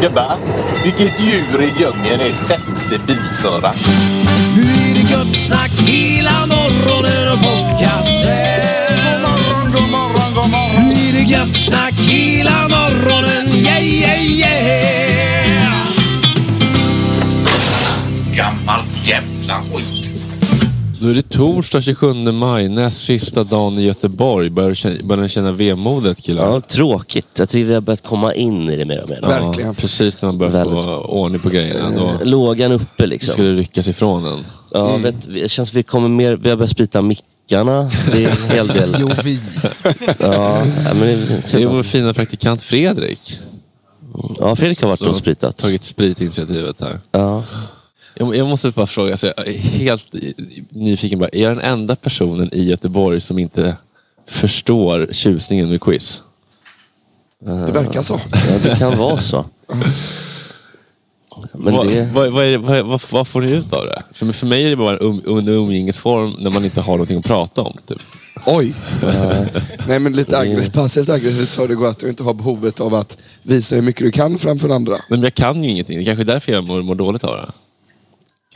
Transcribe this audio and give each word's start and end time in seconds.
Gubbar, 0.00 0.36
vilket 0.84 1.20
djur 1.20 1.62
i 1.62 1.72
djungeln 1.80 2.20
är 2.20 2.32
sämst 2.32 2.88
bilförare? 3.06 3.72
Nu 4.56 4.62
är 4.62 4.94
det 4.94 5.10
gött 5.10 5.36
snack 5.36 5.70
hela 5.86 6.46
morgonen 6.46 7.28
och 7.32 7.38
podcast. 7.38 8.26
God 8.26 9.22
morgon, 9.22 9.72
god 9.72 9.90
morgon, 9.90 10.34
god 10.34 10.50
morgon. 10.50 10.88
Nu 10.88 11.08
är 11.08 11.12
det 11.12 11.32
gött 11.32 11.56
snack 11.56 11.94
hela 11.98 12.68
morgonen. 12.68 13.57
Då 21.00 21.08
är 21.08 21.14
det 21.14 21.28
torsdag 21.28 21.80
27 21.82 22.12
maj, 22.32 22.68
näst 22.68 23.04
sista 23.04 23.44
dagen 23.44 23.78
i 23.78 23.82
Göteborg. 23.82 24.50
Börjar, 24.50 25.16
ni 25.16 25.28
känna 25.28 25.52
vemodet 25.52 26.18
killar? 26.22 26.44
Ja, 26.52 26.60
tråkigt. 26.60 27.26
Jag 27.38 27.48
tycker 27.48 27.66
vi 27.66 27.74
har 27.74 27.80
börjat 27.80 28.02
komma 28.04 28.34
in 28.34 28.68
i 28.70 28.76
det 28.76 28.84
mer 28.84 29.02
och 29.02 29.08
mer. 29.08 29.20
Ja, 29.60 29.74
precis 29.76 30.22
när 30.22 30.26
man 30.28 30.38
börjar 30.38 30.52
få 30.52 30.58
Väldigt. 30.58 30.86
ordning 31.08 31.40
på 31.40 31.48
grejerna. 31.48 31.90
Då 31.96 32.04
Eh, 32.06 32.24
Lågan 32.24 32.72
uppe 32.72 33.06
liksom. 33.06 33.32
ska 33.32 33.42
det 33.42 33.54
ryckas 33.54 33.88
ifrån 33.88 34.24
en. 34.24 34.44
Ja, 34.72 34.88
Mm. 34.88 35.02
vet, 35.02 35.34
det 35.34 35.50
känns 35.50 35.68
som 35.68 35.76
vi 35.76 35.82
kommer 35.82 36.08
mer, 36.08 36.36
vi 36.36 36.50
har 36.50 36.56
börjat 36.56 36.70
sprita 36.70 37.02
mickarna. 37.02 37.90
Det 38.12 38.24
är 38.24 38.30
en 38.30 38.50
hel 38.56 38.66
del. 38.78 38.96
Jo, 39.00 39.10
vi. 39.24 39.40
Ja, 39.84 39.92
ja, 40.18 40.94
men 40.94 41.00
det, 41.00 41.42
Det 41.52 41.62
är 41.62 41.66
vår 41.68 41.82
fina 41.82 42.14
praktikant 42.14 42.62
Fredrik. 42.62 43.38
Ja, 44.38 44.56
Fredrik 44.56 44.80
har 44.82 44.88
varit 44.88 45.00
och 45.02 45.16
spritat. 45.16 45.56
Tagit 45.56 45.84
spritinitiativet 45.84 46.80
här. 46.80 47.00
Ja. 47.12 47.42
Jag, 48.14 48.36
jag 48.36 48.48
måste 48.48 48.70
bara 48.70 48.86
fråga, 48.86 49.12
alltså, 49.12 49.26
jag 49.26 49.48
är 49.48 49.58
helt 49.58 50.14
nyfiken 50.68 51.18
bara. 51.18 51.28
Är 51.28 51.42
jag 51.42 51.56
den 51.56 51.64
enda 51.64 51.96
personen 51.96 52.54
i 52.54 52.62
Göteborg 52.62 53.20
som 53.20 53.38
inte 53.38 53.76
förstår 54.26 55.08
tjusningen 55.12 55.70
med 55.70 55.80
quiz? 55.80 56.22
Det 57.40 57.72
verkar 57.72 58.02
så. 58.02 58.20
Ja, 58.32 58.58
det 58.62 58.78
kan 58.78 58.98
vara 58.98 59.18
så. 59.18 59.44
Men 61.52 61.74
vad, 61.74 61.86
det... 61.86 62.12
vad, 62.14 62.32
vad, 62.32 62.56
vad, 62.56 62.86
vad, 62.86 63.02
vad 63.10 63.28
får 63.28 63.40
ni 63.40 63.50
ut 63.50 63.72
av 63.72 63.86
det? 63.86 64.02
För, 64.12 64.32
för 64.32 64.46
mig 64.46 64.64
är 64.64 64.70
det 64.70 64.76
bara 64.76 64.96
en 64.96 65.22
um, 65.26 65.38
en 65.38 65.48
umgängesform 65.48 66.36
när 66.38 66.50
man 66.50 66.64
inte 66.64 66.80
har 66.80 66.92
någonting 66.92 67.18
att 67.18 67.24
prata 67.24 67.62
om. 67.62 67.76
Typ. 67.86 67.98
Oj! 68.46 68.74
Nej 69.86 69.98
men 69.98 70.12
lite 70.12 70.38
aggressivt, 70.38 70.72
passivt 70.72 71.08
aggressivt 71.08 71.48
så 71.48 71.66
det 71.66 71.74
gått 71.74 71.90
att 71.90 71.98
du 71.98 72.08
inte 72.08 72.22
har 72.22 72.34
behovet 72.34 72.80
av 72.80 72.94
att 72.94 73.18
visa 73.42 73.74
hur 73.74 73.82
mycket 73.82 74.02
du 74.02 74.10
kan 74.10 74.38
framför 74.38 74.68
andra. 74.68 74.96
Men 75.08 75.22
jag 75.22 75.34
kan 75.34 75.64
ju 75.64 75.70
ingenting. 75.70 75.96
Det 75.96 76.02
är 76.02 76.04
kanske 76.04 76.22
är 76.22 76.26
därför 76.34 76.52
jag 76.52 76.66
mår, 76.66 76.82
mår 76.82 76.94
dåligt 76.94 77.24
av 77.24 77.36
det. 77.36 77.52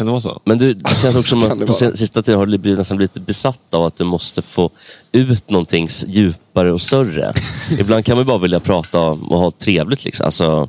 Kan 0.02 0.06
det 0.06 0.10
vara 0.12 0.20
så? 0.20 0.40
Men 0.44 0.58
du, 0.58 0.74
det 0.74 0.94
känns 0.96 1.16
också 1.16 1.28
som 1.40 1.42
att 1.42 1.66
på 1.66 1.72
sen- 1.72 1.96
sista 1.96 2.22
tiden 2.22 2.38
har 2.38 2.46
du 2.46 2.58
blivit 2.58 2.78
nästan 2.78 2.98
lite 2.98 3.20
besatt 3.20 3.74
av 3.74 3.84
att 3.84 3.96
du 3.96 4.04
måste 4.04 4.42
få 4.42 4.70
ut 5.12 5.50
någonting 5.50 5.84
s- 5.86 6.04
djupare 6.08 6.72
och 6.72 6.80
större. 6.80 7.32
Ibland 7.78 8.04
kan 8.04 8.16
man 8.16 8.22
ju 8.24 8.26
bara 8.26 8.38
vilja 8.38 8.60
prata 8.60 9.00
och 9.00 9.38
ha 9.38 9.50
trevligt. 9.50 10.04
Liksom. 10.04 10.24
Alltså, 10.26 10.68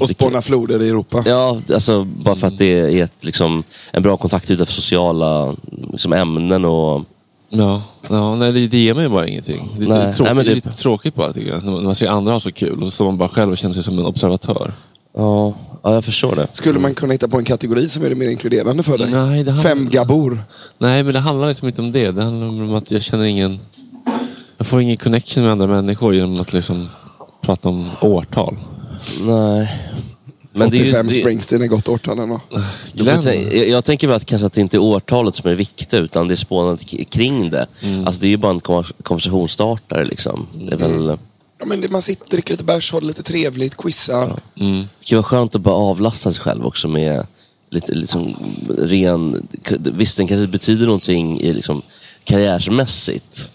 Och 0.00 0.08
spåna 0.08 0.42
floder 0.42 0.82
i 0.82 0.88
Europa. 0.88 1.22
ja, 1.26 1.60
alltså, 1.74 2.04
bara 2.04 2.36
för 2.36 2.46
att 2.46 2.58
det 2.58 2.80
är 3.00 3.04
ett, 3.04 3.24
liksom, 3.24 3.62
en 3.92 4.02
bra 4.02 4.16
kontaktyta 4.16 4.66
för 4.66 4.72
sociala 4.72 5.54
liksom, 5.92 6.12
ämnen. 6.12 6.64
Och, 6.64 7.02
Ja, 7.48 7.82
ja 8.08 8.34
nej, 8.36 8.52
det, 8.52 8.68
det 8.68 8.78
ger 8.78 8.94
mig 8.94 9.08
bara 9.08 9.26
ingenting. 9.26 9.68
Det 9.78 9.84
är 9.84 9.88
Nej, 9.88 9.98
lite 10.06 10.16
tråkigt, 10.16 10.24
nej, 10.24 10.34
men 10.34 10.44
det- 10.44 10.54
lite 10.54 10.70
tråkigt 10.70 11.14
bara 11.14 11.32
tycker 11.32 11.50
jag. 11.50 11.64
När 11.64 11.72
man, 11.82 11.94
ser 11.94 12.08
andra 12.08 12.32
ha 12.32 12.40
så 12.40 12.52
kul 12.52 12.82
och 12.82 12.92
så 12.92 13.04
man 13.04 13.18
bara 13.18 13.28
själv 13.28 13.52
och 13.52 13.58
känner 13.58 13.74
sig 13.74 13.82
som 13.82 13.98
en 13.98 14.06
observatör. 14.06 14.72
ja, 15.16 15.54
ja, 15.84 15.94
jag 15.94 16.04
förstår 16.04 16.36
det. 16.36 16.46
Skulle 16.52 16.78
man 16.78 16.94
kunna 16.94 17.12
hitta 17.12 17.28
på 17.28 17.38
en 17.38 17.44
kategori 17.44 17.88
som 17.88 18.04
är 18.04 18.08
det 18.08 18.14
mer 18.14 18.28
inkluderande 18.28 18.82
för 18.82 18.98
dig? 18.98 19.06
Nej, 19.10 19.44
det 19.44 19.50
handlar- 19.50 19.70
Fem 19.70 19.88
gabor. 19.88 20.44
Nej, 20.78 21.02
men 21.02 21.14
det 21.14 21.20
handlar 21.20 21.48
liksom 21.48 21.68
inte 21.68 21.82
om 21.82 21.92
det. 21.92 22.10
Det 22.10 22.22
handlar 22.22 22.46
om 22.46 22.74
att 22.74 22.90
jag 22.90 23.02
känner 23.02 23.24
ingen... 23.24 23.58
Jag 24.58 24.66
får 24.66 24.80
ingen 24.80 24.96
connection 24.96 25.42
med 25.44 25.52
andra 25.52 25.66
människor 25.66 26.14
genom 26.14 26.40
att 26.40 26.52
liksom 26.52 26.88
prata 27.40 27.68
om 27.68 27.90
årtal. 28.00 28.56
Nej. 29.26 29.80
Men 30.56 30.70
det 30.70 30.76
är 30.76 30.78
ju, 30.78 30.84
85 30.90 31.10
Springsteen 31.10 31.62
är 31.62 31.66
gott 31.66 31.88
årtal 31.88 32.18
ändå. 32.18 32.40
Jag, 32.94 33.68
jag 33.68 33.84
tänker 33.84 34.06
väl 34.06 34.16
att 34.16 34.24
kanske 34.24 34.46
att 34.46 34.52
det 34.52 34.60
inte 34.60 34.76
är 34.76 34.78
årtalet 34.78 35.34
som 35.34 35.46
är 35.46 35.50
det 35.50 35.56
viktiga 35.56 36.00
utan 36.00 36.28
det 36.28 36.34
är 36.34 36.36
spånandet 36.36 37.10
kring 37.10 37.50
det. 37.50 37.66
Alltså 38.06 38.20
det 38.20 38.26
är 38.26 38.30
ju 38.30 38.36
bara 38.36 38.52
en 38.52 38.60
kon- 38.60 38.84
konversationsstartare 39.02 40.04
liksom. 40.04 40.46
Det 40.52 40.72
är 40.72 40.76
väl... 40.78 41.18
Ja, 41.64 41.68
men 41.68 41.80
det, 41.80 41.88
man 41.88 42.02
sitter, 42.02 42.30
dricker 42.30 42.50
lite 42.50 42.64
bärs, 42.64 42.92
har 42.92 43.00
det 43.00 43.06
lite 43.06 43.22
trevligt, 43.22 43.76
quizar. 43.76 44.40
Det 44.54 44.86
kan 45.04 45.16
vara 45.16 45.22
skönt 45.22 45.54
att 45.54 45.60
bara 45.60 45.74
avlasta 45.74 46.30
sig 46.30 46.40
själv 46.42 46.66
också 46.66 46.88
med 46.88 47.26
lite 47.70 47.94
liksom 47.94 48.36
ren... 48.78 49.48
Visst, 49.78 50.16
den 50.16 50.26
kanske 50.26 50.46
betyder 50.48 50.86
någonting 50.86 51.40
i 51.40 51.52
liksom 51.52 51.82
karriärsmässigt. 52.24 53.50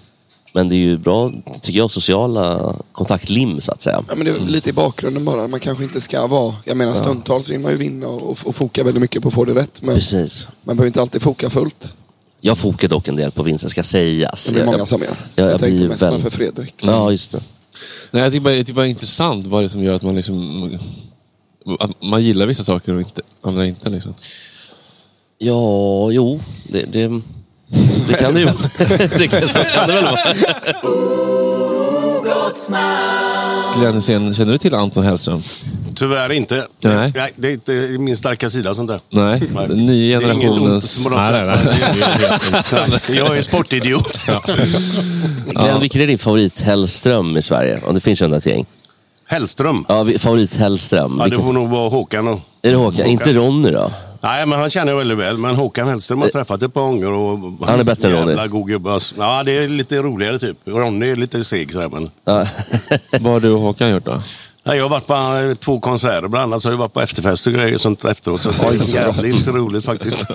Men 0.53 0.69
det 0.69 0.75
är 0.75 0.77
ju 0.77 0.97
bra, 0.97 1.31
tycker 1.61 1.79
jag, 1.79 1.91
sociala 1.91 2.75
kontaktlim 2.91 3.61
så 3.61 3.71
att 3.71 3.81
säga. 3.81 4.03
Ja, 4.07 4.15
men 4.15 4.25
det 4.25 4.31
är 4.31 4.39
lite 4.39 4.69
i 4.69 4.73
bakgrunden 4.73 5.25
bara. 5.25 5.47
Man 5.47 5.59
kanske 5.59 5.83
inte 5.83 6.01
ska 6.01 6.27
vara... 6.27 6.55
Jag 6.65 6.77
menar 6.77 6.95
stundtals 6.95 7.49
vill 7.49 7.59
man 7.59 7.71
ju 7.71 7.77
vinna 7.77 8.07
och, 8.07 8.37
och 8.47 8.55
foka 8.55 8.83
väldigt 8.83 9.01
mycket 9.01 9.21
på 9.21 9.27
att 9.27 9.33
få 9.33 9.45
det 9.45 9.53
rätt. 9.55 9.81
Men 9.81 9.95
Precis. 9.95 10.47
man 10.63 10.75
behöver 10.75 10.87
inte 10.87 11.01
alltid 11.01 11.21
foka 11.21 11.49
fullt. 11.49 11.95
Jag 12.41 12.57
fokar 12.57 12.87
dock 12.87 13.07
en 13.07 13.15
del 13.15 13.31
på 13.31 13.43
vinsten, 13.43 13.69
ska 13.69 13.83
sägas. 13.83 14.47
Det 14.47 14.55
är 14.55 14.59
Jag- 14.59 14.65
många 14.71 14.85
som 14.85 15.01
gör. 15.01 15.09
Jag, 15.35 15.45
Jag, 15.45 15.53
jag 15.53 15.59
tänkte 15.59 15.77
blir 15.77 15.87
mest 15.89 16.01
väl... 16.01 16.21
för 16.21 16.29
Fredrik. 16.29 16.73
Ja, 16.81 17.11
just 17.11 17.31
det. 17.31 17.41
Nej, 18.11 18.23
jag 18.23 18.31
tycker 18.31 18.43
bara, 18.43 18.55
jag 18.55 18.65
tycker 18.65 18.75
bara 18.75 18.81
det 18.81 18.87
är 18.87 18.89
intressant 18.89 19.45
vad 19.45 19.61
det 19.61 19.65
är 19.65 19.67
som 19.67 19.83
gör 19.83 19.93
att 19.93 20.01
man 20.01 20.15
liksom... 20.15 20.79
att 21.79 22.01
Man 22.01 22.23
gillar 22.23 22.45
vissa 22.45 22.63
saker 22.63 22.93
och 22.93 22.99
inte, 22.99 23.21
andra 23.41 23.65
inte. 23.65 23.89
Liksom. 23.89 24.13
Ja, 25.37 26.11
jo. 26.11 26.39
Det, 26.67 26.85
det, 26.85 27.21
det 28.07 28.13
kan 28.13 28.33
det 28.33 28.39
ju 28.39 28.45
det 29.17 29.27
kan, 29.27 29.49
Så 29.49 29.59
kan 29.59 29.87
det 29.87 29.93
väl 29.93 30.03
vara. 30.03 30.33
Glenn 33.75 33.95
Hysén, 33.95 34.33
känner 34.33 34.51
du 34.51 34.57
till 34.57 34.73
Anton 34.73 35.03
Hellström? 35.03 35.41
Tyvärr 35.95 36.31
inte. 36.31 36.67
Nej. 36.81 37.31
det 37.35 37.47
är 37.47 37.51
inte 37.51 37.71
min 37.99 38.17
starka 38.17 38.49
sida 38.49 38.75
sånt 38.75 38.87
där. 38.89 38.99
Nej, 39.09 39.43
Nej. 39.53 39.67
den 39.67 39.85
nya 39.85 40.19
Det 40.19 40.25
är 40.25 40.33
inget 40.33 40.49
ont 40.49 40.57
generationens... 40.57 40.91
som 40.91 41.11
Nej, 41.11 41.31
nej, 41.31 41.57
nej. 41.65 41.75
Det 42.71 43.07
det 43.07 43.13
Jag 43.15 43.37
är 43.37 43.41
sportidiot. 43.41 44.21
Glenn, 45.45 45.79
vilken 45.81 46.01
är 46.01 46.07
din 46.07 46.17
favorit 46.17 46.61
Hellström 46.61 47.37
i 47.37 47.41
Sverige? 47.41 47.79
Om 47.85 47.93
det 47.95 48.01
finns 48.01 48.21
ett 48.21 48.45
gäng. 48.45 48.65
Hellström. 49.25 49.85
Ja, 49.87 50.07
favorit 50.19 50.55
Hellström. 50.55 51.17
Ja, 51.19 51.27
det 51.27 51.35
får 51.35 51.53
nog 51.53 51.69
vara 51.69 51.89
Håkan. 51.89 52.27
Och... 52.27 52.39
Är 52.61 52.71
det 52.71 52.77
Håkan? 52.77 53.05
Inte 53.05 53.33
Ronny 53.33 53.71
då? 53.71 53.91
Nej, 54.21 54.45
men 54.45 54.59
han 54.59 54.69
känner 54.69 54.91
jag 54.91 54.97
väldigt 54.97 55.17
väl. 55.17 55.37
Men 55.37 55.55
Håkan 55.55 55.87
Hellström 55.87 56.19
har 56.19 56.25
jag 56.25 56.33
träffat 56.33 56.63
ett 56.63 56.73
par 56.73 56.81
gånger. 56.81 57.11
Och 57.11 57.67
Han 57.67 57.79
är 57.79 57.83
bättre 57.83 58.09
än 58.09 58.15
Ronny. 58.15 58.29
Jävla 58.29 58.47
god 58.47 58.67
gubbe. 58.67 58.93
alltså. 58.93 59.15
Ja, 59.17 59.43
det 59.43 59.51
är 59.51 59.67
lite 59.67 59.97
roligare 59.97 60.39
typ. 60.39 60.57
Ronny 60.65 61.09
är 61.11 61.15
lite 61.15 61.43
seg 61.43 61.73
sådär. 61.73 61.89
Men... 61.89 62.09
Ja. 62.25 62.47
Vad 63.19 63.33
har 63.33 63.39
du 63.39 63.51
och 63.51 63.59
Håkan 63.61 63.89
gjort 63.89 64.05
då? 64.05 64.21
Ja, 64.63 64.75
jag 64.75 64.83
har 64.83 64.89
varit 64.89 65.07
på 65.07 65.13
eh, 65.13 65.53
två 65.55 65.79
konserter 65.79 66.27
bland 66.27 66.43
annat. 66.53 66.61
Så 66.61 66.69
har 66.69 66.73
jag 66.73 66.77
varit 66.77 66.93
på 66.93 67.01
efterfest 67.01 67.47
och 67.47 67.53
grejer 67.53 67.77
sånt 67.77 68.05
efteråt. 68.05 68.41
Så 68.41 68.51
det 68.51 68.65
är 68.67 68.93
jävligt 68.95 69.47
roligt 69.47 69.85
faktiskt. 69.85 70.25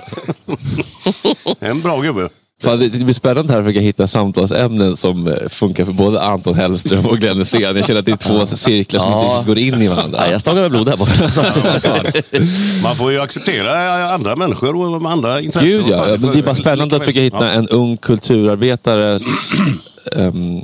en 1.59 1.81
bra 1.81 2.01
gubbe. 2.01 2.29
Fan, 2.63 2.79
det, 2.79 2.89
det 2.89 3.03
blir 3.03 3.13
spännande 3.13 3.53
här 3.53 3.59
att 3.59 3.65
försöka 3.65 3.79
hitta 3.79 4.07
samtalsämnen 4.07 4.97
som 4.97 5.27
eh, 5.27 5.47
funkar 5.49 5.85
för 5.85 5.91
både 5.91 6.21
Anton 6.21 6.55
Hellström 6.55 7.05
och 7.05 7.17
Glenn 7.17 7.37
Hysén. 7.37 7.75
Jag 7.75 7.85
känner 7.85 7.99
att 7.99 8.05
det 8.05 8.11
är 8.11 8.17
två 8.17 8.45
cirklar 8.45 8.99
som 8.99 9.09
Ja. 9.11 9.21
inte 9.23 9.33
riktigt 9.33 9.47
går 9.47 9.57
in 9.57 9.81
i 9.81 9.87
varandra. 9.87 10.19
Nej, 10.19 10.31
jag 10.31 10.41
stångar 10.41 10.61
med 10.61 10.71
blod 10.71 10.89
här 10.89 10.97
borta. 10.97 12.31
Man 12.83 12.95
får 12.95 13.11
ju 13.11 13.19
acceptera 13.21 14.13
andra 14.13 14.35
människor 14.35 14.75
och 14.75 15.11
andra 15.11 15.41
intressen. 15.41 15.69
Gud 15.69 15.85
ja, 15.89 16.05
men 16.19 16.31
det 16.31 16.39
är 16.39 16.43
bara 16.43 16.55
spännande 16.55 16.95
att 16.95 17.01
försöka 17.01 17.19
hitta 17.21 17.51
en 17.51 17.69
ung 17.69 17.97
kulturarbetares 17.97 19.23
ehm, 20.17 20.61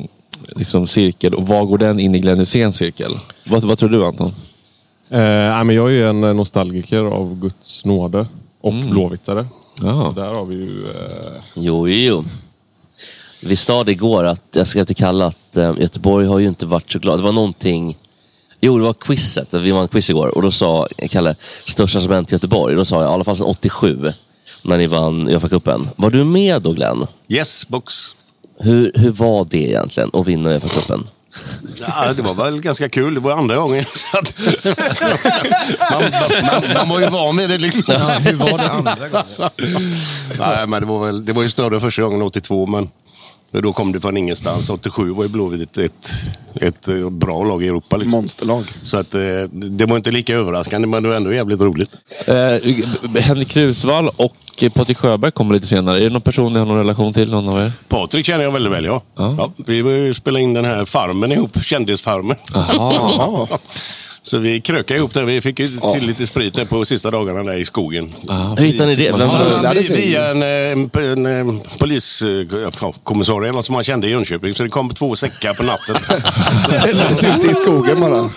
liksom 0.56 0.88
cirkel 0.88 1.34
och 1.34 1.48
var 1.48 1.66
går 1.66 1.78
den 1.78 2.00
in 2.00 2.16
i 2.16 2.20
Glenn 2.20 2.40
Hyséns 2.40 2.76
cirkel? 2.78 3.12
Vad, 3.46 3.64
vad 3.64 3.78
tror 3.78 3.90
du 3.90 4.06
Anton? 4.06 4.28
Eh, 5.10 5.20
nej, 5.20 5.64
men 5.64 5.76
jag 5.76 5.88
är 5.88 5.92
ju 5.94 6.10
en 6.10 6.24
eh, 6.24 6.34
nostalgiker 6.34 7.00
av 7.00 7.40
Guds 7.40 7.86
nåde 7.86 8.26
och 8.62 8.74
blåvittare. 8.74 9.46
Ja. 9.84 10.14
Där 10.16 10.34
har 10.34 10.46
vi 10.46 10.56
ju... 10.56 10.84
Eh, 10.90 11.42
Jo, 11.54 11.88
jo. 11.88 12.24
Vi 13.44 13.56
sa 13.56 13.84
det 13.84 13.92
igår 13.92 14.24
att, 14.24 14.46
jag 14.52 14.68
skrev 14.68 14.84
till 14.84 14.96
Kalle 14.96 15.26
att 15.26 15.58
eh, 15.58 15.74
Göteborg 15.80 16.28
har 16.28 16.40
ju 16.40 16.48
inte 16.48 16.66
varit 16.66 16.92
så 16.92 17.00
glad. 17.00 17.20
Det 17.20 17.24
var 17.24 17.32
någonting... 17.32 17.98
Jo, 18.62 18.78
det 18.78 18.84
var 18.84 18.94
quizet. 18.94 19.54
Vi 19.54 19.72
vann 19.72 19.88
quiz 19.88 20.10
igår 20.10 20.28
och 20.36 20.42
då 20.42 20.52
sa 20.52 20.88
Kalle, 21.10 21.36
största 21.68 22.00
som 22.02 22.12
hänt 22.12 22.32
i 22.32 22.36
Göteborg. 22.36 22.76
Då 22.76 22.86
sa 22.86 23.02
jag, 23.02 23.12
i 23.12 23.14
alla 23.14 23.24
fall 23.24 23.38
sedan 23.38 23.48
87, 23.48 24.12
när 24.64 24.78
ni 24.78 24.88
vann 24.88 25.30
Uefa-cupen. 25.30 25.88
Var 25.96 26.10
du 26.10 26.24
med 26.24 26.62
då 26.62 26.74
Glenn? 26.74 27.08
Yes, 27.28 27.68
box. 27.68 27.94
Hur, 28.60 28.92
hur 28.96 29.12
var 29.12 29.48
det 29.50 29.58
egentligen 29.70 30.10
att 30.14 30.28
vinna 30.28 30.50
Uefa-cupen? 30.50 31.04
Ja, 31.80 32.14
det 32.14 32.22
var 32.22 32.34
väl 32.34 32.62
ganska 32.62 32.90
kul. 32.90 33.14
Det 33.14 33.20
var 33.20 33.32
andra 33.32 33.56
gången. 33.56 33.86
Att... 34.14 34.40
man, 35.92 36.04
man, 36.46 36.64
man 36.76 36.90
var 36.90 37.00
ju 37.00 37.08
van 37.08 37.36
med 37.36 37.50
det 37.50 37.58
liksom. 37.58 37.84
hur 38.20 38.34
var 38.34 38.58
det 38.58 38.72
andra 38.72 39.10
gången? 39.10 39.52
Nej, 40.40 40.68
men 40.68 40.82
det, 40.82 40.86
var 40.88 41.06
väl, 41.06 41.26
det 41.26 41.34
var 41.34 41.44
ju 41.44 41.50
större 41.50 41.80
första 41.80 42.02
gången 42.02 42.22
82, 42.22 42.68
men 42.68 42.90
då 43.52 43.74
kom 43.74 43.92
det 43.92 44.00
från 44.00 44.18
ingenstans. 44.18 44.70
87 44.70 45.12
var 45.12 45.24
ju 45.24 45.30
Blåvitt 45.30 45.78
ett, 45.78 46.10
ett, 46.56 46.88
ett 46.88 47.12
bra 47.12 47.44
lag 47.44 47.64
i 47.64 47.68
Europa. 47.68 47.98
Liksom. 47.98 48.12
Monsterlag. 48.12 48.64
Så 48.84 48.98
att, 48.98 49.16
eh, 49.16 49.22
det 49.52 49.86
var 49.86 49.98
inte 49.98 50.12
lika 50.12 50.36
överraskande, 50.36 50.88
men 50.88 51.04
det 51.04 51.10
var 51.10 51.16
ändå 51.16 51.34
jävligt 51.34 51.62
roligt. 51.62 51.92
Eh, 52.26 53.22
Henrik 53.22 53.48
Krusvall 53.48 54.10
och 54.16 54.36
Patrik 54.74 54.98
Sjöberg 54.98 55.32
kommer 55.32 55.54
lite 55.54 55.68
senare. 55.68 56.00
Är 56.00 56.04
det 56.04 56.10
någon 56.10 56.22
person 56.22 56.54
ni 56.54 56.60
har 56.60 56.66
någon 56.66 56.78
relation 56.78 57.14
till? 57.14 57.32
Någon 57.32 57.50
av 57.50 57.60
er? 57.60 57.72
Patrik 57.88 58.26
känner 58.26 58.44
jag 58.44 58.52
väldigt 58.52 58.74
väl, 58.74 58.86
ja. 58.86 59.02
ja. 59.16 59.52
vi 59.58 60.14
spelade 60.14 60.44
in 60.44 60.54
den 60.54 60.66
här 60.66 60.86
Farmen 60.86 61.32
ihop, 61.32 61.64
Kändisfarmen. 61.64 62.38
Så 64.24 64.38
vi 64.38 64.62
krökade 64.62 65.00
ihop 65.00 65.14
där. 65.14 65.24
Vi 65.24 65.42
fick 65.42 65.60
ju 65.60 65.68
till 65.68 66.08
lite 66.08 66.28
sprit 66.28 66.54
där 66.54 66.66
på 66.66 66.86
sista 66.86 67.12
dagarna 67.12 67.44
där 67.44 67.58
i 67.58 67.66
skogen. 67.66 68.14
Hur 68.58 68.66
hittade 68.66 68.90
ni 68.90 68.96
det? 68.96 69.12
Vem 69.12 69.30
Ja, 69.64 69.74
via 69.90 70.32
en, 70.32 70.42
eh, 70.42 70.48
en, 70.48 70.90
en, 70.96 71.26
en 71.26 71.60
poliskommissarie 71.80 73.50
eller 73.50 73.58
något 73.58 73.66
som 73.66 73.76
han 73.76 73.84
kände 73.84 74.08
i 74.08 74.10
Jönköping. 74.12 74.54
Så 74.54 74.64
det 74.64 74.70
kom 74.70 74.90
två 74.94 75.16
säckar 75.16 75.54
på 75.54 75.64
natten. 75.64 75.96
Ställdes 76.82 77.24
ute 77.24 77.52
i 77.52 77.54
skogen 77.56 78.00
bara. 78.00 78.30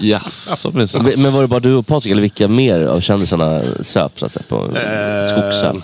Jaså 0.00 0.70
minsann. 0.74 1.12
Men 1.16 1.32
var 1.32 1.42
det 1.42 1.48
bara 1.48 1.60
du 1.60 1.74
och 1.74 1.86
Patrik, 1.86 2.12
eller 2.12 2.22
vilka 2.22 2.48
mer 2.48 2.80
av 2.80 3.00
kändisarna 3.00 3.62
söp 3.82 4.12
så 4.20 4.26
att 4.26 4.32
säga, 4.32 4.44
på 4.48 4.56
Eh, 4.56 5.28
Skogsön? 5.30 5.82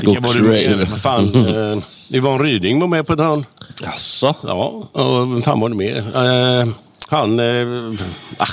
Vilka 0.00 0.20
var 0.20 0.34
det 0.34 0.42
mer? 0.42 0.86
Vad 0.90 1.00
Fan, 1.00 1.46
eh, 1.74 1.78
Yvonne 2.16 2.44
Ryding 2.44 2.80
var 2.80 2.86
med 2.88 3.06
på 3.06 3.12
ett 3.12 3.18
hörn. 3.20 3.46
Jaså? 3.82 4.34
Ja, 4.42 4.88
och 4.92 5.32
vem 5.32 5.42
fan 5.42 5.60
var 5.60 5.68
det 5.68 5.74
mer? 5.74 5.96
Eh, 6.16 6.68
han... 7.16 7.40
Eh, 7.40 8.06
ah, 8.36 8.48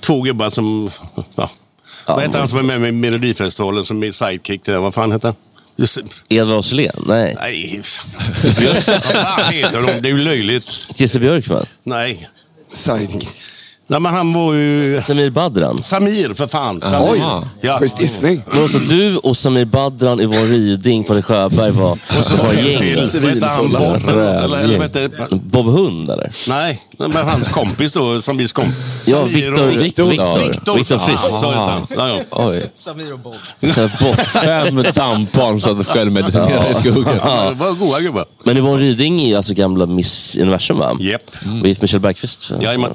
två 0.00 0.22
gubbar 0.22 0.50
som... 0.50 0.90
Ja. 1.34 1.50
Vad 2.06 2.22
heter 2.22 2.38
han 2.38 2.48
som 2.48 2.58
är 2.58 2.62
med 2.62 2.80
med 2.80 2.94
Melodifestivalen 2.94 3.84
som 3.84 4.02
är 4.02 4.10
sidekick 4.10 4.64
där? 4.64 4.78
Vad 4.78 4.94
fan 4.94 5.12
heter 5.12 5.28
han? 5.28 5.36
Just, 5.76 5.98
Edvard 6.28 6.58
af 6.58 6.64
Sillén? 6.64 7.04
Nej. 7.06 7.36
nej, 7.40 7.82
vad 8.86 9.02
fan 9.12 9.52
heter 9.52 9.82
de? 9.82 10.00
Det 10.00 10.08
är 10.08 10.12
ju 10.12 10.18
löjligt. 10.18 10.88
Christer 10.94 11.20
Björkman? 11.20 11.66
Nej. 11.82 12.28
Sidekick. 12.72 13.28
Nej, 13.90 14.00
men 14.00 14.14
han 14.14 14.32
var 14.32 14.54
ju... 14.54 15.00
Samir 15.02 15.30
Badran? 15.30 15.82
Samir, 15.82 16.34
för 16.34 16.46
fan. 16.46 16.82
Oj, 16.84 16.90
Samir. 16.90 17.48
Ja. 17.60 17.78
schysst 17.78 18.00
gissning. 18.00 18.42
Men 18.52 18.62
alltså, 18.62 18.78
du 18.78 19.16
och 19.16 19.36
Samir 19.36 19.64
Badran, 19.64 20.20
Yvonne 20.20 20.44
Ryding, 20.44 21.04
Palle 21.04 21.22
Sjöberg 21.22 21.70
var, 21.70 21.98
var 22.42 22.52
gäng. 22.52 22.96
Vad 23.22 24.82
hette 24.82 25.10
han? 25.18 25.40
Bob? 25.44 25.66
Hund 25.66 26.10
eller? 26.10 26.32
Nej, 26.48 26.80
men 26.98 27.12
hans 27.12 27.48
kompis 27.52 27.92
då, 27.92 28.20
Samirs 28.20 28.52
kompis. 28.52 28.74
Ja, 29.06 29.22
Victor. 29.22 29.66
Victor, 29.66 30.38
Victor 30.48 30.84
för 30.84 30.98
Frisk. 30.98 32.26
Oj. 32.30 32.70
Samir 32.74 33.12
och 33.12 33.18
Bob. 33.18 33.34
Fem 34.16 34.84
dampbarn 34.94 35.60
som 35.60 35.84
självmedicinerade 35.84 36.70
i 36.70 36.74
skogen. 36.74 37.14
Ja, 37.24 37.50
det 37.50 37.54
var 37.54 37.72
goa 37.72 38.00
gubbar. 38.00 38.24
Men 38.44 38.56
Yvonne 38.56 38.82
Ryding 38.82 39.20
är 39.20 39.36
alltså 39.36 39.54
gamla 39.54 39.86
Miss 39.86 40.36
Universum 40.36 40.78
va? 40.78 40.96
Japp. 41.00 41.22
Och 41.62 41.68
gift 41.68 41.80
med 41.80 41.90
Kjell 41.90 42.00
Bergqvist. 42.00 42.50
Jajamän, 42.60 42.92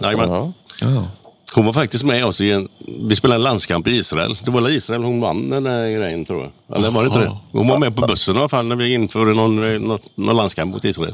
Hon 1.54 1.66
var 1.66 1.74
faktiskt 1.74 2.04
med 2.04 2.26
oss 2.26 2.42
i 2.42 2.52
en... 2.52 2.68
Vi 3.10 3.16
spelade 3.16 3.38
en 3.38 3.44
landskamp 3.44 3.88
i 3.88 3.92
Israel. 3.92 4.38
Det 4.46 4.52
var 4.52 4.70
Israel 4.70 5.04
hon 5.04 5.22
vann 5.22 5.50
den 5.50 5.64
där 5.64 5.90
grejen 5.90 6.26
tror 6.26 6.42
jag. 6.68 6.78
Eller 6.78 6.92
var 6.92 7.02
det 7.04 7.08
inte 7.08 7.20
det? 7.20 7.32
Hon 7.52 7.68
var 7.68 7.78
med 7.80 7.96
på 7.96 8.08
bussen 8.08 8.36
i 8.36 8.40
alla 8.40 8.50
fall 8.50 8.66
när 8.66 8.76
vi 8.76 8.94
införde 8.94 9.34
någon, 9.34 9.56
någon, 9.88 10.00
någon 10.16 10.36
landskamp 10.36 10.74
mot 10.74 10.86
Israel. 10.86 11.14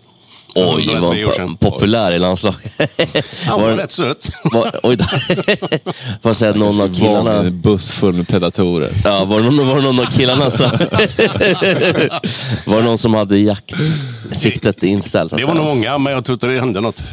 Oj, 0.56 0.86
Det 0.94 1.00
var 1.00 1.14
po- 1.14 1.58
populär 1.58 2.12
i 2.12 2.20
landslaget. 2.20 2.72
Han 3.46 3.62
var 3.62 3.72
rätt 3.72 3.92
söt. 3.92 4.30
Var, 4.44 4.80
oj. 4.84 4.98
Får 6.22 6.30
jag 6.30 6.36
säga 6.36 6.52
att 6.52 6.58
någon 6.58 6.82
av 6.82 6.94
killarna... 6.94 7.34
En 7.34 7.62
buss 7.62 7.92
full 7.92 8.14
med 8.14 8.28
predatorer. 8.28 8.92
Ja, 9.04 9.26
var 9.26 9.40
det 9.40 9.46
någon, 9.46 9.68
var 9.68 9.76
det 9.76 9.82
någon 9.82 10.00
av 10.00 10.06
killarna 10.06 10.52
som... 10.52 10.70
var 12.66 12.78
det 12.78 12.84
någon 12.84 12.98
som 12.98 13.14
hade 13.14 13.38
jaktsiktet 13.38 14.84
inställt? 14.84 15.38
Det 15.38 15.46
var 15.46 15.54
nog 15.54 15.66
många, 15.66 15.98
men 15.98 16.14
jag 16.14 16.26
tror 16.26 16.34
inte 16.34 16.48
det 16.48 16.60
hände 16.60 16.82
något. 16.82 17.04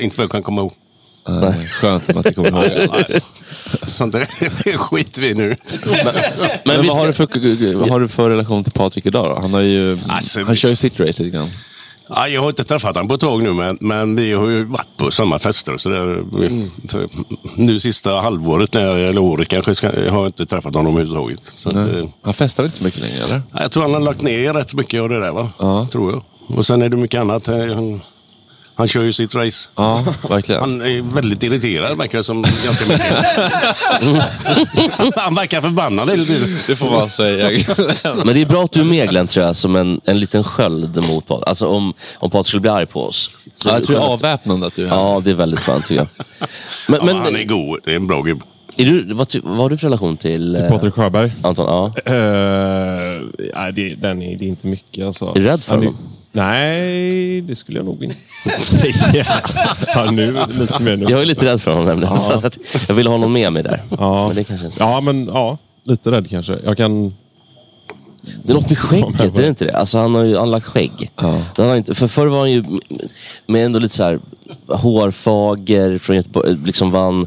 Inte 0.00 0.16
vad 0.16 0.24
jag 0.24 0.30
kan 0.30 0.42
komma 0.42 0.60
ihåg. 0.60 0.72
Nej, 1.28 1.66
Skönt 1.66 2.08
att 2.08 2.14
man 2.14 2.26
inte 2.26 2.34
kommer 2.34 2.64
ihåg 2.80 2.88
allt. 2.92 3.24
Sånt 3.86 4.12
där 4.12 4.26
skiter 4.78 5.22
vi 5.22 5.28
i 5.28 5.34
nu. 5.34 5.56
Men, 6.64 6.82
vi 6.82 6.88
vad, 6.88 6.96
har 6.96 7.06
du 7.06 7.12
för, 7.12 7.74
vad 7.78 7.90
har 7.90 8.00
du 8.00 8.08
för 8.08 8.30
relation 8.30 8.64
till 8.64 8.72
Patrik 8.72 9.06
idag 9.06 9.24
då? 9.36 9.40
Han, 9.42 9.54
har 9.54 9.60
ju, 9.60 9.98
Alltså, 10.08 10.44
han 10.44 10.56
kör 10.56 10.68
ju 10.68 10.76
sitt 10.76 11.00
race 11.00 11.22
lite 11.22 11.36
grann. 11.36 11.48
Ja, 12.08 12.28
jag 12.28 12.40
har 12.40 12.48
inte 12.48 12.64
träffat 12.64 12.94
honom 12.94 13.08
på 13.08 13.14
ett 13.14 13.20
tag 13.20 13.42
nu, 13.42 13.52
men, 13.52 13.78
men 13.80 14.16
vi 14.16 14.32
har 14.32 14.48
ju 14.48 14.64
varit 14.64 14.96
på 14.96 15.10
samma 15.10 15.38
fester. 15.38 15.74
och 15.74 15.80
Så 15.80 15.88
där, 15.88 16.04
Mm. 16.04 16.70
för, 16.88 17.08
nu 17.56 17.80
sista 17.80 18.20
halvåret, 18.20 18.74
när, 18.74 18.94
eller 18.96 19.20
året 19.20 19.48
kanske, 19.48 19.74
ska, 19.74 20.00
jag 20.04 20.12
har 20.12 20.26
inte 20.26 20.46
träffat 20.46 20.74
honom 20.74 20.92
överhuvudtaget. 20.96 21.52
Så 21.56 21.68
att, 21.68 21.74
eh, 21.74 22.08
Han 22.22 22.34
festar 22.34 22.64
inte 22.64 22.76
så 22.78 22.84
mycket 22.84 23.00
längre 23.00 23.16
eller? 23.24 23.42
jag 23.62 23.70
tror 23.70 23.82
han 23.82 23.94
har 23.94 24.00
lagt 24.00 24.22
ner 24.22 24.54
rätt 24.54 24.74
mycket 24.74 25.00
av 25.02 25.08
det 25.08 25.20
där, 25.20 25.32
va? 25.32 25.86
tror 25.92 26.12
jag. 26.12 26.22
Och 26.58 26.66
sen 26.66 26.82
är 26.82 26.88
det 26.88 26.96
mycket 26.96 27.20
annat. 27.20 27.48
Eh, 27.48 27.56
Han, 27.74 28.00
han 28.82 28.88
kör 28.88 29.02
ju 29.02 29.12
sitt 29.12 29.34
race. 29.34 29.68
Ja, 29.74 30.04
verkligen. 30.28 30.60
Han 30.60 30.80
är 30.80 31.14
väldigt 31.14 31.42
irriterad, 31.42 31.98
verkar 31.98 32.18
det 32.18 32.24
som. 32.24 32.42
Ganska 32.42 32.92
mycket. 32.92 33.12
han 35.16 35.34
verkar 35.34 35.60
förbannad 35.60 36.10
hela 36.10 36.24
tiden. 36.24 36.58
Det 36.66 36.76
får 36.76 36.90
man 36.90 37.08
säga. 37.08 37.64
Men 38.24 38.34
det 38.34 38.40
är 38.40 38.46
bra 38.46 38.64
att 38.64 38.72
du 38.72 38.80
är 38.80 38.84
med 38.84 39.08
Glenn, 39.08 39.26
tror 39.26 39.46
jag, 39.46 39.56
som 39.56 39.76
en, 39.76 40.00
en 40.04 40.20
liten 40.20 40.44
sköld 40.44 40.96
mot 40.96 41.26
Patrik. 41.26 41.48
Alltså 41.48 41.66
om, 41.66 41.94
om 42.14 42.30
Patrik 42.30 42.46
skulle 42.46 42.60
bli 42.60 42.70
arg 42.70 42.86
på 42.86 43.06
oss. 43.06 43.30
Så 43.54 43.68
Ja, 43.68 43.74
jag 43.74 43.84
tror 43.84 43.96
det 43.96 44.02
är 44.02 44.06
avväpnande 44.06 44.66
att 44.66 44.76
du 44.76 44.84
är 44.84 44.88
här. 44.88 44.96
Ja, 44.96 45.20
det 45.24 45.30
är 45.30 45.34
väldigt 45.34 45.60
skönt 45.60 45.86
tycker 45.86 46.00
jag. 46.00 46.08
Men, 46.88 46.98
Ja, 47.00 47.04
men, 47.04 47.16
han 47.16 47.36
är 47.36 47.44
god. 47.44 47.78
Det 47.84 47.92
är 47.92 47.96
en 47.96 48.06
bra 48.06 48.22
gubbe. 48.22 48.44
är 48.76 48.84
du, 48.84 49.14
vad, 49.14 49.34
vad 49.42 49.56
har 49.56 49.70
du 49.70 49.78
för 49.78 49.86
relation 49.86 50.16
till, 50.16 50.54
Till 50.54 50.64
eh, 50.64 50.70
Patrik 50.70 50.94
Sjöberg? 50.94 51.32
Anton? 51.42 51.66
Ja. 51.66 52.12
Uh, 52.12 53.22
nej, 53.54 53.72
det, 53.72 53.94
den 53.94 54.22
är, 54.22 54.36
det 54.36 54.44
är 54.44 54.48
inte 54.48 54.66
mycket 54.66 55.06
alltså. 55.06 55.24
Är 55.26 55.34
du 55.34 55.46
rädd 55.46 55.62
för 55.62 55.76
honom? 55.76 55.96
Nej, 56.32 57.40
det 57.40 57.56
skulle 57.56 57.78
jag 57.78 57.84
nog 57.84 58.04
inte 58.04 58.16
säga. 58.58 59.26
ja, 59.94 60.10
nu 60.10 60.38
lite 60.48 60.82
mer 60.82 60.96
nu. 60.96 61.06
Jag 61.08 61.22
är 61.22 61.26
lite 61.26 61.46
rädd 61.46 61.60
för 61.60 61.70
honom 61.70 61.86
nämligen. 61.86 62.14
Ja. 62.14 62.20
Så 62.20 62.46
att 62.46 62.58
jag 62.88 62.94
vill 62.94 63.06
ha 63.06 63.16
någon 63.16 63.32
med 63.32 63.52
mig 63.52 63.62
där. 63.62 63.82
Ja. 63.98 64.26
Men 64.26 64.36
det 64.36 64.44
kanske 64.44 64.66
inte 64.66 64.78
ja, 64.80 65.00
men 65.00 65.26
ja, 65.26 65.58
lite 65.84 66.10
rädd 66.10 66.30
kanske. 66.30 66.58
Jag 66.64 66.76
kan... 66.76 67.14
Det 68.42 68.52
är 68.52 68.54
något 68.54 68.68
med 68.68 68.78
skägget, 68.78 69.20
är 69.20 69.42
det 69.42 69.48
inte 69.48 69.64
det? 69.64 69.72
Alltså 69.76 69.98
han 69.98 70.14
har 70.14 70.22
ju 70.22 70.38
anlagt 70.38 70.66
skägg. 70.66 71.10
Har 71.14 71.68
han 71.68 71.76
inte, 71.76 71.94
för 71.94 72.08
förr 72.08 72.26
var 72.26 72.38
han 72.38 72.52
ju 72.52 72.64
med 73.46 73.64
ändå 73.64 73.78
lite 73.78 73.94
så 73.94 74.02
här 74.04 74.20
hårfager 74.68 75.98
från 75.98 76.16
Göteborg, 76.16 76.56
liksom 76.64 76.90
vann, 76.90 77.26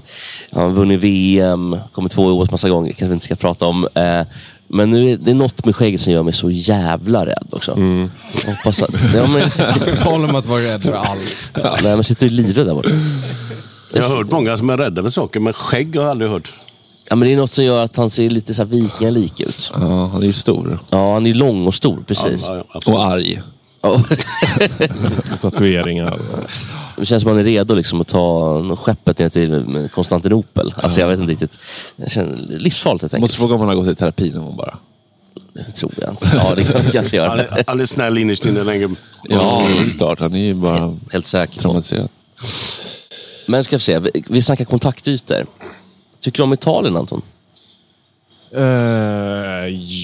han 0.52 0.64
har 0.64 0.70
vunnit 0.70 1.00
VM, 1.00 1.78
kommit 1.92 2.12
två 2.12 2.30
i 2.30 2.34
OS 2.34 2.52
massa 2.52 2.70
gånger, 2.70 2.90
kanske 2.90 3.06
vi 3.08 3.14
inte 3.14 3.26
ska 3.26 3.36
prata 3.36 3.66
om. 3.66 3.88
Eh, 3.94 4.22
men 4.68 4.92
nu 4.92 5.10
är 5.12 5.18
det 5.18 5.32
är 5.32 5.36
något 5.36 5.66
med 5.66 5.76
skägget 5.76 6.02
som 6.02 6.14
gör 6.14 6.24
mig 6.24 6.34
så 6.34 6.52
jävla 6.52 7.26
rädd 7.26 7.48
också. 7.52 7.72
Jag 8.46 8.54
hoppas 8.56 8.84
att... 8.84 8.96
Ja, 9.16 9.28
men, 9.28 9.50
tal 9.98 10.26
om 10.26 10.36
att 10.36 10.46
vara 10.46 10.62
rädd 10.62 10.84
för 10.84 10.94
allt. 10.94 11.52
ja, 11.54 11.78
nej, 11.84 11.96
men 11.96 12.04
sitter 12.04 12.30
du 12.30 12.36
livrädd 12.36 12.68
där 12.68 12.74
borta? 12.74 12.90
Jag 13.94 14.04
har 14.04 14.18
hört 14.18 14.32
många 14.32 14.58
som 14.58 14.70
är 14.70 14.78
rädda 14.78 15.04
för 15.04 15.10
saker, 15.10 15.40
men 15.40 15.54
skägg 15.54 15.96
har 15.96 16.04
jag 16.04 16.12
aldrig 16.12 16.32
hört. 16.32 16.52
Ja, 17.10 17.16
men 17.16 17.28
det 17.28 17.34
är 17.34 17.38
något 17.38 17.52
som 17.52 17.64
gör 17.64 17.84
att 17.84 17.98
han 17.98 18.10
ser 18.10 18.30
lite 18.30 18.54
så 18.54 18.64
här 18.64 18.70
vikingalik 18.70 19.40
ut. 19.42 19.72
Ja, 19.74 20.08
han 20.08 20.22
är 20.22 20.28
ju 20.28 20.34
stor. 20.34 20.80
Ja, 20.92 21.14
han 21.14 21.28
är 21.28 21.34
lång 21.34 21.68
och 21.68 21.76
stor, 21.76 22.04
precis. 22.08 22.46
Ja. 22.48 22.64
Och 22.86 23.06
arg. 23.06 23.42
Ja. 23.82 24.04
Tatueringar. 25.42 26.20
Det 26.98 27.06
känns 27.06 27.24
som 27.24 27.32
att 27.32 27.38
han 27.38 27.40
är 27.40 27.44
redo 27.44 27.76
liksom 27.76 28.02
att 28.02 28.08
ta 28.08 28.76
skeppet 28.76 29.20
ner 29.20 29.30
till 29.30 29.90
Konstantinopel. 29.94 30.74
Alltså 30.78 31.00
jag 31.00 31.08
vet 31.08 31.20
inte 31.20 31.32
riktigt. 31.32 31.60
Jag 31.96 32.12
känner, 32.12 32.38
livsfarligt 32.38 33.02
helt 33.02 33.14
enkelt. 33.14 33.22
Måste 33.22 33.38
fråga 33.38 33.54
om 33.54 33.60
han 33.60 33.70
har 33.70 33.76
gått 33.76 33.88
i 33.88 33.96
terapi 33.96 34.30
någon 34.30 34.46
gång 34.46 34.56
bara. 34.58 34.78
Det 35.54 35.72
tror 35.72 35.92
jag 35.98 36.10
inte. 36.10 36.32
Ja, 36.34 36.56
det 36.56 36.64
kan 36.64 36.82
han 36.82 36.92
kanske 36.92 37.22
Han 37.22 37.38
göra. 37.38 37.48
är, 37.48 37.64
han 37.68 37.82
är 37.82 37.86
snäll 37.86 38.18
innerst 38.18 38.46
inne, 38.46 38.78
gubben. 38.78 38.98
Ja, 39.24 39.64
det 39.68 39.78
är 39.78 39.98
klart. 39.98 40.20
Han 40.20 40.34
är 40.36 40.40
ju 40.40 40.54
bara 40.54 40.98
Helt 41.12 41.28
säker 41.28 41.60
traumatiserad. 41.60 42.10
Men 43.48 43.64
ska 43.64 43.76
vi 43.76 43.82
se, 43.84 44.00
vi, 44.00 44.12
vi 44.28 44.42
snackar 44.42 44.66
kontaktytor. 44.66 45.46
Tycker 46.20 46.38
du 46.38 46.44
om 46.44 46.54
Italien 46.54 46.98
Anton? 46.98 47.22
Eh, 48.52 48.64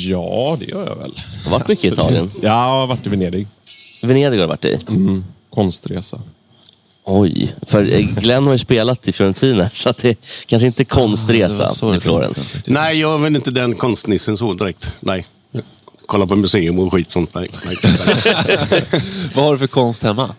ja, 0.09 0.57
det 0.59 0.65
gör 0.65 0.87
jag 0.87 0.95
väl. 0.95 1.19
Har 1.43 1.51
varit 1.51 1.67
mycket 1.67 1.85
i. 1.85 1.87
Italien? 1.87 2.29
Ja, 2.41 2.47
jag 2.47 2.79
har 2.79 2.87
varit 2.87 3.05
i 3.05 3.09
Venedig. 3.09 3.47
Venedig 4.01 4.37
har 4.37 4.41
du 4.43 4.47
varit 4.47 4.65
i? 4.65 4.79
Mm. 4.89 5.23
Konstresa. 5.49 6.21
Oj, 7.03 7.55
för 7.67 7.93
eh, 7.93 7.99
Glenn 7.99 8.45
har 8.45 8.53
ju 8.53 8.59
spelat 8.59 9.07
i 9.07 9.11
Fiorentina 9.11 9.69
så 9.73 9.89
att 9.89 9.97
det 9.97 10.17
kanske 10.45 10.67
inte 10.67 10.81
är 10.81 10.85
konstresa 10.85 11.67
så 11.67 11.91
det 11.91 11.97
i 11.97 11.99
Florens. 11.99 12.47
Nej, 12.65 12.99
jag 12.99 13.13
är 13.13 13.17
väl 13.17 13.35
inte 13.35 13.51
den 13.51 13.75
konstnissen 13.75 14.37
så 14.37 14.53
direkt. 14.53 14.91
Nej. 14.99 15.25
Kolla 16.05 16.27
på 16.27 16.35
museum 16.35 16.79
och 16.79 16.93
skit 16.93 17.11
sånt. 17.11 17.33
Nej, 17.33 17.49
nej. 17.65 17.77
Vad 19.35 19.45
har 19.45 19.53
du 19.53 19.59
för 19.59 19.67
konst 19.67 20.03
hemma? 20.03 20.35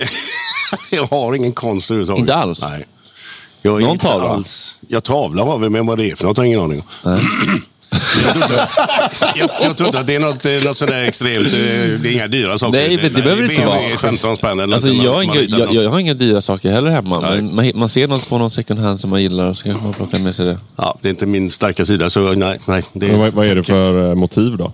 jag 0.90 1.06
har 1.06 1.34
ingen 1.34 1.52
konst 1.52 1.90
överhuvudtaget. 1.90 2.20
Inte 2.20 2.34
alls? 2.34 2.62
Nej. 2.62 2.86
Jag 3.62 3.80
Någon 3.80 3.90
inte 3.90 4.06
tavla? 4.06 4.28
Alls. 4.28 4.80
Jag 4.88 5.04
tavla 5.04 5.44
har 5.44 5.58
vi, 5.58 5.68
men 5.68 5.86
vad 5.86 5.98
det 5.98 6.10
är 6.10 6.16
för 6.16 6.24
något 6.24 6.36
har 6.36 6.44
jag 6.44 6.48
ingen 6.48 6.60
aning 6.62 6.82
om. 7.02 7.20
Jag 8.24 8.32
tror, 8.34 8.44
inte, 8.44 8.68
jag, 9.36 9.50
jag 9.62 9.76
tror 9.76 9.86
inte 9.86 9.98
att 10.00 10.06
det 10.06 10.14
är 10.14 10.20
något, 10.20 10.46
eh, 10.46 10.52
något 10.64 10.76
sådär 10.76 11.04
extremt. 11.04 11.46
eh, 11.46 11.50
Det 11.52 12.08
är 12.08 12.12
inga 12.12 12.26
dyra 12.28 12.58
saker. 12.58 12.78
Nej, 12.78 12.96
men 13.02 13.12
det 13.14 13.22
behöver 13.22 13.42
inte 13.42 13.54
BMW 13.56 13.88
vara. 13.88 13.98
15 13.98 14.36
spänn 14.36 14.60
eller 14.60 14.74
Alltså, 14.74 14.90
jag, 14.90 15.12
har 15.14 15.22
inga, 15.22 15.40
jag, 15.40 15.74
jag 15.74 15.90
har 15.90 15.98
inga 15.98 16.14
dyra 16.14 16.40
saker 16.40 16.70
heller 16.72 16.90
hemma. 16.90 17.20
Men 17.20 17.54
man, 17.54 17.70
man 17.74 17.88
ser 17.88 18.08
något 18.08 18.28
på 18.28 18.38
någon 18.38 18.50
second 18.50 18.80
hand 18.80 19.00
som 19.00 19.10
man 19.10 19.22
gillar 19.22 19.46
och 19.48 19.56
så 19.56 19.64
kanske 19.64 19.84
man 19.84 19.92
plockar 19.92 20.18
med 20.18 20.36
sig 20.36 20.46
det. 20.46 20.58
Ja, 20.76 20.98
det 21.00 21.08
är 21.08 21.10
inte 21.10 21.26
min 21.26 21.50
starka 21.50 21.84
sida, 21.84 22.10
så 22.10 22.20
nej. 22.32 22.60
nej 22.66 22.82
det 22.92 23.06
Men 23.08 23.18
vad, 23.20 23.32
vad 23.32 23.46
är 23.46 23.54
det 23.54 23.62
för 23.64 24.08
eh, 24.10 24.14
motiv 24.14 24.56
då? 24.56 24.72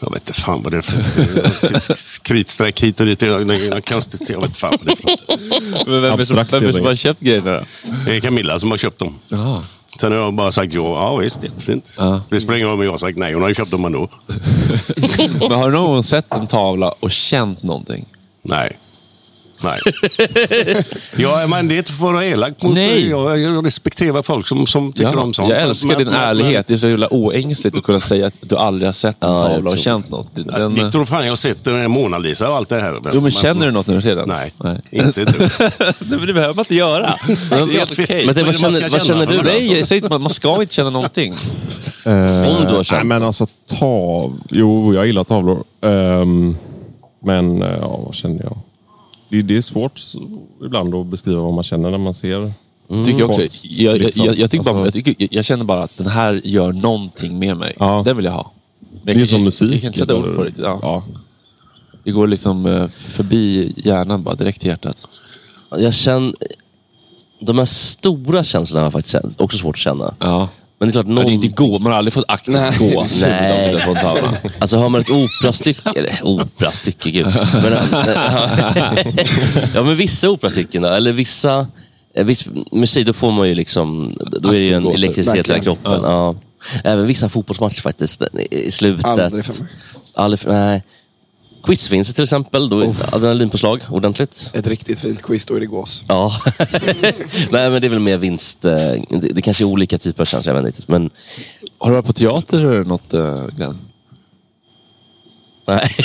Jag 0.00 0.12
vet 0.12 0.20
inte 0.28 0.40
fan 0.40 0.62
vad 0.62 0.72
det 0.72 0.78
är 0.78 0.82
för 0.82 2.22
kritstreck 2.22 2.80
hit 2.80 3.00
och 3.00 3.06
dit. 3.06 3.18
Det 3.18 3.44
något 3.44 3.88
konstigt. 3.88 4.30
Jag 4.30 4.40
vet 4.40 4.46
inte 4.46 4.58
fan 4.58 4.78
vad 4.80 4.86
det 4.86 4.92
är 4.92 4.96
för 4.96 5.08
något. 5.10 5.86
Men 5.86 6.02
vem 6.02 6.12
är 6.12 6.16
det 6.16 6.24
som, 6.26 6.38
Abstrakt, 6.38 6.52
vem 6.52 6.56
är 6.56 6.60
det 6.60 6.66
helt 6.66 6.76
som 6.76 6.86
har 6.86 6.94
köpt 6.94 7.20
grejerna 7.20 7.52
då? 7.52 7.64
Det 8.06 8.16
är 8.16 8.20
Camilla 8.20 8.58
som 8.58 8.70
har 8.70 8.78
köpt 8.78 8.98
dem. 8.98 9.14
Jaha. 9.28 9.62
Sen 10.00 10.12
har 10.12 10.18
jag 10.18 10.34
bara 10.34 10.52
sagt 10.52 10.72
ja, 10.72 10.82
ja 10.82 11.16
visst, 11.16 11.42
jättefint. 11.42 11.90
Ja. 11.98 12.20
Det 12.30 12.40
spelar 12.40 12.56
ingen 12.56 12.68
roll 12.68 12.78
om 12.78 12.84
jag 12.84 12.90
har 12.90 12.98
sagt 12.98 13.18
nej, 13.18 13.32
hon 13.32 13.42
har 13.42 13.48
ju 13.48 13.54
köpt 13.54 13.70
dem 13.70 13.84
ändå. 13.84 14.08
Men 15.40 15.52
har 15.52 15.70
du 15.70 15.76
någon 15.76 15.90
gång 15.90 16.02
sett 16.04 16.32
en 16.32 16.46
tavla 16.46 16.94
och 17.00 17.10
känt 17.10 17.62
någonting? 17.62 18.06
Nej. 18.42 18.78
Nej. 19.64 19.80
ja, 21.16 21.46
men 21.46 21.68
det 21.68 21.74
är 21.74 21.78
inte 21.78 21.92
för 21.92 22.06
att 22.06 22.12
vara 22.12 22.24
elak 22.24 22.62
mot 22.62 22.74
Nej. 22.74 23.08
Jag, 23.10 23.38
jag 23.38 23.66
respekterar 23.66 24.22
folk 24.22 24.46
som, 24.48 24.66
som 24.66 24.92
tycker 24.92 25.12
Ja, 25.12 25.20
om 25.20 25.34
sånt. 25.34 25.50
jag 25.50 25.62
älskar 25.62 25.88
Men- 25.88 25.98
din 25.98 26.06
men- 26.06 26.16
ärlighet. 26.16 26.66
Det 26.66 26.74
är 26.74 26.78
så 26.78 26.86
jävla 26.88 27.08
oängsligt 27.10 27.76
att 27.76 27.82
kunna 27.84 28.00
säga 28.00 28.26
att 28.26 28.34
du 28.40 28.56
aldrig 28.56 28.88
har 28.88 28.92
sett 28.92 29.24
en 29.24 29.30
Ja, 29.30 29.48
tavla 29.48 29.70
och 29.70 29.78
känt 29.78 30.10
något. 30.10 30.28
Men, 30.36 30.46
Den, 30.46 30.76
jag 30.76 30.92
tror 30.92 31.04
fan 31.04 31.24
jag 31.24 31.32
har 31.32 31.36
sett 31.36 31.64
den 31.64 31.80
här 31.80 31.88
Mona 31.88 32.18
Lisa 32.18 32.48
och 32.48 32.56
allt 32.56 32.68
det 32.68 32.80
här. 32.80 33.00
jo, 33.14 33.20
men 33.20 33.30
känner 33.30 33.66
du 33.66 33.72
något 33.72 33.86
när 33.86 33.94
du 33.94 34.02
ser 34.02 34.16
den? 34.16 34.28
Nej, 34.28 34.52
Nej. 34.58 34.80
inte 34.90 35.20
men 35.98 36.26
det 36.26 36.32
behöver 36.32 36.54
man 36.54 36.58
inte 36.62 36.74
göra. 36.74 37.14
Det 37.26 37.54
är 37.54 37.66
helt 37.78 37.92
okej. 38.00 38.26
Men 38.26 38.34
det, 38.34 38.42
vad, 38.42 38.52
det 38.54 38.58
känner, 38.58 38.80
ska 38.80 38.98
vad 38.98 39.06
känner 39.06 39.26
du? 39.26 39.42
Nej, 39.42 39.86
säger 39.86 40.02
inte, 40.04 40.18
man 40.18 40.30
ska 40.30 40.60
inte 40.62 40.74
känna 40.74 40.90
någonting. 40.90 41.34
Eh, 42.06 42.12
Om 42.58 42.66
du 42.66 42.74
har 42.76 42.84
känt. 42.84 42.90
Nej, 42.98 43.04
men 43.04 43.22
alltså 43.22 43.46
tav... 43.78 44.40
Jo, 44.50 44.94
jag 44.94 45.06
gillar 45.06 45.24
tavlor. 45.24 45.64
Ehm, 45.82 46.56
men 47.24 47.62
eh, 47.62 47.68
ja, 47.80 48.00
vad 48.06 48.14
känner 48.14 48.42
jag? 48.42 48.56
Det, 49.36 49.42
det 49.42 49.56
är 49.56 49.60
svårt 49.60 50.00
ibland 50.64 50.94
att 50.94 51.06
beskriva 51.06 51.40
vad 51.42 51.52
man 51.54 51.64
känner 51.64 51.90
när 51.90 51.98
man 51.98 52.14
ser 52.14 52.52
Tycker 53.04 53.20
jag, 53.20 53.30
också. 53.30 53.40
konst, 53.40 53.66
Jag, 53.70 53.98
liksom. 53.98 54.24
jag, 54.26 54.34
jag, 54.38 54.50
tycker 54.50 54.64
bara, 54.64 54.82
Alltså- 54.84 54.98
jag, 54.98 55.04
tycker, 55.04 55.28
jag 55.36 55.44
känner 55.44 55.64
bara 55.64 55.82
att 55.82 55.98
den 55.98 56.06
här 56.06 56.40
gör 56.44 56.72
någonting 56.72 57.38
med 57.38 57.56
mig. 57.56 57.74
Ja. 57.78 58.02
Den 58.04 58.16
vill 58.16 58.24
jag 58.24 58.32
ha. 58.32 58.52
Det 59.02 59.12
är 59.12 59.16
kan- 59.16 59.26
som 59.26 59.44
musik. 59.44 59.72
Jag 59.74 59.80
kan 59.80 59.86
inte 59.86 59.98
sätta 59.98 60.14
ord 60.16 60.24
eller- 60.24 60.34
på 60.34 60.44
det. 60.44 60.52
Ja. 60.56 60.78
Ja. 60.82 61.04
Det 62.04 62.10
går 62.10 62.26
liksom 62.26 62.66
eh, 62.66 62.88
förbi 62.88 63.72
hjärnan 63.76 64.22
bara 64.22 64.34
direkt 64.34 64.60
till 64.60 64.68
hjärtat. 64.68 65.08
Jag 65.70 65.94
känner, 65.94 66.34
De 67.40 67.58
här 67.58 67.64
stora 67.64 68.44
känslorna 68.44 68.80
har 68.80 68.86
jag 68.86 68.92
faktiskt 68.92 69.40
också 69.40 69.58
svårt 69.58 69.74
att 69.74 69.80
känna. 69.80 70.14
Ja. 70.20 70.48
Men 70.78 70.88
det 70.88 70.90
är 70.90 70.92
klart, 70.92 71.06
någon... 71.06 71.24
det 71.24 71.30
är 71.30 71.34
inte 71.34 71.48
gå, 71.48 71.78
man 71.78 71.92
har 71.92 71.98
aldrig 71.98 72.12
fått 72.12 72.24
aktivt 72.28 72.54
Nej. 72.54 72.78
gå 72.78 73.06
Nej. 73.20 73.76
Alltså 74.58 74.78
har 74.78 74.88
man 74.88 75.00
ett 75.00 75.10
operastycke, 75.10 75.90
eller 75.96 76.18
operastycke, 76.22 77.10
gud. 77.10 77.26
Men, 77.52 77.72
ja 79.74 79.82
men 79.82 79.96
vissa 79.96 80.30
operastycken 80.30 80.82
då, 80.82 80.88
eller 80.88 81.12
vissa, 81.12 81.66
eh, 82.14 82.24
viss 82.24 82.44
musik, 82.72 83.06
då 83.06 83.12
får 83.12 83.32
man 83.32 83.48
ju 83.48 83.54
liksom, 83.54 84.12
då 84.40 84.48
är 84.48 84.52
det 84.52 84.58
ju 84.58 84.74
en 84.74 84.86
elektricitet 84.86 85.48
i 85.48 85.52
hela 85.52 85.64
kroppen. 85.64 86.00
Ja. 86.02 86.34
Även 86.84 87.06
vissa 87.06 87.28
fotbollsmatcher 87.28 87.80
faktiskt, 87.80 88.22
i 88.50 88.70
slutet. 88.70 89.04
Aldrig 89.04 89.44
för 89.44 89.62
mig. 89.62 89.72
Aldrig 90.14 90.40
för, 90.40 90.52
nej. 90.52 90.82
Quizvinster 91.64 92.14
till 92.14 92.24
exempel, 92.24 92.68
då 92.68 92.80
är 92.80 93.14
adrenalinpåslag 93.14 93.80
ordentligt. 93.88 94.50
Ett 94.54 94.66
riktigt 94.66 95.00
fint 95.00 95.22
quiz, 95.22 95.46
då 95.46 95.54
är 95.54 95.60
det 95.60 95.66
gås. 95.66 96.04
Ja. 96.08 96.32
nej 97.50 97.70
men 97.70 97.80
det 97.80 97.86
är 97.86 97.88
väl 97.88 97.98
mer 97.98 98.18
vinst, 98.18 98.64
eh, 98.64 98.72
det, 99.10 99.28
det 99.34 99.42
kanske 99.42 99.64
är 99.64 99.66
olika 99.66 99.98
typer 99.98 100.22
av 100.22 100.26
känslor, 100.26 100.56
jag 100.56 100.62
vet 100.62 100.68
inte 100.68 100.78
riktigt. 100.78 100.88
Men 100.88 101.10
Har 101.78 101.90
du 101.90 101.94
varit 101.94 102.06
på 102.06 102.12
teater 102.12 102.60
eller 102.60 102.84
något, 102.84 103.14
uh, 103.14 103.46
Glenn? 103.56 103.78
Nej. 105.68 105.96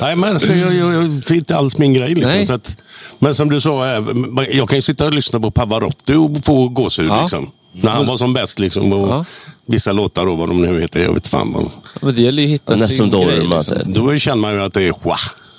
Nej, 0.00 0.16
men 0.16 0.24
alltså, 0.24 0.52
jag, 0.52 0.74
jag, 0.74 0.94
jag, 0.94 1.10
det 1.10 1.30
är 1.30 1.34
inte 1.34 1.56
alls 1.56 1.78
min 1.78 1.92
grej. 1.92 2.14
Liksom, 2.14 2.46
så 2.46 2.52
att, 2.52 2.76
men 3.18 3.34
som 3.34 3.50
du 3.50 3.60
sa, 3.60 3.86
eh, 3.86 4.04
jag 4.50 4.68
kan 4.68 4.78
ju 4.78 4.82
sitta 4.82 5.04
och 5.04 5.12
lyssna 5.12 5.40
på 5.40 5.50
Pavarotti 5.50 6.14
och 6.14 6.44
få 6.44 6.68
gåshud. 6.68 7.08
Ja. 7.08 7.20
Liksom, 7.20 7.50
när 7.72 7.90
han 7.90 8.06
var 8.06 8.16
som 8.16 8.32
bäst. 8.34 8.58
Liksom, 8.58 8.92
och 8.92 9.08
Ja. 9.08 9.24
Vissa 9.70 9.92
låtar, 9.92 10.26
då, 10.26 10.34
vad 10.34 10.48
de 10.48 10.62
nu 10.62 10.80
heter, 10.80 11.02
jag 11.02 11.12
vet 11.14 11.26
fan 11.28 11.52
vad. 11.52 11.70
Men 12.02 12.14
det 12.14 12.22
gäller 12.22 12.42
ju 12.42 12.48
att 12.48 12.54
hitta 12.54 12.76
Nästan 12.76 13.10
sin 13.10 13.20
grej. 13.26 13.40
Dorma. 13.40 13.58
Liksom. 13.58 13.76
Liksom. 13.76 14.06
Då 14.06 14.18
känner 14.18 14.36
man 14.36 14.54
ju 14.54 14.62
att 14.62 14.74
det 14.74 14.82
är 14.82 14.92
wow, 15.02 15.16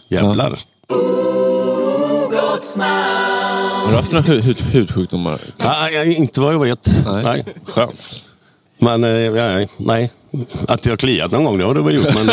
jävlar. 0.08 0.60
Har 3.84 3.90
du 3.90 3.96
haft 3.96 4.12
några 4.12 4.24
hud, 4.26 4.44
hud, 4.44 4.62
hudsjukdomar? 4.62 5.40
Nej, 5.58 5.94
jag- 5.94 6.08
inte 6.14 6.42
vad 6.42 6.54
jag 6.54 6.60
vet. 6.60 6.88
Nej. 7.06 7.24
Nej. 7.24 7.46
Skönt. 7.66 8.24
Men 8.84 9.04
eh, 9.04 9.10
ja, 9.10 9.68
nej, 9.78 10.12
att 10.68 10.86
jag 10.86 10.92
har 10.92 10.98
kliat 10.98 11.32
någon 11.32 11.44
gång, 11.44 11.58
det 11.58 11.66
har 11.66 11.74
det 11.76 11.82
väl 11.82 11.96
gjort. 11.96 12.14
Men, 12.16 12.26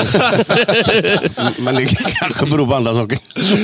men 1.65 1.75
det 1.75 1.87
kanske 1.87 2.47
beror 2.47 2.67
på 2.67 2.75
andra 2.75 2.95
saker. 2.95 3.19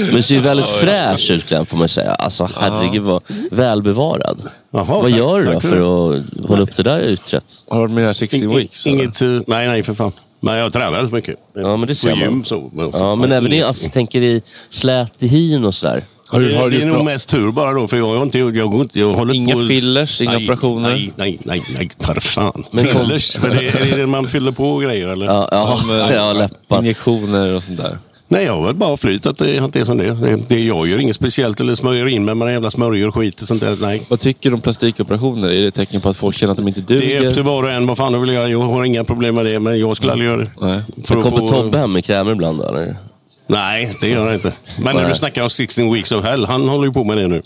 Men 0.06 0.14
det 0.14 0.22
ser 0.22 0.34
ju 0.34 0.40
väldigt 0.50 0.66
fräsch 0.68 1.30
ut 1.30 1.48
Glenn, 1.48 1.66
får 1.66 1.76
man 1.76 1.88
säga. 1.88 2.10
Alltså 2.14 2.48
herregud 2.60 3.02
vad 3.02 3.22
välbevarad. 3.50 4.42
Jaha, 4.72 4.84
vad 4.84 5.02
tack, 5.02 5.18
gör 5.18 5.38
du 5.40 5.52
då 5.52 5.60
för 5.60 5.76
att 6.16 6.24
hålla 6.48 6.62
upp 6.62 6.76
det 6.76 6.82
där 6.82 7.00
utträtt? 7.00 7.44
Har 7.68 7.76
du 7.76 7.80
varit 7.82 7.92
med 7.94 8.00
i 8.00 8.02
det 8.02 8.06
här 8.06 8.12
16 8.14 8.40
Ing- 8.40 8.56
weeks? 8.56 8.86
eller? 8.86 8.96
Inget, 8.96 9.22
eh, 9.22 9.28
nej, 9.46 9.68
nej 9.68 9.82
för 9.82 9.94
fan. 9.94 10.12
Men 10.40 10.58
jag 10.58 10.72
tränar 10.72 11.02
rätt 11.02 11.12
mycket. 11.12 11.36
Ja, 11.54 11.76
men 11.76 11.88
det 11.88 11.94
ser 11.94 12.10
På 12.10 12.16
man. 12.16 12.24
gym, 12.24 12.44
så. 12.44 12.70
men- 12.72 12.90
Ja, 12.92 13.14
men 13.16 13.32
även 13.32 13.52
inget- 13.52 13.66
alltså, 13.66 13.90
tänker 13.90 14.22
i 14.22 14.42
slät 14.70 15.22
i 15.22 15.26
hyn 15.28 15.64
och 15.64 15.74
sådär. 15.74 16.02
Har 16.28 16.40
du, 16.40 16.48
det, 16.48 16.56
har 16.56 16.70
det 16.70 16.76
du 16.76 16.82
är 16.82 16.86
gjort 16.86 16.96
nog 16.96 17.04
mest 17.04 17.28
tur 17.28 17.50
bara 17.52 17.72
då, 17.72 17.88
för 17.88 17.96
jag 17.96 18.14
har 18.16 18.22
inte, 18.22 18.38
jag, 18.38 18.56
jag, 18.56 18.88
jag 18.92 19.14
håller 19.14 19.34
Inga 19.34 19.54
på... 19.54 19.60
fillers, 19.60 20.20
inga 20.20 20.32
nej, 20.32 20.44
operationer? 20.44 20.90
Nej, 20.90 21.12
nej, 21.16 21.38
nej, 21.44 21.62
nej, 21.78 21.90
för 21.98 22.20
fan. 22.20 22.64
Men 22.70 22.84
fillers? 22.84 23.36
Men 23.42 23.50
det, 23.56 23.68
är 23.92 23.96
det 23.96 24.06
man 24.06 24.28
fyller 24.28 24.52
på 24.52 24.78
grejer 24.78 25.08
eller? 25.08 25.26
Ja, 25.26 25.48
ja, 25.50 25.78
ja 26.12 26.32
läppar. 26.32 26.78
Injektioner 26.78 27.54
och 27.54 27.62
sånt 27.62 27.76
där. 27.78 27.98
Nej, 28.28 28.44
jag 28.44 28.54
har 28.56 28.66
väl 28.66 28.74
bara 28.74 28.96
flyt 28.96 29.26
att 29.26 29.38
det, 29.38 29.58
att 29.58 29.72
det 29.72 29.80
är 29.80 29.84
som 29.84 29.98
det 29.98 30.04
är. 30.04 30.14
det, 30.14 30.36
det 30.48 30.64
Jag 30.64 30.88
gör 30.88 30.98
inget 30.98 31.16
speciellt 31.16 31.60
eller 31.60 31.74
smörjer 31.74 32.06
in 32.08 32.24
med 32.24 32.36
några 32.36 32.52
jävla 32.52 32.70
smörjor 32.70 33.08
och 33.08 33.14
skit 33.14 33.42
och 33.42 33.48
sånt 33.48 33.60
där. 33.60 33.76
Nej. 33.80 34.02
Vad 34.08 34.20
tycker 34.20 34.50
du 34.50 34.54
om 34.54 34.60
plastikoperationer? 34.60 35.48
Är 35.48 35.60
det 35.62 35.66
ett 35.66 35.74
tecken 35.74 36.00
på 36.00 36.08
att 36.08 36.16
folk 36.16 36.36
känner 36.36 36.50
att 36.52 36.58
de 36.58 36.68
inte 36.68 36.80
duger? 36.80 37.06
Det 37.06 37.16
är 37.16 37.28
upp 37.28 37.34
till 37.34 37.42
var 37.42 37.62
och 37.62 37.70
en 37.70 37.86
vad 37.86 37.96
fan 37.96 38.12
de 38.12 38.20
vill 38.20 38.32
göra. 38.34 38.48
Jag 38.48 38.58
har 38.60 38.84
inga 38.84 39.04
problem 39.04 39.34
med 39.34 39.46
det, 39.46 39.58
men 39.60 39.78
jag 39.78 39.96
skulle 39.96 40.12
aldrig 40.12 40.30
göra 40.30 40.40
det. 40.40 40.50
Nej. 40.60 40.80
För 41.04 41.22
kommer 41.22 41.38
få- 41.38 41.48
Tobbe 41.48 41.78
hem 41.78 41.92
med 41.92 42.04
krämer 42.04 42.32
ibland? 42.32 42.62
Eller? 42.62 42.96
Nej, 43.46 43.96
det 44.00 44.08
gör 44.08 44.24
han 44.24 44.34
inte. 44.34 44.52
Men 44.78 44.96
när 44.96 45.08
du 45.08 45.14
snackar 45.14 45.42
om 45.42 45.50
16 45.50 45.92
weeks 45.92 46.12
of 46.12 46.24
hell, 46.24 46.44
han 46.44 46.68
håller 46.68 46.86
ju 46.86 46.92
på 46.92 47.04
med 47.04 47.16
det 47.16 47.28
nu. 47.28 47.42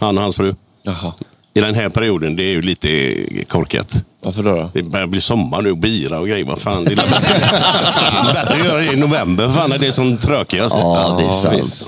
Han 0.00 0.16
och 0.18 0.22
hans 0.22 0.36
fru. 0.36 0.54
Jaha. 0.82 1.12
I 1.54 1.60
den 1.60 1.74
här 1.74 1.88
perioden, 1.88 2.36
det 2.36 2.42
är 2.42 2.52
ju 2.52 2.62
lite 2.62 3.14
korkat. 3.48 4.04
Varför 4.22 4.42
då? 4.42 4.56
då? 4.56 4.70
Det 4.74 4.82
börjar 4.82 5.06
bli 5.06 5.20
sommar 5.20 5.62
nu, 5.62 5.74
bira 5.74 6.18
och 6.20 6.28
grejer. 6.28 6.44
Vad 6.44 6.58
fan, 6.58 6.84
det 6.84 6.92
är 6.92 6.96
bättre, 8.34 8.60
att 8.60 8.66
göra 8.66 8.78
det 8.78 8.92
i 8.92 8.96
november, 8.96 9.48
fan 9.48 9.72
är 9.72 9.78
det 9.78 9.92
som 9.92 10.18
trökigast. 10.18 10.76
Ja, 10.78 11.16
det 11.18 11.24
är 11.24 11.30
sant. 11.30 11.58
visst. 11.58 11.86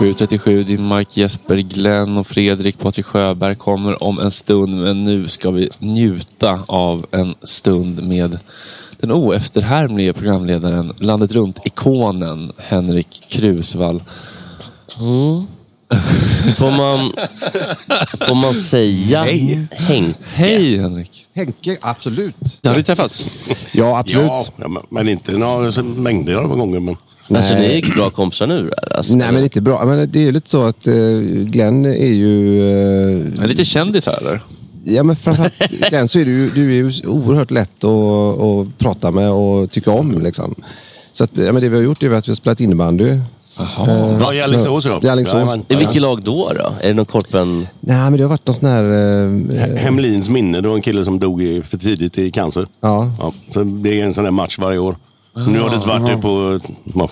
7.37, 0.00 0.62
din 0.64 0.88
Mike 0.88 1.20
Jesper, 1.20 1.56
Glenn 1.56 2.18
och 2.18 2.26
Fredrik, 2.26 2.78
Patrik 2.78 3.06
Sjöberg 3.06 3.56
kommer 3.56 4.02
om 4.02 4.18
en 4.18 4.30
stund. 4.30 4.80
Men 4.80 5.04
nu 5.04 5.28
ska 5.28 5.50
vi 5.50 5.68
njuta 5.78 6.60
av 6.66 7.06
en 7.10 7.34
stund 7.42 8.02
med 8.02 8.38
den 9.00 9.10
oefterhärmlige 9.12 10.12
programledaren, 10.12 10.92
landet 11.00 11.32
runt-ikonen 11.32 12.52
Henrik 12.58 13.08
Krusvall. 13.30 14.02
Mm. 15.00 15.42
Får 16.56 16.70
man, 16.70 17.12
får 18.28 18.34
man 18.34 18.54
säga 18.54 19.22
Hej. 19.24 19.66
Henk? 19.70 20.16
Hej 20.34 20.78
Henrik! 20.78 21.26
Henke, 21.34 21.76
absolut. 21.80 22.34
Har 22.64 22.74
vi 22.74 22.82
träffats? 22.82 23.26
Ja, 23.74 23.98
absolut. 23.98 24.26
Ja, 24.56 24.68
men- 24.68 24.82
men 24.90 25.08
inte 25.08 25.32
några 25.32 25.82
mängder 25.82 26.34
av 26.34 26.48
gånger. 26.48 26.80
Men... 26.80 26.96
Alltså 27.36 27.54
Nej. 27.54 27.68
ni 27.82 27.90
är 27.90 27.94
bra 27.96 28.10
kompisar 28.10 28.46
nu? 28.46 28.70
Alltså, 28.96 29.16
Nej, 29.16 29.32
men 29.32 29.42
inte 29.44 29.60
bra. 29.62 29.84
Men 29.84 30.10
det 30.12 30.28
är 30.28 30.32
lite 30.32 30.50
så 30.50 30.66
att 30.66 30.86
eh, 30.86 30.94
Glenn 31.44 31.84
är 31.86 32.06
ju... 32.12 32.58
eh, 32.70 33.42
En 33.42 33.48
lite 33.48 33.64
kändis 33.64 34.06
här 34.06 34.18
eller? 34.18 34.40
Ja, 34.84 35.02
men 35.02 35.16
framförallt 35.16 35.58
Glenn 35.88 36.08
så 36.08 36.18
är 36.18 36.24
du, 36.24 36.30
ju- 36.30 36.50
du 36.50 36.68
är 36.68 36.74
ju 36.74 36.92
oerhört 37.08 37.50
lätt 37.50 37.84
att, 37.84 38.40
att 38.42 38.78
prata 38.78 39.10
med 39.10 39.30
och 39.30 39.70
tycka 39.70 39.90
om. 39.90 40.22
Liksom. 40.22 40.54
Så 41.12 41.24
att, 41.24 41.30
ja, 41.36 41.52
men 41.52 41.62
det 41.62 41.68
vi 41.68 41.76
har 41.76 41.84
gjort 41.84 42.02
är 42.02 42.10
att 42.10 42.28
vi 42.28 42.30
har 42.30 42.36
spelat 42.36 42.60
innebandy. 42.60 43.08
Eh, 43.08 43.18
Ja, 44.20 44.34
i 44.34 44.40
Alingsås 44.40 44.84
ja. 44.84 45.00
I 45.02 45.08
Alingsås. 45.08 45.34
Jajamän. 45.34 45.64
I 45.68 45.74
vilket 45.74 46.02
lag 46.02 46.22
då? 46.22 46.52
då? 46.58 46.72
Är 46.80 46.88
det 46.88 46.94
någon 46.94 47.04
korpen? 47.04 47.66
Nej, 47.80 47.96
men 48.10 48.12
det 48.12 48.22
har 48.22 48.28
varit 48.28 48.46
någon 48.46 48.54
sån 48.54 48.68
här... 48.68 48.84
eh, 48.84 49.76
Hemlins 49.76 50.28
minne, 50.28 50.60
det 50.60 50.68
var 50.68 50.76
en 50.76 50.82
kille 50.82 51.04
som 51.04 51.18
dog 51.20 51.42
i- 51.42 51.62
för 51.62 51.78
tidigt 51.78 52.18
i 52.18 52.30
cancer. 52.30 52.66
Ja. 52.80 53.12
Ja, 53.18 53.32
så 53.54 53.62
det 53.64 54.00
är 54.00 54.04
en 54.04 54.14
sån 54.14 54.24
här 54.24 54.30
match 54.30 54.58
varje 54.58 54.78
år. 54.78 54.96
Nu 55.36 55.60
har 55.60 55.70
det 55.70 55.86
varit 55.86 56.06
det 56.16 56.22
på, 56.22 56.60
ja, 56.94 57.08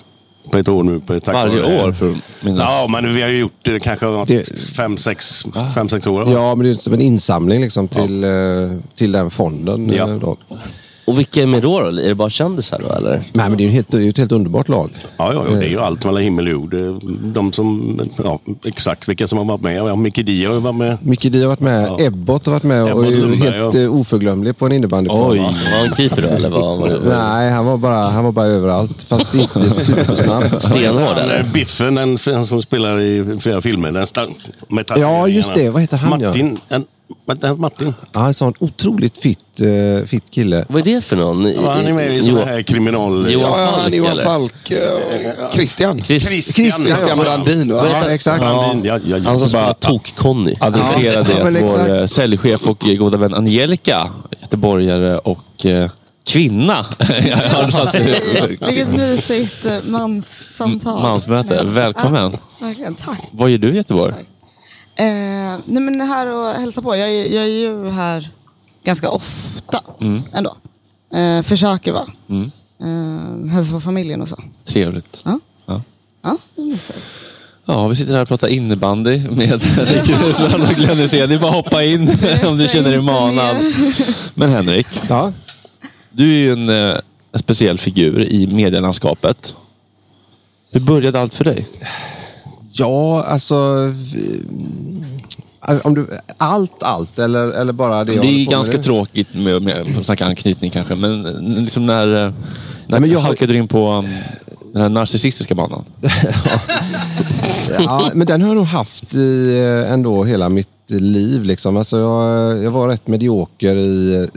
på 0.51 0.57
ett 0.57 0.67
år 0.67 0.83
nu. 0.83 0.99
På, 0.99 1.19
tack 1.19 1.35
Varje 1.35 1.61
vare 1.61 1.83
år 1.83 1.91
för 1.91 2.15
minnas. 2.41 2.69
Ja, 2.69 2.87
men 2.87 3.13
vi 3.15 3.21
har 3.21 3.29
ju 3.29 3.39
gjort 3.39 3.59
det 3.61 3.79
kanske 3.79 4.05
Det- 4.27 4.59
fem, 4.75 4.97
sex, 4.97 5.45
fem, 5.75 5.89
sex 5.89 6.07
år. 6.07 6.31
Ja, 6.31 6.55
men 6.55 6.65
det 6.65 6.71
är 6.71 6.75
som 6.75 6.93
en 6.93 7.01
insamling 7.01 7.61
liksom, 7.61 7.87
till, 7.87 8.23
eh, 8.23 8.29
till 8.95 9.11
den 9.11 9.29
fonden. 9.31 9.93
Ja. 9.95 10.37
Eh. 11.09 11.13
Och 11.13 11.19
vilka 11.19 11.41
är 11.41 11.47
med 11.47 11.61
då? 11.61 11.79
då? 11.79 11.87
Är 11.87 12.07
det 12.07 12.15
bara 12.15 12.29
kändisar 12.29 12.81
då 12.89 12.95
eller? 12.95 13.23
Nej, 13.33 13.49
men 13.49 13.57
det 13.57 13.63
är 13.63 13.65
ju 13.65 13.71
helt, 13.71 13.91
det 13.91 13.97
är 13.97 14.01
ju 14.01 14.09
ett 14.09 14.17
helt 14.17 14.31
underbart 14.31 14.67
lag. 14.69 14.89
Ja, 15.17 15.33
ja, 15.33 15.43
ja, 15.49 15.55
det 15.55 15.65
är 15.65 15.69
ju 15.69 15.79
allt 15.79 16.05
mellan 16.05 16.23
himmel 16.23 16.45
och 16.45 16.51
jord. 16.51 16.75
De 17.23 17.53
som, 17.53 17.99
ja, 18.23 18.39
exakt 18.65 19.09
vilka 19.09 19.27
som 19.27 19.37
har 19.37 19.45
varit 19.45 19.61
med. 19.61 19.75
Ja, 19.75 19.95
Micke 19.95 20.25
Di 20.25 20.45
har 20.45 20.53
ju 20.53 20.59
varit 20.59 20.75
med. 20.75 20.97
Micke 21.01 21.21
Di 21.31 21.41
har 21.41 21.47
varit 21.47 21.59
med, 21.59 21.87
Ja. 21.87 21.97
Ebbot 22.05 22.45
har 22.45 22.53
varit 22.53 22.63
med 22.63 22.83
och 22.83 22.89
Ebbot 22.89 23.05
är 23.05 23.09
ju 23.09 23.21
Lundberg, 23.21 23.51
helt 23.51 23.73
ja. 23.73 23.81
eh, 23.81 23.95
oförglömlig 23.95 24.57
på 24.57 24.65
en 24.65 24.71
innebandyplan. 24.71 25.31
Oj, 25.31 25.37
var 25.39 25.87
han 25.87 25.95
keeper 25.95 26.21
då 26.21 26.27
eller 26.27 26.49
vad 26.49 26.77
var 26.77 26.87
det? 26.87 26.99
Nej, 27.09 27.51
han 27.51 27.65
var, 27.65 27.77
bara, 27.77 27.95
han 27.95 28.23
var 28.23 28.31
bara 28.31 28.45
överallt. 28.45 29.03
Fast 29.03 29.33
inte 29.33 29.69
supersnabb. 29.69 30.61
Stenhård 30.61 31.07
Han, 31.07 31.17
eller? 31.17 31.39
eh, 31.39 31.51
Biffen, 31.53 31.97
en, 31.97 32.17
en 32.27 32.45
som 32.45 32.61
spelar 32.61 32.99
i 32.99 33.37
flera 33.39 33.61
filmer. 33.61 33.91
Den 33.91 34.29
med 34.67 34.85
Ja, 34.97 35.27
just 35.27 35.53
det. 35.53 35.69
Vad 35.69 35.81
heter 35.81 35.97
han, 35.97 36.21
ja? 36.21 36.27
Martin. 36.27 36.57
En, 36.69 36.85
vänta, 37.25 37.55
Martin. 37.55 37.93
Ja, 38.11 38.27
en 38.27 38.33
sån 38.33 38.53
otroligt 38.59 39.17
fit, 39.17 39.39
eh, 39.99 40.05
fit 40.05 40.23
kille. 40.31 40.65
Vad 40.69 40.87
är 40.87 40.95
det 40.95 41.01
för 41.01 41.15
någon? 41.15 41.53
Ja, 41.53 41.71
han 41.73 41.85
är 41.87 41.93
med 41.93 42.11
i 42.13 42.17
Jo- 42.17 42.23
såna 42.23 42.45
här 42.45 42.61
kriminal... 42.61 43.31
Johan 43.31 43.51
Ja, 43.51 43.65
han 43.65 43.73
Falk, 43.81 43.93
är 43.93 43.97
Johan? 43.97 44.17
Falk. 44.17 44.71
eh, 44.71 45.49
Christian. 45.51 45.99
Chris- 46.03 46.53
Christian, 46.55 46.87
ja. 47.09 47.15
Brandin. 47.15 47.73
Va? 47.73 47.87
Ja, 47.91 48.09
exakt. 48.11 48.39
Brandin, 48.39 48.85
ja, 48.85 48.99
ja, 49.05 49.17
ja. 49.17 49.23
Han 49.29 49.39
som 49.39 49.39
bara- 49.39 49.47
spelar 49.47 49.73
Tok-Conny. 49.73 50.55
adressera 50.59 51.23
det 51.23 51.33
Ja, 51.39 51.47
att 51.47 51.71
vår 51.89 51.95
eh, 51.99 52.05
säljchef 52.05 52.67
och 52.67 52.79
goda 52.97 53.17
vän 53.17 53.33
Angelica, 53.33 54.09
göteborgare 54.41 55.17
och 55.17 55.65
kvinna, 56.27 56.85
Vilket 58.67 58.87
mysigt 58.91 59.65
manssamtal. 59.83 61.01
mansmöte. 61.01 61.63
Välkommen. 61.63 62.31
Ja, 62.59 62.65
verkligen, 62.65 62.95
tack. 62.95 63.19
Vad 63.31 63.49
gör 63.49 63.57
du 63.57 63.69
i 63.69 63.75
Göteborg? 63.75 64.13
Eh, 64.99 65.59
nej 65.65 65.83
men 65.83 66.01
här 66.01 66.27
och 66.27 66.45
hälsa 66.49 66.81
på. 66.81 66.95
Jag, 66.95 67.09
är- 67.11 67.33
jag 67.35 67.43
är 67.43 67.47
ju 67.47 67.89
här 67.89 68.29
ganska 68.83 69.09
ofta 69.09 69.81
Mm. 70.01 70.21
ändå. 70.33 70.55
Eh, 71.13 71.41
försöker 71.43 71.91
vara. 71.91 72.07
Mm. 72.29 72.51
Eh, 72.81 73.51
hälsa 73.53 73.73
på 73.73 73.81
familjen 73.81 74.21
och 74.21 74.27
så. 74.27 74.37
Trevligt. 74.65 75.21
Ja. 75.25 75.39
Ja. 75.65 75.81
Ja, 76.23 76.37
det 76.55 76.61
är 76.61 76.65
mysigt. 76.65 76.99
Ja, 77.65 77.87
vi 77.87 77.95
sitter 77.95 78.13
här 78.13 78.21
och 78.21 78.27
pratar 78.27 78.47
innebandy 78.47 79.19
med 79.29 79.47
Henrik 79.61 80.69
och 80.69 80.75
Glenn 80.75 80.97
Hysén. 80.97 81.29
Det 81.29 81.35
är 81.35 81.39
bara 81.39 81.49
att 81.49 81.55
hoppa 81.65 81.83
in 81.83 82.11
om 82.45 82.57
du 82.57 82.67
känner 82.67 82.91
dig 82.91 83.01
manad. 83.01 83.55
Men 84.33 84.49
Henrik, 84.49 84.87
Ja. 85.09 85.33
du 86.11 86.23
är 86.23 86.37
ju 86.37 86.51
en, 86.51 86.69
eh, 86.69 86.95
en 87.31 87.39
speciell 87.39 87.77
figur 87.77 88.23
i 88.25 88.47
medielandskapet. 88.47 89.55
Hur 90.71 90.79
började 90.79 91.21
allt 91.21 91.33
för 91.33 91.43
dig? 91.43 91.67
Ja, 92.71 93.23
alltså... 93.23 93.55
eh, 95.67 95.77
Om 95.83 95.93
du, 95.93 96.07
allt, 96.37 96.83
allt 96.83 97.19
eller, 97.19 97.47
eller 97.47 97.73
bara 97.73 98.03
det 98.03 98.13
Det 98.13 98.27
är 98.27 98.45
ganska 98.51 98.77
nu? 98.77 98.83
tråkigt 98.83 99.35
med, 99.35 99.61
med 99.61 99.97
att 99.99 100.05
snacka 100.05 100.25
anknytning 100.25 100.71
kanske, 100.71 100.95
men 100.95 101.25
eh, 101.25 101.61
liksom 101.63 101.85
när, 101.85 102.25
eh, 102.25 102.33
när 102.87 102.99
men 102.99 103.09
jag 103.09 103.19
halkade 103.19 103.53
du 103.53 103.59
in 103.59 103.67
på 103.67 103.91
um, 103.91 104.07
den 104.73 104.81
här 104.81 104.89
narcissistiska 104.89 105.55
banan? 105.55 105.83
Ja, 107.79 108.11
men 108.13 108.27
den 108.27 108.41
har 108.41 108.47
jag 108.47 108.55
nog 108.57 108.65
haft 108.65 109.15
i 109.15 109.57
ändå 109.89 110.23
hela 110.23 110.49
mitt 110.49 110.67
liv. 110.87 111.43
Liksom. 111.43 111.77
Alltså 111.77 111.97
jag, 111.99 112.63
jag 112.63 112.71
var 112.71 112.87
rätt 112.89 113.07
medioker 113.07 113.75
i 113.75 114.15
eh, 114.15 114.29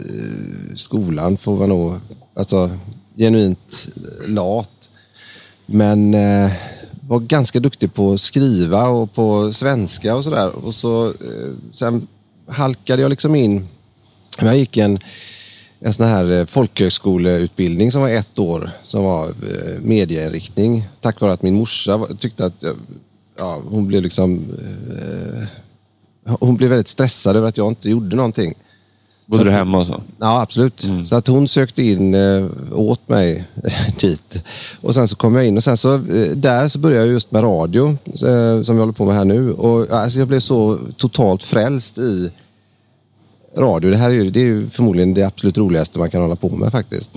skolan, 0.77 1.37
får 1.37 1.57
man 1.57 1.68
nog... 1.68 1.95
Alltså, 2.37 2.71
genuint 3.16 3.88
lat. 4.27 4.68
Men 5.66 6.14
eh, 6.14 6.51
var 7.09 7.21
ganska 7.21 7.61
duktig 7.61 7.95
på 7.95 8.12
att 8.12 8.21
skriva 8.21 8.88
och 8.88 9.15
på 9.15 9.53
svenska 9.53 10.17
och 10.17 10.25
sådär. 10.25 10.67
Och 10.67 10.75
så, 10.75 11.07
eh, 11.09 11.51
sen 11.73 12.07
halkade 12.49 13.03
jag 13.03 13.11
liksom 13.11 13.35
in... 13.35 13.69
Jag 14.41 14.59
gick 14.59 14.77
en, 14.77 14.99
en 15.81 15.93
sån 15.93 16.07
här 16.07 16.31
eh, 16.31 16.45
folkhögskoleutbildning 16.47 17.93
som 17.93 18.01
var 18.01 18.09
ett 18.09 18.38
år, 18.38 18.71
som 18.85 19.05
var 19.05 19.27
eh, 19.29 19.81
medieinriktning. 19.83 20.85
Tack 21.01 21.21
vare 21.21 21.33
att 21.33 21.43
min 21.43 21.55
morsa 21.55 21.97
var- 21.97 22.09
tyckte 22.09 22.45
att 22.47 22.62
jag, 22.62 22.77
ja, 23.38 23.62
hon 23.69 23.87
blev 23.87 24.03
liksom... 24.03 24.45
Eh, 24.62 25.49
hon 26.41 26.57
blev 26.57 26.71
väldigt 26.71 26.88
stressad 26.88 27.37
över 27.37 27.49
att 27.49 27.57
jag 27.57 27.69
inte 27.69 27.91
gjorde 27.91 28.17
någonting. 28.17 28.55
Bodde 29.33 29.45
Så 29.45 29.49
du 29.49 29.55
hemma 29.55 29.79
och 29.79 29.87
så? 29.87 30.01
Ja, 30.18 30.40
absolut. 30.42 30.87
Så 31.07 31.16
att 31.16 31.27
hon 31.27 31.49
sökte 31.49 31.83
in 31.83 32.14
eh, 32.14 32.47
åt 32.73 33.09
mig 33.09 33.45
dit. 34.01 34.42
Och 34.81 34.95
sen 34.95 35.09
så 35.09 35.16
kom 35.16 35.35
jag 35.37 35.47
in 35.47 35.57
och 35.57 35.64
sen 35.64 35.77
så 35.77 35.95
eh, 35.95 36.31
där 36.37 36.68
så 36.68 36.79
började 36.79 37.05
jag 37.05 37.12
just 37.12 37.33
med 37.33 37.42
radio 37.42 37.97
eh, 38.07 38.62
som 38.62 38.77
vi 38.77 38.81
håller 38.81 38.92
på 38.92 39.05
med 39.05 39.14
här 39.14 39.25
nu. 39.25 39.53
Och 39.53 39.90
alltså, 39.90 40.18
jag 40.18 40.29
blev 40.29 40.40
så 40.40 40.79
totalt 40.97 41.42
frälst 41.42 41.99
i 41.99 42.31
radio. 43.57 43.90
Det 43.90 43.97
här 43.97 44.11
är 44.11 44.14
ju, 44.14 44.31
det 44.31 44.40
är 44.40 44.45
ju 44.45 44.71
förmodligen 44.71 45.14
det 45.14 45.23
absolut 45.23 45.59
roligaste 45.59 45.99
man 45.99 46.11
kan 46.11 46.23
hålla 46.23 46.37
på 46.37 46.49
med 46.49 46.73
faktiskt. 46.73 47.11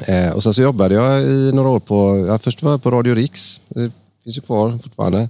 Eh, 0.00 0.32
och 0.32 0.42
sen 0.42 0.54
så 0.54 0.62
jobbade 0.62 0.94
jag 0.94 1.22
i 1.22 1.52
några 1.54 1.68
år 1.68 1.80
på, 1.80 2.24
ja, 2.28 2.38
först 2.38 2.62
var 2.62 2.70
jag 2.70 2.82
på 2.82 2.90
Radio 2.90 3.14
Riks. 3.14 3.60
Det 3.68 3.90
finns 4.24 4.36
ju 4.36 4.40
kvar 4.40 4.78
fortfarande. 4.82 5.28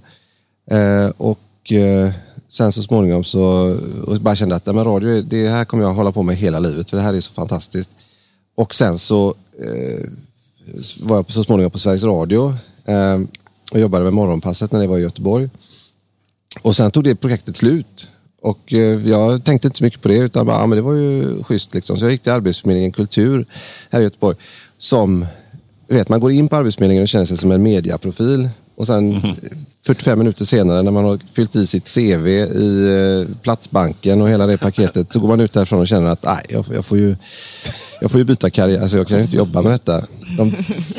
Eh, 0.71 1.11
och 1.17 1.71
eh, 1.71 2.11
sen 2.53 2.71
så 2.71 2.83
småningom 2.83 3.23
så 3.23 3.75
och 4.07 4.21
bara 4.21 4.35
kände 4.35 4.55
att 4.55 4.65
men 4.65 4.83
radio, 4.83 5.21
det 5.21 5.49
här 5.49 5.65
kommer 5.65 5.83
jag 5.83 5.93
hålla 5.93 6.11
på 6.11 6.23
med 6.23 6.35
hela 6.37 6.59
livet 6.59 6.89
för 6.89 6.97
det 6.97 7.03
här 7.03 7.13
är 7.13 7.21
så 7.21 7.33
fantastiskt. 7.33 7.89
Och 8.55 8.75
sen 8.75 8.99
så 8.99 9.35
eh, 9.59 10.09
var 11.01 11.15
jag 11.15 11.31
så 11.31 11.43
småningom 11.43 11.71
på 11.71 11.79
Sveriges 11.79 12.03
Radio 12.03 12.55
eh, 12.85 13.19
och 13.71 13.79
jobbade 13.79 14.03
med 14.03 14.13
Morgonpasset 14.13 14.71
när 14.71 14.79
det 14.79 14.87
var 14.87 14.97
i 14.97 15.01
Göteborg. 15.01 15.49
Och 16.61 16.75
sen 16.75 16.91
tog 16.91 17.03
det 17.03 17.15
projektet 17.15 17.57
slut. 17.57 18.07
Och 18.41 18.73
eh, 18.73 19.07
jag 19.09 19.43
tänkte 19.43 19.67
inte 19.67 19.77
så 19.77 19.83
mycket 19.83 20.01
på 20.01 20.07
det 20.07 20.17
utan 20.17 20.45
bara, 20.45 20.57
ja, 20.57 20.67
men 20.67 20.75
det 20.75 20.81
var 20.81 20.93
ju 20.93 21.43
schysst. 21.43 21.73
Liksom. 21.73 21.97
Så 21.97 22.05
jag 22.05 22.11
gick 22.11 22.23
till 22.23 22.31
Arbetsförmedlingen 22.31 22.91
Kultur 22.91 23.45
här 23.89 23.99
i 23.99 24.03
Göteborg. 24.03 24.37
Som, 24.77 25.25
vet, 25.87 26.09
man 26.09 26.19
går 26.19 26.31
in 26.31 26.47
på 26.47 26.55
Arbetsförmedlingen 26.55 27.03
och 27.03 27.09
känner 27.09 27.25
sig 27.25 27.37
som 27.37 27.51
en 27.51 27.63
mediaprofil. 27.63 28.49
Och 28.75 28.87
sen 28.87 29.13
mm-hmm. 29.13 29.55
45 29.85 30.19
minuter 30.19 30.45
senare 30.45 30.81
när 30.81 30.91
man 30.91 31.05
har 31.05 31.19
fyllt 31.33 31.55
i 31.55 31.67
sitt 31.67 31.93
CV 31.95 32.27
i 32.27 33.25
eh, 33.27 33.35
Platsbanken 33.41 34.21
och 34.21 34.29
hela 34.29 34.47
det 34.47 34.57
paketet 34.57 35.13
så 35.13 35.19
går 35.19 35.27
man 35.27 35.39
ut 35.39 35.53
därifrån 35.53 35.79
och 35.79 35.87
känner 35.87 36.11
att 36.11 36.23
nej, 36.23 36.45
jag, 36.49 36.65
jag, 36.73 36.85
får 36.85 36.97
ju, 36.97 37.15
jag 38.01 38.11
får 38.11 38.19
ju 38.19 38.25
byta 38.25 38.49
karriär. 38.49 38.81
Alltså, 38.81 38.97
jag 38.97 39.07
kan 39.07 39.17
ju 39.17 39.23
inte 39.23 39.35
jobba 39.35 39.61
med 39.61 39.71
detta. 39.71 40.05
De 40.37 40.51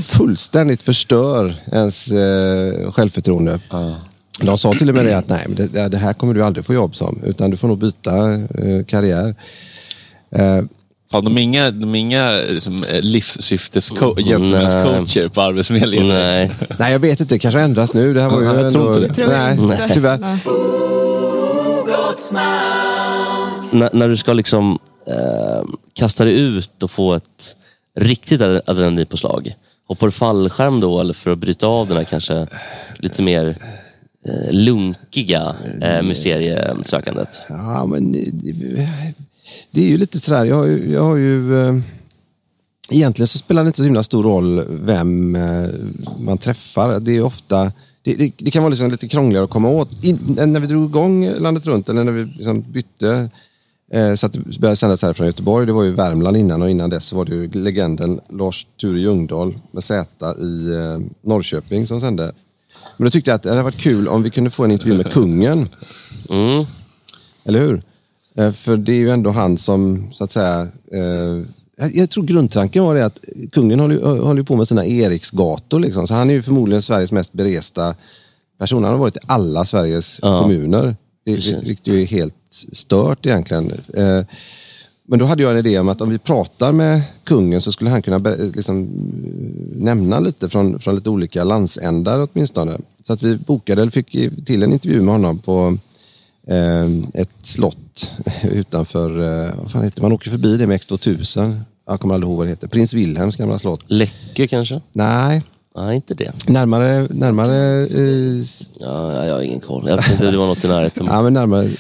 fullständigt 0.03 0.83
förstör 0.83 1.55
ens 1.73 2.11
eh, 2.11 2.93
självförtroende. 2.93 3.61
De 4.41 4.59
sa 4.59 4.73
till 4.73 4.89
och 4.89 4.95
med 4.95 5.05
det 5.05 5.19
att 5.19 5.29
nej, 5.29 5.45
men 5.49 5.57
det, 5.57 5.89
det 5.89 5.99
här 5.99 6.13
kommer 6.13 6.35
du 6.35 6.45
aldrig 6.45 6.65
få 6.65 6.75
jobb 6.75 6.97
som. 6.97 7.21
Utan 7.25 7.51
du 7.51 7.57
får 7.57 7.69
nog 7.69 7.79
byta 7.79 8.33
eh, 8.33 8.85
karriär. 8.87 9.35
Eh, 10.31 10.63
Har 11.15 11.23
de 11.23 11.39
inga, 11.39 11.71
de 11.71 11.95
är 11.95 11.99
inga 11.99 12.31
liksom, 12.51 12.85
eh, 12.85 13.01
livssyftescoacher 13.03 15.29
på 15.29 15.41
Arbetsförmedlingen? 15.41 16.09
Nej. 16.09 16.51
nej, 16.79 16.93
jag 16.93 16.99
vet 16.99 17.21
inte. 17.21 17.35
Det 17.35 17.39
kanske 17.39 17.61
ändras 17.61 17.95
nu. 17.95 18.15
Det 18.15 18.21
här 18.23 18.31
var 18.31 18.41
ju 18.41 18.47
Ja, 18.47 18.61
jag 18.61 18.73
tror 18.73 18.95
ändå, 18.95 19.07
inte 19.07 19.23
det. 19.23 19.29
Nej, 19.29 19.59
Nej. 19.59 19.91
tyvärr. 19.95 20.19
när, 23.71 23.91
när 23.93 24.09
du 24.09 24.17
ska 24.17 24.33
liksom 24.33 24.79
eh, 25.07 25.63
kasta 25.93 26.25
dig 26.25 26.41
ut 26.41 26.83
och 26.83 26.91
få 26.91 27.15
ett 27.15 27.57
riktigt 28.01 28.41
ad- 28.41 28.61
adrenalinpåslag. 28.67 29.55
Hoppar 29.89 30.07
du 30.07 30.11
fallskärm 30.11 30.81
då 30.81 31.01
eller 31.01 31.15
för 31.15 31.31
att 31.31 31.39
bryta 31.39 31.67
av 31.67 31.89
den 31.89 31.97
här 31.97 32.05
kanske 32.05 32.47
lite 32.99 33.23
mer 33.23 33.57
eh, 34.27 34.53
lunkiga 34.53 35.55
eh, 35.83 36.03
mysteriesökandet? 36.03 37.29
Ja, 37.49 37.87
men 37.87 38.13
det, 39.71 39.81
är 39.81 39.89
ju 39.89 39.99
lite 39.99 40.21
sådär. 40.21 40.45
Jag 40.45 40.57
har 40.57 40.65
ju... 40.65 40.93
Jag 40.93 41.03
har 41.03 41.17
ju 41.17 41.61
eh, 41.61 41.81
egentligen 42.91 43.27
så 43.27 43.39
spelar 43.39 43.63
det 43.63 43.67
inte 43.67 43.79
så 43.79 43.85
himla 43.85 44.03
stor 44.03 44.23
roll 44.23 44.65
vem 44.69 45.37
eh, 45.37 45.69
man 46.19 46.39
träffar. 46.39 47.01
Det 47.01 47.17
är 47.17 47.23
ofta... 47.23 47.73
Det, 48.03 48.15
det, 48.15 48.33
det 48.39 48.51
kan 48.51 48.63
vara 48.63 48.71
liksom 48.71 48.91
lite 48.91 49.09
krångligare 49.09 49.45
att 49.45 49.51
komma 49.51 49.69
åt. 49.69 50.05
In, 50.05 50.19
när 50.47 50.61
vi 50.61 50.67
drog 50.67 50.91
igång 50.91 51.31
landet 51.39 51.67
runt, 51.67 51.89
eller 51.89 52.05
när 52.05 52.13
vi 52.13 52.25
liksom 52.25 52.73
bytte 52.73 53.31
eh, 53.93 54.15
så 54.15 54.27
att 54.27 54.33
det 54.33 54.59
började 54.59 54.77
sändas 54.77 55.03
här 55.03 55.13
från 55.13 55.27
Göteborg. 55.27 55.67
Det 55.67 55.73
var 55.73 55.83
ju 55.83 55.93
Värmland 55.93 56.37
innan 56.37 56.63
och 56.63 56.71
innan 56.71 56.91
dess 56.91 57.05
så 57.05 57.17
var 57.17 57.25
det 57.25 57.35
ju 57.35 57.51
legenden 57.51 58.21
Lars-Ture 58.29 58.99
Ljungdahl 58.99 59.59
med 59.71 59.85
Z 59.85 60.35
i 60.41 60.75
eh, 60.75 60.99
Norrköping 61.23 61.87
som 61.87 62.01
sände. 62.01 62.33
Men 62.97 63.05
då 63.05 63.11
tyckte 63.11 63.31
jag 63.31 63.37
att 63.37 63.43
det 63.43 63.51
hade 63.51 63.63
varit 63.63 63.81
kul 63.81 64.09
om 64.09 64.23
vi 64.23 64.31
kunde 64.31 64.51
få 64.51 64.65
en 64.65 64.71
intervju 64.71 64.95
med 64.95 65.13
kungen. 65.13 65.69
Eller 67.45 67.61
hur? 67.61 67.83
Eh, 68.39 68.53
För 68.53 68.77
det 68.77 68.93
är 68.93 68.97
ju 68.99 69.11
ändå 69.11 69.31
han 69.31 69.59
som, 69.59 70.09
så 70.13 70.25
att 70.25 70.33
säga... 70.33 70.69
Eh, 70.93 71.43
jag, 71.95 72.11
tror 72.11 72.25
grundtanken 72.25 72.85
var 72.85 72.95
det 72.95 73.05
att 73.07 73.19
kungen 73.53 73.81
håller, 73.81 73.95
ju- 73.95 74.21
håller 74.21 74.41
ju 74.41 74.45
på 74.45 74.57
med 74.57 74.69
sina 74.69 74.87
Eriksgator. 74.87 75.81
Liksom. 75.81 76.07
Så 76.07 76.15
han 76.15 76.31
är 76.31 76.35
ju 76.35 76.43
förmodligen 76.43 76.83
Sveriges 76.83 77.13
mest 77.13 77.33
beresta 77.33 77.95
person. 78.59 78.85
Han 78.85 78.93
har 78.93 79.01
varit 79.01 79.17
i 79.17 79.21
alla 79.27 79.65
Sveriges 79.65 80.21
kommuner. 80.43 80.97
Det, 81.25 81.37
det, 81.37 81.77
det 81.85 81.91
är 81.91 81.97
ju 81.97 82.05
helt 82.05 82.37
stört 82.73 83.27
egentligen. 83.27 83.73
Eh, 83.95 84.25
men 85.07 85.19
då 85.19 85.25
hade 85.25 85.43
jag 85.43 85.53
en 85.53 85.59
idé 85.59 85.79
om 85.79 85.89
att 85.89 86.01
om 86.01 86.11
vi 86.11 86.19
pratar 86.19 86.73
med 86.73 87.03
kungen 87.25 87.61
så 87.61 87.73
skulle 87.73 87.91
han 87.91 88.03
kunna 88.03 88.19
liksom, 88.55 88.83
eh, 88.83 89.83
nämna 89.83 90.21
lite 90.21 90.49
från, 90.49 90.79
från 90.79 90.95
lite 90.95 91.11
olika 91.11 91.45
landsändar 91.45 92.29
åtminstone. 92.33 92.79
Så 93.07 93.13
att 93.13 93.23
vi 93.23 93.37
bokade, 93.37 93.83
eller 93.83 93.91
fick 93.93 94.11
till 94.45 94.63
en 94.63 94.73
intervju 94.73 95.03
med 95.03 95.15
honom 95.15 95.39
på 95.39 95.79
ett 97.15 97.31
slott 97.43 98.11
utanför, 98.43 99.11
eh, 99.47 99.55
vad 99.63 99.71
fan 99.71 99.83
heter 99.85 100.03
man 100.03 100.13
åker 100.13 100.31
förbi 100.31 100.57
det 100.57 100.67
med 100.67 100.81
X2000. 100.81 101.61
Jag 101.87 102.01
kommer 102.01 102.15
aldrig 102.15 102.29
ihåg 102.29 102.37
vad 102.39 102.47
det 102.47 102.51
heter. 102.51 102.69
Prins 102.69 102.95
Wilhelms 102.95 103.37
gamla 103.37 103.59
slott. 103.59 103.81
Läckö 103.87 104.47
kanske? 104.47 104.81
Nej. 104.93 105.43
Nej, 105.77 105.97
inte 105.97 106.15
det. 106.15 106.33
Närmare, 106.49 107.07
närmare 107.11 107.83
eh, 107.83 108.45
Ja, 108.81 109.13
ja, 109.15 109.27
jag 109.27 109.35
har 109.35 109.43
ingen 109.43 109.61
koll. 109.61 109.89
Jag 109.89 110.05
tänkte 110.05 110.31
det 110.31 110.37
var 110.37 110.47
något 110.47 110.65
i 110.65 110.69
närheten. 110.69 111.07
Ja, 111.07 111.23
men 111.23 111.33
närmare, 111.35 111.71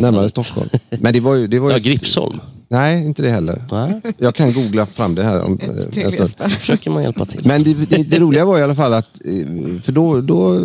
närmare 0.00 0.28
Stockholm. 0.28 0.68
Men 0.90 1.12
det 1.12 1.20
var 1.20 1.34
ju... 1.34 1.46
Det 1.46 1.58
var 1.58 1.68
ju 1.70 1.74
Ja, 1.76 1.78
Gripsholm. 1.78 2.40
Nej, 2.74 3.06
inte 3.06 3.22
det 3.22 3.30
heller. 3.30 3.62
Jag 4.18 4.34
kan 4.34 4.52
googla 4.52 4.86
fram 4.86 5.14
det 5.14 5.22
här 5.22 5.40
om 5.42 5.58
eh, 5.62 6.12
stund. 6.14 6.52
försöker 6.52 6.90
man 6.90 7.02
hjälpa 7.02 7.24
till. 7.24 7.46
Men 7.46 7.62
det, 7.64 7.74
det, 7.74 8.02
det 8.02 8.18
roliga 8.18 8.44
var 8.44 8.58
i 8.58 8.62
alla 8.62 8.74
fall 8.74 8.94
att, 8.94 9.20
eh, 9.24 9.80
för 9.82 9.92
då, 9.92 10.20
då, 10.20 10.60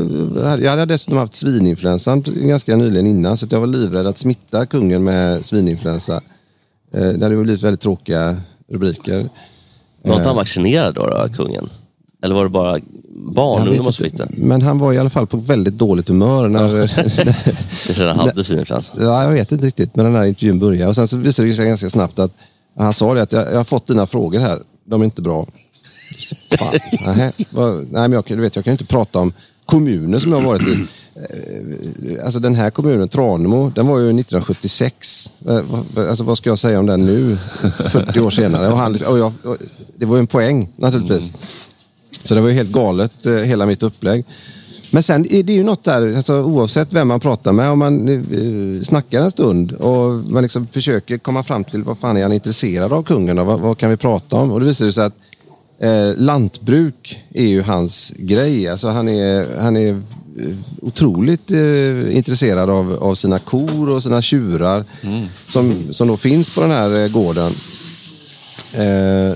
jag 0.63 0.69
hade 0.69 0.86
dessutom 0.86 1.17
haft 1.17 1.36
svininfluensan 1.36 2.24
ganska 2.28 2.76
nyligen 2.76 3.08
innan, 3.08 3.38
så 3.38 3.45
att 3.45 3.52
jag 3.52 3.60
var 3.60 3.67
livrädd 3.67 4.08
att 4.08 4.17
smitta 4.17 4.65
kungen 4.65 5.04
med 5.04 5.45
svininfluensa. 5.45 6.22
Eh, 6.93 7.02
Det 7.08 7.26
hade 7.26 7.36
blivit 7.43 7.63
väldigt 7.63 7.82
tråkiga 7.82 8.38
rubriker. 8.72 9.30
Var 10.04 10.15
inte 10.15 10.28
han 10.28 10.36
vaccinerad 10.36 10.95
då, 10.95 11.08
då 11.08 11.30
kungen? 11.36 11.69
Eller 12.23 12.36
var 12.36 12.43
det 12.43 12.49
bara 12.49 12.79
barn, 13.15 13.67
ungdomar 13.67 13.91
som 13.91 14.03
fick 14.03 14.17
det? 14.17 14.27
Men 14.38 14.62
han 14.62 14.77
var 14.79 14.93
i 14.93 14.97
alla 14.97 15.10
fall 15.10 15.27
på 15.27 15.38
väldigt 15.38 15.73
dåligt 15.73 16.08
humör 16.10 16.47
när... 16.49 16.69
Det 17.88 17.93
så 17.93 18.08
han 18.08 18.19
hade 18.19 18.43
svininfluensa? 18.43 18.93
Ja, 18.99 19.23
jag 19.23 19.32
vet 19.32 19.51
inte 19.51 19.65
riktigt, 19.65 19.95
men 19.95 20.05
den 20.05 20.15
här 20.15 20.23
intervjun 20.25 20.60
började. 20.60 20.88
Och 20.89 20.95
sen 20.95 21.08
så 21.08 21.17
visade 21.17 21.47
det 21.47 21.53
sig 21.53 21.65
ganska 21.67 21.89
snabbt 21.89 22.19
att 22.19 22.32
han 22.77 22.93
sa 22.93 23.13
det 23.13 23.21
att 23.21 23.32
jag, 23.32 23.51
jag 23.51 23.58
har 23.58 23.63
fått 23.63 23.88
dina 23.88 24.08
frågor 24.08 24.39
här, 24.39 24.60
de 24.86 25.01
är 25.01 25.05
inte 25.05 25.21
bra. 25.21 25.47
Fan, 26.58 27.32
vad- 27.49 27.75
nej, 27.75 27.88
men 27.91 28.12
jag, 28.12 28.23
du 28.27 28.36
vet, 28.36 28.55
jag 28.55 28.65
kan 28.65 28.71
ju 28.71 28.73
inte 28.73 28.86
prata 28.86 29.19
om 29.19 29.34
kommuner 29.65 30.19
som 30.19 30.32
jag 30.32 30.39
har 30.39 30.45
varit 30.45 30.67
i. 30.67 30.71
Eh, 31.15 32.25
Alltså 32.25 32.39
den 32.39 32.55
här 32.55 32.69
kommunen, 32.69 33.08
Tranemo, 33.08 33.69
den 33.75 33.88
var 33.88 33.99
ju 33.99 34.05
1976. 34.05 35.32
Eh, 35.47 35.60
Alltså 36.10 36.23
vad 36.23 36.38
ska 36.38 36.49
jag 36.49 36.60
säga 36.60 36.79
om 36.79 36.86
den 36.86 37.05
nu, 37.05 37.38
40 37.91 38.19
år 38.19 38.29
senare? 38.29 38.71
Och 38.71 38.77
han, 38.77 38.91
och 39.08 39.19
jag, 39.19 39.34
och 39.43 39.58
det 39.97 40.05
var 40.05 40.15
ju 40.15 40.19
en 40.19 40.27
poäng 40.27 40.69
naturligtvis. 40.75 41.32
Så 42.30 42.36
det 42.36 42.42
var 42.42 42.50
ju 42.50 42.56
helt 42.56 42.72
galet, 42.72 43.26
eh, 43.26 43.34
hela 43.34 43.65
mitt 43.65 43.84
upplägg. 43.84 44.26
Men 44.92 45.04
sen 45.04 45.32
är 45.32 45.44
det 45.44 45.54
ju 45.54 45.63
något 45.63 45.84
där, 45.84 46.15
alltså, 46.15 46.42
oavsett 46.42 46.94
vem 46.94 47.08
man 47.08 47.20
pratar 47.20 47.54
med, 47.54 47.70
om 47.70 47.80
man 47.80 48.10
eh, 48.10 48.84
snackar 48.84 49.22
en 49.22 49.32
stund 49.32 49.72
och 49.72 50.32
man 50.32 50.44
liksom 50.44 50.68
försöker 50.68 51.18
komma 51.18 51.44
fram 51.44 51.63
till 51.63 51.84
vad 51.84 51.98
fan 51.98 52.18
är 52.18 52.24
han 52.24 52.34
intresserad 52.34 52.94
av 52.94 53.04
kungen 53.04 53.39
och 53.39 53.46
vad, 53.46 53.60
vad 53.60 53.78
kan 53.78 53.89
vi 53.89 53.98
prata 53.98 54.36
om? 54.36 54.52
Och 54.52 54.60
då 54.60 54.65
visar 54.65 54.86
det 54.86 54.92
sig 54.92 55.06
att 55.06 55.15
eh, 55.80 56.18
lantbruk 56.18 57.24
är 57.34 57.48
ju 57.48 57.62
hans 57.62 58.13
grej. 58.18 58.68
Alltså 58.68 58.88
han 58.88 59.08
är, 59.08 59.60
han 59.60 59.78
är 59.78 59.89
eh, 59.89 60.56
otroligt 60.82 61.52
eh, 61.52 62.18
intresserad 62.18 62.70
av, 62.70 62.94
av 63.02 63.15
sina 63.15 63.39
kor 63.39 63.89
och 63.89 64.04
sina 64.04 64.22
tjurar 64.22 64.86
som, 65.48 65.94
som 65.94 66.08
då 66.08 66.18
finns 66.18 66.56
på 66.56 66.62
den 66.62 66.72
här 66.72 67.04
eh, 67.04 67.12
gården. 67.12 67.52
Eh, 68.73 68.84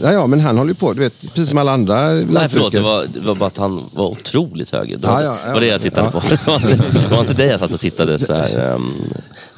ja, 0.04 0.12
ja, 0.12 0.28
men 0.28 0.40
han 0.40 0.58
håller 0.58 0.70
ju 0.72 0.76
på, 0.76 0.94
du 0.94 1.00
vet, 1.00 1.22
precis 1.22 1.50
som 1.50 1.58
alla 1.58 1.72
andra 1.72 2.10
Nej 2.10 2.50
förlåt, 2.50 2.74
det 2.74 2.80
var, 2.80 3.06
det 3.14 3.20
var 3.20 3.36
bara 3.36 3.48
att 3.48 3.58
han 3.58 3.90
var 3.92 4.06
otroligt 4.06 4.72
hög. 4.72 5.00
Det 5.00 5.08
var, 5.08 5.22
Ja, 5.22 5.24
ja, 5.24 5.38
ja. 5.48 5.54
var 5.54 5.60
det 5.62 5.68
jag 5.68 5.82
tittade 5.82 6.12
på. 6.12 6.22
Det 6.30 6.48
var, 6.48 6.56
inte, 6.56 6.76
det 6.76 7.08
var 7.12 7.20
inte 7.20 7.34
det 7.34 7.46
jag 7.46 7.60
satt 7.60 7.74
och 7.74 7.80
tittade 7.80 8.20
så 8.20 8.34
här, 8.34 8.74
um, 8.76 8.94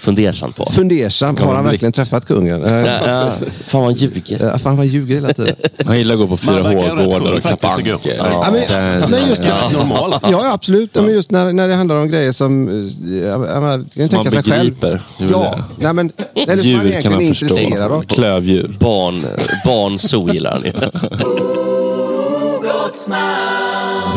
fundersamt 0.06 0.56
på. 0.56 0.66
Fundersam, 0.72 1.38
har 1.38 1.56
han 1.56 1.66
verkligen 1.66 1.92
träffat 1.92 2.26
kungen? 2.26 2.62
Ja, 2.62 2.80
ja. 2.80 3.30
Fan 3.66 3.82
vad 3.82 3.84
han 3.84 3.94
ljuger. 3.94 4.40
Ja, 4.52 4.58
fan 4.60 4.78
vad 4.78 4.86
ljuger 4.86 5.16
hela 5.16 5.34
tiden. 5.34 5.56
Han 5.86 5.98
gillar 5.98 6.16
att 6.16 6.20
gå 6.30 6.38
på 6.38 6.46
Man 6.46 6.56
4H-gårdar 6.56 7.20
skön 7.20 7.34
och 7.38 7.42
klappa 7.42 7.68
anker. 7.68 8.00
Ja, 8.18 8.46
men, 8.52 9.10
men 9.12 9.30
just 9.30 9.44
Ja, 9.44 9.70
normalt. 9.78 10.24
Ja, 10.32 10.54
absolut. 10.54 10.90
Ja. 10.94 11.02
Men 11.02 11.12
just 11.14 11.32
när, 11.32 11.54
när 11.54 11.68
det 11.68 11.76
handlar 11.76 11.96
om 11.96 12.08
grejer 12.08 12.32
som... 12.32 12.68
eh, 12.70 13.18
Jag, 13.18 13.40
menar, 13.40 13.78
kan 13.96 14.10
Som 14.10 14.18
man 14.18 14.26
tänka 14.26 14.32
sig 14.32 14.44
själv. 14.44 14.64
begriper. 14.64 15.02
Väl 15.20 15.30
Ja, 15.32 15.56
nej, 15.80 15.94
men, 15.94 16.12
eller 16.36 16.64
som 16.64 16.72
man 16.74 16.86
egentligen 16.88 17.12
man 17.14 17.24
är 17.24 17.28
förstå. 17.28 17.46
intresserad 17.46 17.92
av. 17.92 18.02
Klövdjur. 18.04 18.76
Barn, 18.80 19.26
barnzoo 19.66 20.30
gillar 20.34 20.52
han 20.52 20.64
ju. 20.64 20.72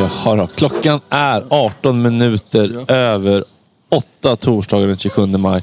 Jaha 0.00 0.36
då. 0.36 0.46
Klockan 0.56 1.00
är 1.10 1.44
18 1.48 2.02
minuter 2.02 2.92
över 2.92 3.44
8 3.90 4.36
torsdagen 4.36 4.88
den 4.88 4.98
27 4.98 5.26
maj. 5.26 5.62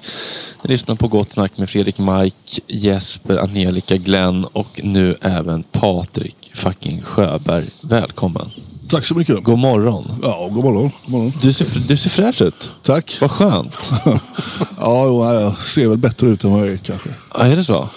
Ni 0.63 0.69
lyssnar 0.69 0.95
på 0.95 1.07
Gott 1.07 1.29
Snack 1.29 1.57
med 1.57 1.69
Fredrik 1.69 1.97
Mike, 1.97 2.61
Jesper, 2.67 3.37
Angelica, 3.37 3.97
Glenn 3.97 4.45
och 4.45 4.81
nu 4.83 5.15
även 5.21 5.63
Patrik 5.63 6.51
fucking 6.53 7.01
Sjöberg. 7.01 7.65
Välkommen. 7.81 8.49
Tack 8.89 9.05
så 9.05 9.15
mycket. 9.15 9.43
God 9.43 9.59
morgon. 9.59 10.11
Ja, 10.23 10.49
god 10.51 10.63
morgon. 10.63 10.91
God 11.05 11.11
morgon. 11.11 11.33
Du 11.41 11.53
ser, 11.53 11.67
du 11.87 11.97
ser 11.97 12.09
fräsch 12.09 12.41
ut. 12.41 12.69
Tack. 12.83 13.17
Vad 13.21 13.31
skönt. 13.31 13.91
ja, 14.79 15.33
jag 15.33 15.57
ser 15.57 15.89
väl 15.89 15.97
bättre 15.97 16.27
ut 16.27 16.43
än 16.43 16.51
vad 16.51 16.61
jag 16.61 16.67
är 16.67 16.77
kanske. 16.77 17.09
Ja, 17.33 17.39
är 17.39 17.55
det 17.55 17.63
så? 17.63 17.89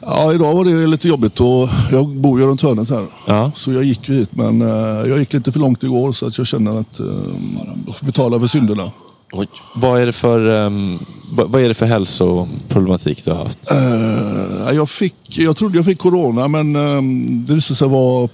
Ja, 0.00 0.34
idag 0.34 0.54
var 0.54 0.64
det 0.64 0.86
lite 0.86 1.08
jobbigt 1.08 1.40
och 1.40 1.68
jag 1.90 2.08
bor 2.08 2.40
ju 2.40 2.46
runt 2.46 2.62
hörnet 2.62 2.90
här. 2.90 3.06
Ja. 3.26 3.52
Så 3.56 3.72
jag 3.72 3.84
gick 3.84 4.08
ju 4.08 4.14
hit, 4.14 4.28
men 4.32 4.62
eh, 4.62 5.08
jag 5.08 5.18
gick 5.18 5.32
lite 5.32 5.52
för 5.52 5.60
långt 5.60 5.82
igår 5.82 6.12
så 6.12 6.26
att 6.26 6.38
jag 6.38 6.46
känner 6.46 6.80
att 6.80 7.00
uh, 7.00 7.06
jag 7.86 7.96
får 7.96 8.06
betala 8.06 8.40
för 8.40 8.46
synderna. 8.46 8.90
Vad 9.74 10.00
är 10.00 10.06
det 10.06 10.12
för, 10.12 10.66
ehm, 10.66 10.98
vad 11.30 11.50
vad 11.50 11.62
är 11.62 11.68
det 11.68 11.74
för 11.74 11.86
hälsoproblematik 11.86 13.24
du 13.24 13.30
har 13.30 13.38
haft? 13.38 13.70
Eh, 13.70 14.74
jag, 14.74 14.90
fick, 14.90 15.14
jag 15.38 15.56
trodde 15.56 15.78
jag 15.78 15.84
fick 15.84 15.98
corona, 15.98 16.48
men 16.48 16.76
ehm, 16.76 17.44
det 17.44 17.54
visade 17.54 17.76
sig 17.76 17.88
vara 17.88 18.28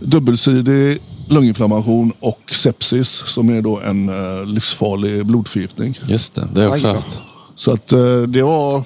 dubbelsidig 0.00 0.98
lunginflammation 1.28 2.12
och 2.20 2.40
sepsis 2.54 3.22
som 3.26 3.48
är 3.48 3.62
då 3.62 3.80
en 3.80 4.08
eh, 4.08 4.46
livsfarlig 4.46 5.26
blodförgiftning. 5.26 5.98
Just 6.08 6.34
det, 6.34 6.48
det 6.54 6.60
har 6.60 6.66
jag 6.66 6.74
också 6.74 6.88
Aj 6.88 6.94
haft. 6.94 7.18
Så 7.56 7.72
att 7.72 7.92
eh, 7.92 8.22
det 8.28 8.42
var... 8.42 8.82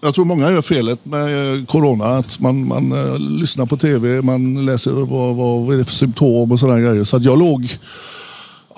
Jag 0.00 0.14
tror 0.14 0.24
många 0.24 0.50
gör 0.50 0.62
felet 0.62 1.04
med 1.04 1.68
corona. 1.68 2.04
Att 2.04 2.40
man, 2.40 2.66
man 2.66 2.94
lyssnar 3.40 3.66
på 3.66 3.76
tv, 3.76 4.22
man 4.22 4.66
läser 4.66 4.90
vad, 4.90 5.36
vad, 5.36 5.66
vad 5.66 5.74
är 5.74 5.78
det 5.78 5.84
för 5.84 5.94
symptom 5.94 6.52
och 6.52 6.60
sådana 6.60 6.80
grejer. 6.80 7.04
Så 7.04 7.16
att 7.16 7.24
jag 7.24 7.38
låg 7.38 7.78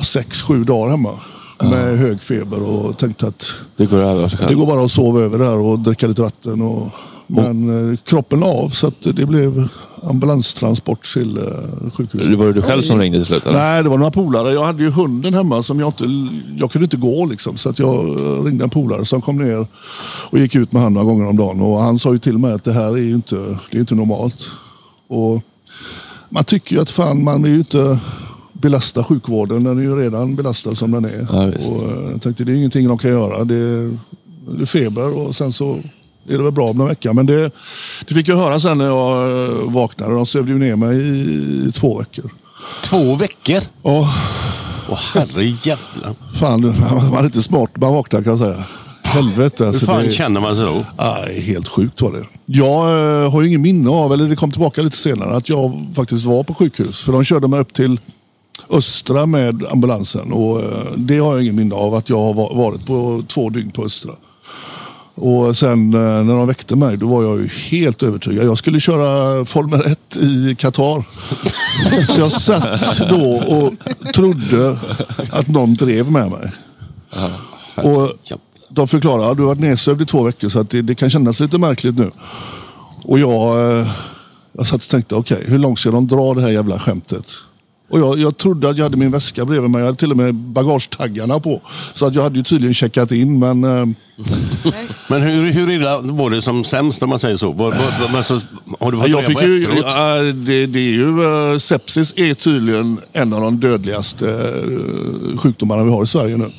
sex, 0.02 0.42
sju 0.42 0.64
dagar 0.64 0.90
hemma 0.90 1.18
med 1.62 1.98
hög 1.98 2.22
feber 2.22 2.62
och 2.62 2.98
tänkte 2.98 3.26
att 3.26 3.52
Det 3.76 3.86
går 3.86 3.98
över 3.98 4.28
sig 4.28 4.38
det 4.48 4.54
går 4.54 4.66
bara 4.66 4.84
att 4.84 4.90
sova 4.90 5.20
över 5.20 5.38
där 5.38 5.58
och 5.58 5.78
dricka 5.78 6.06
lite 6.06 6.22
vatten. 6.22 6.62
Och, 6.62 6.88
men 7.26 7.90
eh, 7.92 7.96
kroppen 7.96 8.40
la 8.40 8.46
av 8.46 8.68
så 8.68 8.86
att 8.86 9.02
det 9.02 9.26
blev 9.26 9.68
ambulanstransport 10.02 11.12
till 11.12 11.36
eh, 11.38 11.90
sjukhuset. 11.94 12.30
Det 12.30 12.36
var 12.36 12.52
du 12.52 12.62
själv 12.62 12.82
som 12.82 12.98
ringde 12.98 13.18
till 13.18 13.26
slut? 13.26 13.46
Eller? 13.46 13.58
Nej, 13.58 13.82
det 13.82 13.88
var 13.88 13.98
några 13.98 14.10
polare. 14.10 14.52
Jag 14.52 14.64
hade 14.64 14.82
ju 14.82 14.90
hunden 14.90 15.34
hemma 15.34 15.62
som 15.62 15.80
jag 15.80 15.88
inte... 15.88 16.04
Jag 16.58 16.70
kunde 16.70 16.84
inte 16.84 16.96
gå 16.96 17.26
liksom. 17.26 17.56
Så 17.56 17.68
att 17.68 17.78
jag 17.78 18.08
eh, 18.08 18.44
ringde 18.44 18.64
en 18.64 18.70
polare 18.70 19.06
som 19.06 19.22
kom 19.22 19.38
ner 19.38 19.66
och 20.30 20.38
gick 20.38 20.54
ut 20.54 20.72
med 20.72 20.82
han 20.82 20.94
några 20.94 21.06
gånger 21.06 21.28
om 21.28 21.36
dagen. 21.36 21.60
Och 21.60 21.78
han 21.78 21.98
sa 21.98 22.12
ju 22.12 22.18
till 22.18 22.38
mig 22.38 22.52
att 22.52 22.64
det 22.64 22.72
här 22.72 22.92
är 22.92 23.02
ju 23.02 23.14
inte, 23.14 23.36
det 23.70 23.76
är 23.76 23.80
inte 23.80 23.94
normalt. 23.94 24.46
Och 25.08 25.42
man 26.28 26.44
tycker 26.44 26.76
ju 26.76 26.82
att 26.82 26.90
fan, 26.90 27.24
man 27.24 27.42
vill 27.42 27.52
ju 27.52 27.58
inte 27.58 27.98
belasta 28.60 29.04
sjukvården. 29.04 29.64
Den 29.64 29.78
är 29.78 29.82
ju 29.82 29.96
redan 29.96 30.36
belastad 30.36 30.74
som 30.74 30.90
den 30.90 31.04
är. 31.04 31.26
Ja, 31.30 31.44
och 31.46 31.82
eh, 31.82 32.10
jag 32.12 32.22
tänkte 32.22 32.44
det 32.44 32.52
är 32.52 32.56
ingenting 32.56 32.88
de 32.88 32.98
kan 32.98 33.10
göra. 33.10 33.44
Det 33.44 33.56
är, 33.56 33.96
feber 34.66 35.18
och 35.18 35.36
sen 35.36 35.52
så 35.52 35.78
är 36.28 36.38
det 36.38 36.42
väl 36.42 36.52
bra 36.52 36.70
om 36.70 36.80
en 36.80 36.86
vecka. 36.86 37.12
Men 37.12 37.26
det, 37.26 37.50
det 38.06 38.14
fick 38.14 38.28
jag 38.28 38.36
höra 38.36 38.60
sen 38.60 38.78
när 38.78 38.84
jag 38.84 39.44
eh, 39.44 39.72
vaknade. 39.72 40.14
De 40.14 40.26
sövde 40.26 40.52
ju 40.52 40.58
ner 40.58 40.76
mig 40.76 40.98
i, 40.98 41.72
två 41.72 41.98
veckor. 41.98 42.30
Två 42.84 43.14
veckor? 43.14 43.62
Ja. 43.82 44.14
Åh 44.88 44.98
herrejävlar. 45.14 46.14
Fan, 46.40 46.60
man 47.10 47.16
är 47.16 47.24
inte 47.24 47.42
smart 47.42 47.70
man 47.76 47.92
vaknar 47.92 48.22
kan 48.22 48.30
jag 48.30 48.38
säga. 48.38 48.66
Helvete. 49.02 49.64
Hur 49.64 49.68
Alltså, 49.68 49.86
fan 49.86 50.02
det, 50.04 50.12
känner 50.12 50.40
man 50.40 50.56
sig 50.56 50.64
då? 50.64 50.84
Nej, 50.98 51.40
helt 51.40 51.68
sjukt 51.68 52.02
var 52.02 52.12
det. 52.12 52.24
Jag 52.46 52.74
eh, 53.24 53.32
har 53.32 53.42
ju 53.42 53.48
ingen 53.48 53.62
minne 53.62 53.90
av, 53.90 54.12
eller 54.12 54.28
det 54.28 54.36
kom 54.36 54.50
tillbaka 54.52 54.82
lite 54.82 54.96
senare, 54.96 55.36
att 55.36 55.48
jag 55.48 55.86
faktiskt 55.94 56.24
var 56.26 56.42
på 56.42 56.54
sjukhus. 56.54 57.00
För 57.00 57.12
de 57.12 57.24
körde 57.24 57.48
mig 57.48 57.60
upp 57.60 57.72
till 57.72 58.00
Östra 58.72 59.26
med 59.26 59.64
ambulansen. 59.72 60.32
Och 60.32 60.60
eh, 60.60 60.66
det 60.96 61.18
har 61.18 61.32
jag 61.32 61.42
ingen 61.42 61.56
minne 61.56 61.74
av, 61.74 61.94
att 61.94 62.08
jag 62.08 62.20
har 62.20 62.34
va- 62.34 62.52
varit 62.54 62.86
på 62.86 63.22
två 63.28 63.50
dygn 63.50 63.70
på 63.70 63.84
Östra. 63.84 64.12
Och 65.14 65.56
sen 65.56 65.94
eh, 65.94 66.00
när 66.00 66.36
de 66.36 66.46
väckte 66.46 66.76
mig, 66.76 66.96
då 66.96 67.06
var 67.08 67.22
jag 67.22 67.38
ju 67.38 67.48
helt 67.48 68.02
övertygad. 68.02 68.46
Jag 68.46 68.58
skulle 68.58 68.80
köra 68.80 69.44
Formel 69.44 69.80
1 69.80 70.16
i 70.16 70.54
Qatar. 70.58 71.04
Så 72.14 72.20
jag 72.20 72.32
satt 72.32 73.08
då 73.10 73.32
och 73.36 73.72
trodde 74.14 74.78
att 75.30 75.48
någon 75.48 75.74
drev 75.74 76.10
med 76.10 76.30
mig. 76.30 76.52
Och 77.76 78.10
de 78.70 78.88
förklarade 78.88 79.30
att 79.30 79.36
du 79.36 79.42
har 79.42 79.48
varit 79.48 79.60
nedsövd 79.60 80.02
i 80.02 80.06
två 80.06 80.22
veckor 80.22 80.48
så 80.48 80.60
att 80.60 80.70
det, 80.70 80.82
det 80.82 80.94
kan 80.94 81.10
kännas 81.10 81.40
lite 81.40 81.58
märkligt 81.58 81.98
nu. 81.98 82.10
Och 83.04 83.18
jag, 83.18 83.78
eh, 83.80 83.86
jag 84.52 84.66
satt 84.66 84.82
och 84.82 84.88
tänkte, 84.88 85.14
okej, 85.14 85.44
hur 85.48 85.58
långt 85.58 85.78
ska 85.78 85.90
de 85.90 86.06
dra 86.06 86.34
det 86.34 86.40
här 86.42 86.50
jävla 86.50 86.78
skämtet? 86.78 87.26
Och 87.90 88.00
jag, 88.00 88.18
jag 88.18 88.36
trodde 88.36 88.68
att 88.70 88.76
jag 88.76 88.84
hade 88.84 88.96
min 88.96 89.10
väska 89.10 89.44
bredvid 89.44 89.70
mig. 89.70 89.78
Jag 89.80 89.86
hade 89.86 89.98
till 89.98 90.10
och 90.10 90.16
med 90.16 90.34
bagagetaggarna 90.34 91.40
på. 91.40 91.60
Så 91.94 92.06
att 92.06 92.14
jag 92.14 92.22
hade 92.22 92.36
ju 92.36 92.42
tydligen 92.42 92.74
checkat 92.74 93.12
in, 93.12 93.38
men... 93.38 93.64
Eh, 93.64 93.86
Men 95.08 95.22
hur, 95.22 95.52
hur 95.52 95.70
illa 95.70 95.98
var 95.98 96.30
det 96.30 96.42
som 96.42 96.64
sämst 96.64 97.02
om 97.02 97.08
man 97.08 97.18
säger 97.18 97.36
så? 97.36 97.52
Var, 97.52 97.70
var, 97.70 98.08
var, 98.10 98.16
alltså, 98.18 98.40
har 98.80 98.92
du 98.92 98.98
fått 98.98 99.08
jag 99.08 99.26
fick 99.26 99.42
ju, 99.42 99.62
efteråt? 99.62 99.84
ja, 99.86 100.14
det, 100.22 100.66
det 100.66 100.78
är 100.78 100.92
ju, 100.92 101.24
eh, 101.52 101.58
sepsis 101.58 102.12
är 102.16 102.34
tydligen 102.34 102.98
en 103.12 103.32
av 103.32 103.40
de 103.40 103.60
dödligaste 103.60 104.28
eh, 104.30 105.38
sjukdomarna 105.38 105.84
vi 105.84 105.90
har 105.90 106.04
i 106.04 106.06
Sverige 106.06 106.36
nu. 106.36 106.50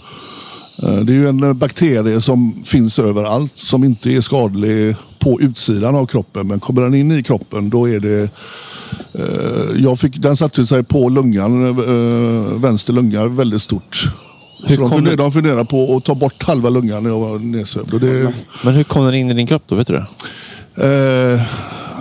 Eh, 0.84 0.96
Det 1.00 1.14
är 1.14 1.18
ju 1.18 1.28
en 1.28 1.58
bakterie 1.58 2.22
som 2.22 2.64
finns 2.66 3.00
överallt, 3.00 3.54
som 3.56 3.84
inte 3.84 4.10
är 4.10 4.22
skadlig 4.22 4.96
på 5.20 5.42
utsidan 5.42 5.96
av 5.96 6.06
kroppen. 6.06 6.48
Men 6.48 6.60
kommer 6.60 6.82
den 6.82 6.94
in 6.94 7.12
i 7.12 7.24
kroppen 7.24 7.70
då 7.70 7.90
är 7.90 8.00
det... 8.00 8.30
eh, 9.14 9.82
Jag 9.84 10.00
fick, 10.00 10.18
den 10.18 10.38
satte 10.38 10.66
sig 10.66 10.84
på 10.84 11.10
lungan, 11.10 11.66
eh, 11.70 12.58
vänster 12.60 12.94
lunga, 12.94 13.28
väldigt 13.28 13.62
stort. 13.62 14.10
Hur 14.68 14.76
Så 14.76 14.82
de, 14.82 14.90
kom 14.90 14.98
funder, 14.98 15.12
det- 15.12 15.18
de 15.24 15.32
funderar 15.32 15.64
på 15.64 15.96
att 15.98 16.06
ta 16.06 16.16
bort 16.16 16.44
halva 16.44 16.70
lungan 16.70 17.04
när 17.04 17.10
jag 17.10 17.20
var 17.20 17.40
nedsövd. 17.40 18.02
Det, 18.02 18.34
Men 18.64 18.74
hur 18.74 18.84
kom 18.84 19.06
den 19.06 19.14
in 19.16 19.32
i 19.32 19.34
din 19.34 19.48
kropp 19.48 19.64
då? 19.68 19.76
Vet 19.76 19.88
du 19.88 19.94
det? 19.94 20.06
Eh, 20.78 21.42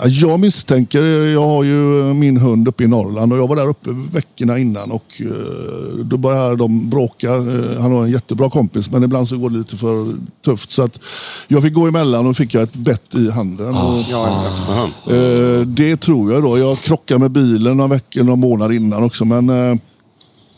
jag 0.08 0.40
misstänker, 0.40 1.02
jag 1.26 1.46
har 1.46 1.64
ju 1.64 2.14
min 2.14 2.36
hund 2.36 2.68
uppe 2.68 2.84
i 2.84 2.86
Norrland 2.86 3.32
och 3.32 3.38
jag 3.38 3.48
var 3.48 3.56
där 3.56 3.68
uppe 3.68 3.90
veckorna 4.12 4.58
innan 4.58 4.90
och 4.90 5.20
eh, 5.20 6.04
då 6.04 6.16
började 6.16 6.56
de 6.56 6.90
bråka. 6.90 7.34
Eh, 7.34 7.80
han 7.80 7.92
har 7.92 8.04
en 8.04 8.10
jättebra 8.10 8.50
kompis 8.50 8.90
men 8.90 9.02
ibland 9.02 9.28
så 9.28 9.38
går 9.38 9.50
det 9.50 9.58
lite 9.58 9.76
för 9.76 10.14
tufft. 10.44 10.72
Så 10.72 10.82
att 10.82 11.00
jag 11.48 11.62
fick 11.62 11.74
gå 11.74 11.86
emellan 11.86 12.26
och 12.26 12.36
fick 12.36 12.54
jag 12.54 12.62
ett 12.62 12.74
bett 12.74 13.14
i 13.14 13.30
handen. 13.30 13.74
och, 15.04 15.12
eh, 15.12 15.60
det 15.60 15.96
tror 15.96 16.32
jag 16.32 16.42
då. 16.42 16.58
Jag 16.58 16.78
krockade 16.78 17.20
med 17.20 17.30
bilen 17.30 17.76
några 17.76 17.88
veckor, 17.88 18.22
några 18.22 18.36
månader 18.36 18.74
innan 18.74 19.04
också 19.04 19.24
men 19.24 19.80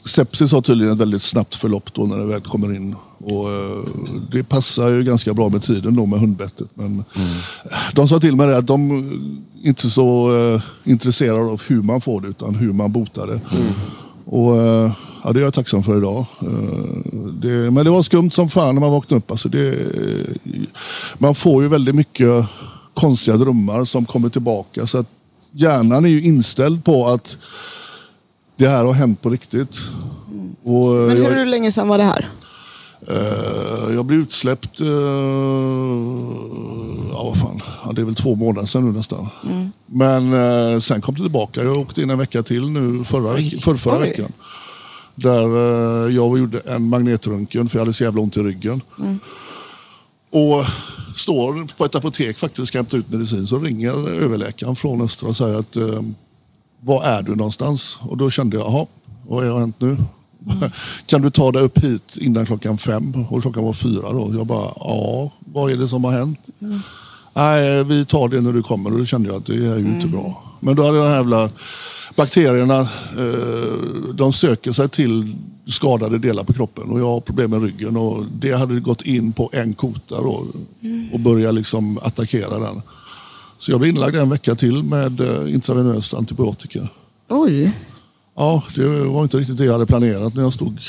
sepsis 0.04 0.52
har 0.52 0.60
tydligen 0.62 0.92
ett 0.92 1.00
väldigt 1.00 1.22
snabbt 1.22 1.54
förlopp 1.54 1.94
då 1.94 2.02
när 2.02 2.18
det 2.18 2.24
väl 2.26 2.40
kommer 2.40 2.74
in. 2.76 2.96
Och, 3.18 3.50
eh, 3.50 3.84
det 4.32 4.44
passar 4.44 4.90
ju 4.90 5.02
ganska 5.02 5.34
bra 5.34 5.48
med 5.48 5.62
tiden 5.62 5.96
då 5.96 6.06
med 6.06 6.20
hundbettet. 6.20 6.68
Men 6.74 7.04
De 7.94 8.08
sa 8.08 8.20
till 8.20 8.36
mig 8.36 8.46
det 8.46 8.56
att 8.58 8.66
de 8.66 8.90
är 9.62 9.68
inte 9.68 9.90
så 9.90 10.36
eh, 10.38 10.62
intresserade 10.84 11.50
av 11.50 11.62
hur 11.66 11.82
man 11.82 12.00
får 12.00 12.20
det 12.20 12.28
utan 12.28 12.54
hur 12.54 12.72
man 12.72 12.92
botar 12.92 13.26
det. 13.26 13.40
Och, 14.24 14.56
eh, 14.56 14.92
ja, 15.24 15.32
det 15.32 15.40
är 15.40 15.44
jag 15.44 15.54
tacksam 15.54 15.82
för 15.82 15.98
idag. 15.98 16.24
Eh, 16.40 16.48
det, 17.32 17.70
men 17.70 17.84
det 17.84 17.90
var 17.90 18.02
skumt 18.02 18.30
som 18.30 18.48
fan 18.48 18.74
när 18.74 18.80
man 18.80 18.92
vaknade 18.92 19.18
upp. 19.18 19.30
Alltså 19.30 19.48
det, 19.48 19.78
man 21.18 21.34
får 21.34 21.62
ju 21.62 21.68
väldigt 21.68 21.94
mycket 21.94 22.46
konstiga 22.94 23.36
drömmar 23.36 23.84
som 23.84 24.06
kommer 24.06 24.28
tillbaka. 24.28 24.86
Så 24.86 24.98
att 24.98 25.06
hjärnan 25.52 26.04
är 26.04 26.08
ju 26.08 26.22
inställd 26.22 26.84
på 26.84 27.08
att 27.08 27.36
det 28.56 28.68
här 28.68 28.84
har 28.84 28.92
hänt 28.92 29.22
på 29.22 29.30
riktigt. 29.30 29.76
Och, 30.64 30.96
eh, 30.96 31.06
Men 31.06 31.22
jag- 31.22 31.30
hur 31.30 31.46
länge 31.46 31.72
sedan 31.72 31.88
var 31.88 31.98
det 31.98 32.04
här? 32.04 32.28
Eh, 33.08 33.94
jag 33.94 34.04
blev 34.04 34.20
utsläppt, 34.20 34.80
uh, 34.80 34.88
ja 37.12 37.22
vad 37.24 37.38
fan, 37.38 37.60
ja, 37.84 37.92
det 37.92 38.00
är 38.00 38.04
väl 38.04 38.14
två 38.14 38.34
månader 38.34 38.66
sedan 38.66 38.84
nu 38.92 38.92
nästan. 38.98 39.28
Mm. 39.50 39.70
Men 39.86 40.32
eh, 40.74 40.80
sen 40.80 41.00
kom 41.00 41.14
det 41.14 41.20
tillbaka. 41.22 41.62
Jag 41.64 41.76
åkte 41.78 42.02
in 42.02 42.10
en 42.10 42.18
vecka 42.18 42.42
till 42.42 42.68
nu 42.70 43.04
förra, 43.04 43.36
för, 43.60 43.76
förra 43.76 43.98
Oj. 43.98 44.00
veckan. 44.08 44.32
Där 45.14 45.44
eh, 46.06 46.14
jag 46.14 46.38
gjorde 46.38 46.58
en 46.58 46.88
magnetröntgen 46.88 47.68
för 47.68 47.78
jag 47.78 47.80
hade 47.84 47.92
så 47.92 48.04
jävla 48.04 48.20
ont 48.20 48.36
i 48.36 48.40
ryggen. 48.40 48.80
Mm. 48.98 49.18
Och 50.30 50.64
står 51.16 51.76
på 51.76 51.84
ett 51.84 51.94
apotek 51.94 52.38
faktiskt 52.38 52.58
och 52.58 52.68
ska 52.68 52.78
hämta 52.78 52.96
ut 52.96 53.10
medicin 53.10 53.46
så 53.46 53.58
ringer 53.58 54.10
överläkaren 54.22 54.76
från 54.76 55.00
Östra 55.02 55.28
och 55.28 55.36
säger 55.36 55.58
att 55.58 55.76
eh, 55.76 56.02
var 56.84 57.04
är 57.04 57.22
du 57.22 57.36
någonstans? 57.36 57.96
Och 58.00 58.16
då 58.16 58.30
kände 58.30 58.56
jag, 58.56 58.66
jaha, 58.66 58.86
vad 59.28 59.44
har 59.44 59.60
hänt 59.60 59.80
nu? 59.80 59.96
kan 61.06 61.22
du 61.22 61.30
ta 61.30 61.52
dig 61.52 61.62
upp 61.62 61.78
hit 61.78 62.16
innan 62.20 62.46
klockan 62.46 62.78
fem? 62.78 63.26
Och 63.30 63.42
klockan 63.42 63.64
var 63.64 63.72
fyra 63.72 64.12
då. 64.12 64.30
Jag 64.34 64.46
bara, 64.46 64.68
ja, 64.76 65.32
vad 65.38 65.72
är 65.72 65.76
det 65.76 65.88
som 65.88 66.04
har 66.04 66.12
hänt? 66.12 66.38
Nej, 67.34 67.84
vi 67.84 68.04
tar 68.04 68.28
det 68.28 68.40
när 68.40 68.52
du 68.52 68.62
kommer 68.62 68.92
och 68.92 68.98
då 68.98 69.04
kände 69.04 69.28
jag 69.28 69.36
att 69.36 69.46
det 69.46 69.54
är 69.54 69.78
ju 69.78 69.86
inte 69.86 70.06
bra. 70.06 70.42
Men 70.60 70.76
då 70.76 70.82
hade 70.82 70.98
den 70.98 71.06
här 71.06 71.16
jävla 71.16 71.50
bakterierna, 72.16 72.80
eh, 72.80 74.08
de 74.14 74.32
söker 74.32 74.72
sig 74.72 74.88
till 74.88 75.36
skadade 75.66 76.18
delar 76.18 76.44
på 76.44 76.52
kroppen 76.52 76.90
och 76.90 77.00
jag 77.00 77.06
har 77.06 77.20
problem 77.20 77.50
med 77.50 77.62
ryggen 77.62 77.96
och 77.96 78.24
det 78.40 78.52
hade 78.52 78.80
gått 78.80 79.02
in 79.02 79.32
på 79.32 79.50
en 79.52 79.74
kota 79.74 80.16
då 80.16 80.46
och 81.12 81.20
börjat 81.20 81.54
liksom 81.54 81.98
attackera 81.98 82.58
den. 82.58 82.82
Så 83.62 83.70
jag 83.70 83.80
blev 83.80 83.94
inlagd 83.94 84.16
en 84.16 84.30
vecka 84.30 84.54
till 84.54 84.82
med 84.82 85.20
eh, 85.20 85.54
intravenöst 85.54 86.14
antibiotika. 86.14 86.80
Oj. 87.28 87.72
Ja, 88.36 88.62
det 88.74 88.86
var 88.86 89.22
inte 89.22 89.36
riktigt 89.36 89.56
det 89.58 89.64
jag 89.64 89.72
hade 89.72 89.86
planerat 89.86 90.34
när 90.34 90.42
jag 90.42 90.52
stod. 90.52 90.80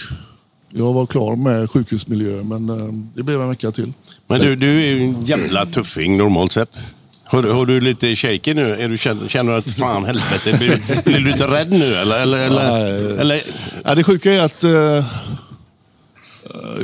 Jag 0.70 0.94
var 0.94 1.06
klar 1.06 1.36
med 1.36 1.70
sjukhusmiljö 1.72 2.44
men 2.44 2.70
eh, 2.70 2.94
det 3.16 3.24
blev 3.24 3.42
en 3.42 3.50
vecka 3.50 3.72
till. 3.72 3.94
Men 4.28 4.42
du, 4.42 4.56
du 4.56 4.82
är 4.82 4.86
ju 4.96 5.04
en 5.04 5.26
jävla 5.26 5.66
tuffing 5.66 6.18
normalt 6.18 6.52
sett. 6.52 6.78
Har, 7.24 7.42
du- 7.44 7.52
har 7.52 7.66
du 7.66 7.82
lite 7.82 8.16
shaky 8.16 8.54
nu? 8.54 8.76
Är 8.76 8.90
du, 8.90 8.98
känner, 8.98 9.44
du 9.52 9.58
att 9.58 9.70
fan 9.70 10.06
helvete, 10.06 10.58
blir, 10.58 11.04
blir 11.04 11.14
du 11.20 11.24
lite 11.32 11.48
rädd 11.48 11.72
nu 11.72 11.96
eller? 11.96 12.22
eller, 12.22 12.38
eller, 12.38 12.70
Nej. 12.70 13.20
eller 13.20 13.42
Ja, 13.86 13.96
det 13.96 14.04
sjuka 14.04 14.32
är 14.34 14.46
att 14.46 14.64
eh, 14.64 15.06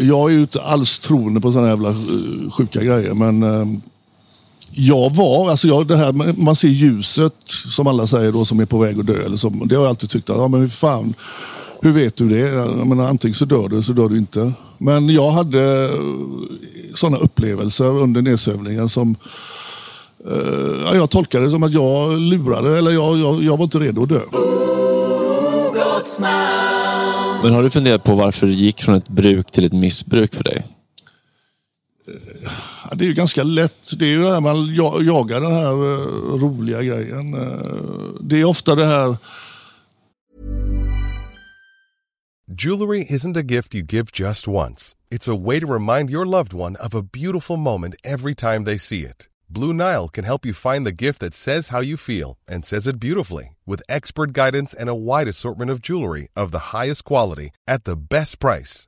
jag 0.01 0.29
är 0.31 0.33
ju 0.33 0.39
inte 0.41 0.61
alls 0.61 0.99
troende 0.99 1.41
på 1.41 1.51
sådana 1.51 1.69
jävla 1.69 1.89
eh, 1.89 2.51
sjuka 2.51 2.83
grejer. 2.83 3.13
Men 3.13 3.43
eh, 3.43 3.65
jag 4.71 5.09
var, 5.15 5.49
alltså 5.49 5.67
jag, 5.67 5.87
det 5.87 5.97
här, 5.97 6.41
man 6.41 6.55
ser 6.55 6.67
ljuset 6.67 7.33
som 7.45 7.87
alla 7.87 8.07
säger 8.07 8.31
då 8.31 8.45
som 8.45 8.59
är 8.59 8.65
på 8.65 8.77
väg 8.77 8.99
att 8.99 9.07
dö. 9.07 9.25
Eller 9.25 9.37
som, 9.37 9.67
det 9.67 9.75
har 9.75 9.83
jag 9.83 9.89
alltid 9.89 10.09
tyckt 10.09 10.29
att, 10.29 10.37
ja 10.37 10.47
men 10.47 10.61
hur 10.61 10.69
fan, 10.69 11.13
hur 11.81 11.91
vet 11.91 12.15
du 12.15 12.29
det? 12.29 12.49
Jag 12.49 12.87
menar, 12.87 13.03
antingen 13.03 13.35
så 13.35 13.45
dör 13.45 13.67
du 13.67 13.83
så 13.83 13.91
dör 13.91 14.09
du 14.09 14.17
inte. 14.17 14.51
Men 14.77 15.09
jag 15.09 15.31
hade 15.31 15.89
sådana 16.95 17.17
upplevelser 17.17 17.97
under 17.97 18.21
nedsövningen 18.21 18.89
som 18.89 19.15
eh, 20.27 20.83
ja, 20.85 20.95
jag 20.95 21.09
tolkade 21.09 21.45
det 21.45 21.51
som 21.51 21.63
att 21.63 21.73
jag 21.73 22.19
lurade, 22.19 22.77
eller 22.77 22.91
jag, 22.91 23.17
jag, 23.17 23.43
jag 23.43 23.57
var 23.57 23.63
inte 23.63 23.79
redo 23.79 24.03
att 24.03 24.09
dö. 24.09 24.21
Men 27.43 27.53
har 27.53 27.63
du 27.63 27.69
funderat 27.69 28.03
på 28.03 28.15
varför 28.15 28.47
det 28.47 28.53
gick 28.53 28.81
från 28.81 28.95
ett 28.95 29.07
bruk 29.07 29.51
till 29.51 29.65
ett 29.65 29.73
missbruk 29.73 30.35
för 30.35 30.43
dig? 30.43 30.65
Ja, 32.89 32.95
det 32.95 33.03
är 33.03 33.07
ju 33.07 33.13
ganska 33.13 33.43
lätt. 33.43 33.99
Det 33.99 34.05
är 34.05 34.09
ju 34.09 34.21
det 34.21 34.33
här 34.33 34.41
man 34.41 34.75
jagar 35.05 35.41
den 35.41 35.51
här 35.51 35.71
eh, 35.71 36.39
roliga 36.39 36.83
grejen. 36.83 37.33
Eh, 37.33 38.21
det 38.21 38.41
är 38.41 38.45
ofta 38.45 38.75
det 38.75 38.85
här 38.85 39.17
Jewelry 42.61 43.05
isn't 43.09 43.37
a 43.37 43.43
gift 43.43 43.75
you 43.75 43.83
give 43.83 44.07
just 44.11 44.47
once. 44.47 44.95
It's 45.11 45.27
a 45.27 45.35
way 45.35 45.59
to 45.59 45.67
remind 45.73 46.09
your 46.09 46.25
loved 46.25 46.53
one 46.53 46.75
of 46.75 46.95
a 46.95 47.03
beautiful 47.03 47.57
moment 47.57 47.95
every 48.03 48.33
time 48.33 48.63
they 48.63 48.77
see 48.77 49.05
it. 49.05 49.29
Blue 49.49 49.73
Nile 49.73 50.09
can 50.09 50.23
help 50.23 50.45
you 50.45 50.53
find 50.53 50.85
the 50.85 51.05
gift 51.05 51.19
that 51.19 51.35
says 51.35 51.69
how 51.69 51.81
you 51.81 51.95
feel 51.97 52.37
and 52.47 52.65
says 52.65 52.87
it 52.87 52.99
beautifully 52.99 53.55
with 53.67 53.83
expert 53.87 54.33
guidance 54.33 54.73
and 54.73 54.89
a 54.89 54.95
wide 54.95 55.27
assortment 55.27 55.71
of 55.71 55.81
jewelry 55.81 56.27
of 56.35 56.51
the 56.51 56.73
highest 56.73 57.03
quality 57.03 57.51
at 57.67 57.83
the 57.83 57.95
best 57.95 58.39
price. 58.39 58.87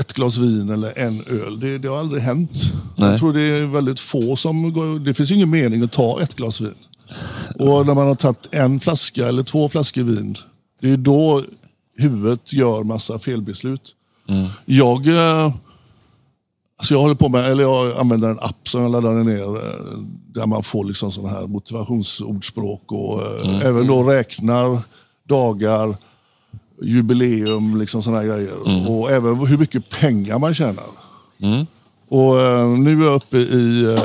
ett 0.00 0.12
glas 0.12 0.36
vin 0.36 0.70
eller 0.70 0.98
en 0.98 1.24
öl. 1.26 1.60
Det, 1.60 1.78
det 1.78 1.88
har 1.88 1.98
aldrig 1.98 2.22
hänt. 2.22 2.50
Nej. 2.96 3.10
Jag 3.10 3.18
tror 3.18 3.32
det 3.32 3.40
är 3.40 3.66
väldigt 3.66 4.00
få 4.00 4.36
som 4.36 4.72
går... 4.72 4.98
Det 4.98 5.14
finns 5.14 5.30
ingen 5.30 5.50
mening 5.50 5.82
att 5.82 5.92
ta 5.92 6.20
ett 6.20 6.34
glas 6.36 6.60
vin. 6.60 6.74
Och 7.58 7.86
när 7.86 7.94
man 7.94 8.06
har 8.06 8.14
tagit 8.14 8.54
en 8.54 8.80
flaska 8.80 9.28
eller 9.28 9.42
två 9.42 9.68
flaskor 9.68 10.02
vin, 10.02 10.36
det 10.80 10.90
är 10.90 10.96
då 10.96 11.42
huvudet 11.98 12.52
gör 12.52 12.84
massa 12.84 13.18
felbeslut. 13.18 13.94
Jag, 14.64 15.06
eh, 15.06 15.54
alltså 16.78 16.94
jag 16.94 17.00
håller 17.00 17.14
på 17.14 17.28
med, 17.28 17.50
eller 17.50 17.62
jag 17.62 17.98
använder 17.98 18.30
en 18.30 18.38
app 18.38 18.68
som 18.68 18.82
jag 18.82 18.90
laddade 18.90 19.24
ner 19.24 19.56
eh, 19.56 19.98
där 20.34 20.46
man 20.46 20.62
får 20.62 20.84
liksom 20.84 21.12
sådana 21.12 21.38
här 21.38 21.46
motivationsordspråk 21.46 22.92
och 22.92 23.22
eh, 23.22 23.66
även 23.66 23.86
då 23.86 24.02
räknar 24.02 24.80
dagar, 25.28 25.96
jubileum, 26.84 27.80
liksom 27.80 28.02
sådana 28.02 28.24
grejer. 28.24 28.88
Och 28.88 29.10
även 29.10 29.46
hur 29.46 29.58
mycket 29.58 30.00
pengar 30.00 30.38
man 30.38 30.54
tjänar. 30.54 30.84
Och 32.08 32.40
eh, 32.40 32.68
nu 32.68 33.02
är 33.02 33.06
jag 33.06 33.14
uppe 33.14 33.36
i 33.36 33.96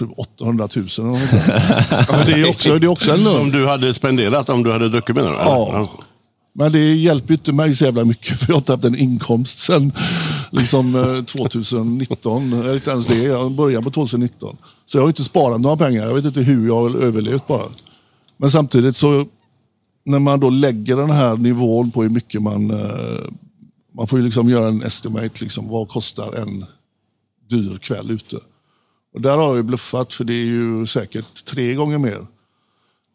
tror 0.00 0.20
800 0.20 0.68
000 0.76 0.88
eller 0.98 1.08
något 1.08 2.26
det 2.26 2.32
är 2.32 2.50
också, 2.50 2.78
det 2.78 2.86
är 2.86 2.88
också 2.88 3.10
en 3.10 3.24
lön. 3.24 3.32
Som 3.32 3.50
du 3.50 3.66
hade 3.66 3.94
spenderat 3.94 4.48
om 4.48 4.62
du 4.62 4.72
hade 4.72 4.88
druckit 4.88 5.16
menar 5.16 5.30
du? 5.30 5.36
Ja. 5.36 5.88
Men 6.52 6.72
det 6.72 6.94
hjälper 6.94 7.34
inte 7.34 7.52
mig 7.52 7.76
så 7.76 7.84
jävla 7.84 8.04
mycket 8.04 8.38
för 8.38 8.46
jag 8.48 8.54
har 8.54 8.58
inte 8.58 8.72
haft 8.72 8.84
en 8.84 8.96
inkomst 8.96 9.58
sen 9.58 9.92
liksom, 10.50 10.94
eh, 10.94 11.24
2019. 11.24 12.52
Eller 12.52 12.74
inte 12.74 12.90
ens 12.90 13.06
det, 13.06 13.22
jag 13.22 13.52
började 13.52 13.84
på 13.84 13.90
2019. 13.90 14.56
Så 14.86 14.98
jag 14.98 15.02
har 15.02 15.08
inte 15.08 15.24
sparat 15.24 15.60
några 15.60 15.76
pengar. 15.76 16.06
Jag 16.06 16.14
vet 16.14 16.24
inte 16.24 16.40
hur 16.40 16.66
jag 16.66 16.80
har 16.80 17.02
överlevt 17.02 17.46
bara. 17.46 17.66
Men 18.36 18.50
samtidigt 18.50 18.96
så 18.96 19.26
när 20.04 20.18
man 20.18 20.40
då 20.40 20.50
lägger 20.50 20.96
den 20.96 21.10
här 21.10 21.36
nivån 21.36 21.90
på 21.90 22.02
hur 22.02 22.10
mycket 22.10 22.42
man... 22.42 22.70
eh, 22.70 23.30
Man 23.92 24.06
får 24.06 24.18
ju 24.18 24.24
liksom 24.24 24.48
göra 24.48 24.68
en 24.68 24.82
estimate. 24.82 25.44
Liksom, 25.44 25.68
vad 25.68 25.88
kostar 25.88 26.32
en 26.42 26.66
dyr 27.50 27.78
kväll 27.78 28.10
ute? 28.10 28.36
Och 29.14 29.20
där 29.20 29.36
har 29.36 29.44
jag 29.46 29.56
ju 29.56 29.62
bluffat 29.62 30.12
för 30.12 30.24
det 30.24 30.32
är 30.34 30.44
ju 30.44 30.86
säkert 30.86 31.44
tre 31.44 31.74
gånger 31.74 31.98
mer. 31.98 32.26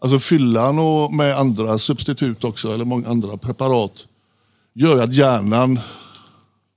Alltså 0.01 0.19
fyllan 0.19 0.79
och 0.79 1.13
med 1.13 1.38
andra 1.38 1.79
substitut 1.79 2.43
också, 2.43 2.73
eller 2.73 2.86
många 2.86 3.07
andra 3.09 3.38
preparat, 3.38 4.07
gör 4.73 4.95
ju 4.95 5.01
att 5.01 5.13
hjärnan, 5.13 5.79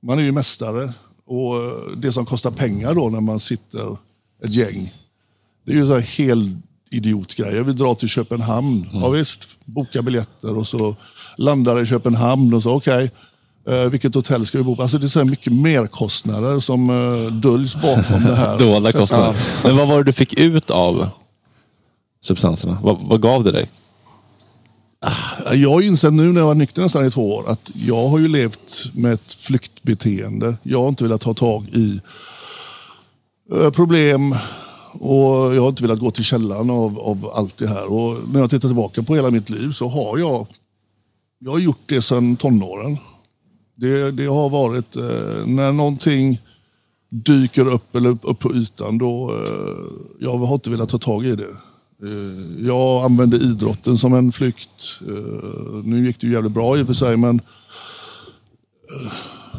man 0.02 0.18
är 0.18 0.22
ju 0.22 0.32
mästare. 0.32 0.92
Och 1.26 1.56
eh, 1.56 1.96
det 1.96 2.12
som 2.12 2.26
kostar 2.26 2.50
pengar 2.50 2.94
då 2.94 3.09
när 3.09 3.20
man 3.20 3.40
sitter 3.40 3.96
ett 4.44 4.54
gäng, 4.54 4.94
det 5.66 5.72
är 5.72 5.76
ju 5.76 5.86
så 5.86 5.94
här 5.94 6.00
hel 6.00 6.56
idiotgrejer. 6.91 7.57
Jag 7.57 7.64
vill 7.64 7.76
dra 7.76 7.95
till 7.95 8.09
Köpenhamn. 8.09 8.89
Ja 8.93 9.09
visst, 9.09 9.49
boka 9.64 10.03
biljetter 10.03 10.59
och 10.59 10.66
så 10.66 10.97
landar 11.36 11.82
i 11.82 11.86
Köpenhamn 11.86 12.55
och 12.55 12.62
så 12.62 12.74
okej, 12.74 13.11
eh, 13.68 13.84
vilket 13.84 14.14
hotell 14.14 14.47
ska 14.47 14.59
vi 14.59 14.64
bo 14.64 14.76
på? 14.76 14.82
Alltså 14.82 14.99
det 14.99 15.07
är 15.07 15.09
så 15.09 15.24
mycket 15.24 15.53
merkostnader 15.53 16.61
som 16.61 16.91
eh, 16.91 17.32
döljs 17.32 17.74
bakom 17.74 18.24
det 18.24 18.34
här. 18.34 18.59
Dolda 18.72 18.93
kostnader. 18.93 19.36
Men 19.64 19.76
vad 19.76 19.89
var 19.89 19.97
det 19.97 20.05
du 20.05 20.12
fick 20.12 20.34
ut 20.34 20.70
av 20.70 21.09
substanserna? 22.20 22.78
Vad, 22.82 22.99
vad 23.01 23.22
gav 23.22 23.45
det 23.45 23.53
dig? 23.53 23.70
Jag 25.53 25.70
har 25.70 25.80
insett 25.80 26.12
nu 26.12 26.32
när 26.32 26.41
jag 26.41 26.47
var 26.47 26.55
nykter 26.55 26.82
nästan 26.82 27.07
i 27.07 27.11
två 27.11 27.34
år 27.34 27.51
att 27.51 27.70
jag 27.74 28.09
har 28.09 28.18
ju 28.18 28.28
levt 28.28 28.84
med 28.95 29.12
ett 29.12 29.32
flyktbeteende. 29.32 30.57
Jag 30.62 30.80
har 30.82 30.89
inte 30.89 31.05
velat 31.05 31.20
ta 31.20 31.34
tag 31.34 31.68
i 31.72 32.01
eh, 33.53 33.70
problem 33.70 34.34
och 35.01 35.55
jag 35.55 35.62
har 35.62 35.68
inte 35.68 35.82
velat 35.82 35.99
gå 35.99 36.11
till 36.11 36.24
källan 36.24 36.70
av, 36.70 36.99
av 36.99 37.30
allt 37.34 37.59
det 37.59 37.68
här. 37.68 37.92
Och 37.92 38.16
när 38.32 38.40
jag 38.40 38.51
tittar 38.51 38.68
tillbaka 38.68 39.03
på 39.03 39.14
hela 39.14 39.30
mitt 39.30 39.51
liv 39.51 39.70
så 39.70 39.88
har 39.88 40.18
jag, 40.18 40.46
jag 41.38 41.51
har 41.51 41.59
gjort 41.59 41.82
det 41.86 42.03
sedan 42.03 42.36
tonåren. 42.36 42.99
Det, 43.74 44.11
det 44.11 44.26
har 44.26 44.49
varit 44.49 44.96
eh, 44.96 45.46
när 45.46 45.72
någonting 45.72 46.40
dyker 47.11 47.68
upp 47.68 47.96
eller 47.96 48.11
upp, 48.11 48.38
på 48.38 48.55
ytan 48.55 48.99
då, 48.99 49.30
eh, 49.34 49.92
jag 50.20 50.38
har 50.38 50.55
inte 50.55 50.70
velat 50.70 50.88
ta 50.88 50.99
tag 50.99 51.26
i 51.26 51.36
det. 51.36 51.57
Eh, 52.03 52.66
jag 52.66 53.05
använde 53.05 53.36
idrotten 53.36 53.99
som 53.99 54.14
en 54.14 54.32
flykt. 54.32 55.01
Eh, 55.09 55.84
nu 55.84 56.07
gick 56.07 56.20
det 56.20 56.26
ju 56.26 56.32
jävligt 56.32 56.53
bra 56.53 56.78
i 56.78 56.82
och 56.82 56.86
för 56.86 56.94
sig 56.94 57.16
men 57.16 57.40
eh, 58.90 59.12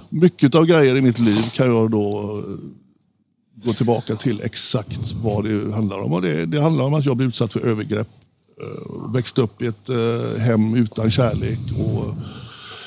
mycket 0.10 0.56
av 0.56 0.66
grejer 0.66 0.96
i 0.96 1.02
mitt 1.02 1.20
liv 1.20 1.42
kan 1.54 1.68
jag 1.76 1.92
då 1.92 2.38
eh, 2.38 2.56
gå 3.64 3.74
tillbaka 3.74 4.16
till 4.16 4.42
exakt 4.42 5.14
vad 5.24 5.44
det 5.44 5.74
handlar 5.74 6.00
om. 6.00 6.14
Och 6.14 6.22
det, 6.22 6.46
det 6.46 6.62
handlar 6.62 6.86
om 6.86 6.94
att 6.94 7.06
jag 7.06 7.18
blev 7.18 7.30
utsatt 7.30 7.54
för 7.54 7.60
övergrepp. 7.60 8.08
Eh, 8.62 9.12
växte 9.14 9.42
upp 9.42 9.62
i 9.62 9.66
ett 9.66 9.90
eh, 9.90 10.42
hem 10.42 10.76
utan 10.76 11.12
kärlek 11.12 11.60
och 11.80 12.14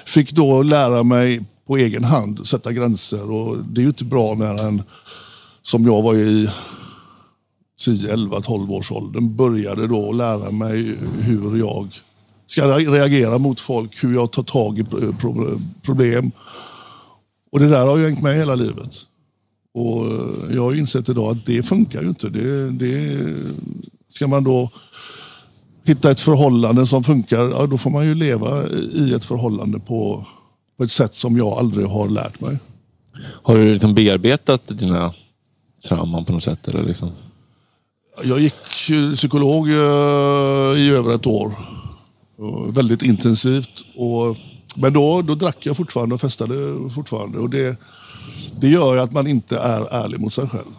fick 0.06 0.32
då 0.32 0.62
lära 0.62 1.02
mig 1.02 1.44
på 1.66 1.76
egen 1.76 2.04
hand 2.04 2.46
sätta 2.46 2.72
gränser. 2.72 3.30
Och 3.30 3.56
det 3.64 3.80
är 3.80 3.82
ju 3.82 3.88
inte 3.88 4.04
bra 4.04 4.34
när 4.34 4.66
en, 4.66 4.82
som 5.62 5.84
jag 5.84 6.02
var 6.02 6.14
i 6.14 6.50
10, 7.80 8.12
11, 8.12 8.40
12 8.40 8.72
års 8.72 8.92
åldern, 8.92 9.36
började 9.36 9.86
då 9.86 10.12
lära 10.12 10.50
mig 10.50 10.96
hur 11.20 11.58
jag 11.58 12.00
ska 12.46 12.78
reagera 12.78 13.38
mot 13.38 13.60
folk, 13.60 14.04
hur 14.04 14.14
jag 14.14 14.30
tar 14.30 14.42
tag 14.42 14.78
i 14.78 14.84
problem. 15.82 16.30
Och 17.52 17.60
det 17.60 17.68
där 17.68 17.86
har 17.86 17.96
ju 17.96 18.04
hängt 18.04 18.22
med 18.22 18.36
hela 18.36 18.54
livet. 18.54 19.06
Och 19.74 20.06
eh, 20.06 20.54
jag 20.54 20.62
har 20.62 20.74
insett 20.74 21.08
idag 21.08 21.30
att 21.30 21.46
det 21.46 21.62
funkar 21.62 22.02
ju 22.02 22.08
inte. 22.08 22.28
Det, 22.28 22.70
det, 22.70 23.18
ska 24.08 24.28
man 24.28 24.44
då 24.44 24.70
hitta 25.84 26.10
ett 26.10 26.20
förhållande 26.20 26.86
som 26.86 27.04
funkar, 27.04 27.48
ja, 27.48 27.66
då 27.66 27.78
får 27.78 27.90
man 27.90 28.06
ju 28.06 28.14
leva 28.14 28.68
i 28.92 29.12
ett 29.14 29.24
förhållande 29.24 29.78
på, 29.78 30.26
på 30.78 30.84
ett 30.84 30.90
sätt 30.90 31.14
som 31.14 31.36
jag 31.36 31.48
aldrig 31.48 31.86
har 31.86 32.08
lärt 32.08 32.40
mig. 32.40 32.58
Har 33.42 33.56
du 33.56 33.72
liksom 33.72 33.94
bearbetat 33.94 34.78
dina 34.78 35.12
trauman 35.88 36.24
på 36.24 36.32
något 36.32 36.42
sätt? 36.42 36.68
Eller 36.68 36.82
liksom? 36.82 37.10
Jag 38.24 38.40
gick 38.40 38.54
psykolog 39.16 39.68
eh, 39.68 40.78
i 40.78 40.90
över 40.90 41.14
ett 41.14 41.26
år. 41.26 41.52
Väldigt 42.72 43.02
intensivt. 43.02 43.84
Och, 43.96 44.36
men 44.76 44.92
då, 44.92 45.22
då 45.22 45.34
drack 45.34 45.66
jag 45.66 45.76
fortfarande 45.76 46.14
och 46.14 46.20
festade 46.20 46.54
fortfarande. 46.94 47.38
Och 47.38 47.50
det, 47.50 47.76
det 48.62 48.68
gör 48.68 48.96
att 48.96 49.12
man 49.12 49.26
inte 49.26 49.58
är 49.58 49.94
ärlig 50.04 50.20
mot 50.20 50.34
sig 50.34 50.48
själv. 50.48 50.70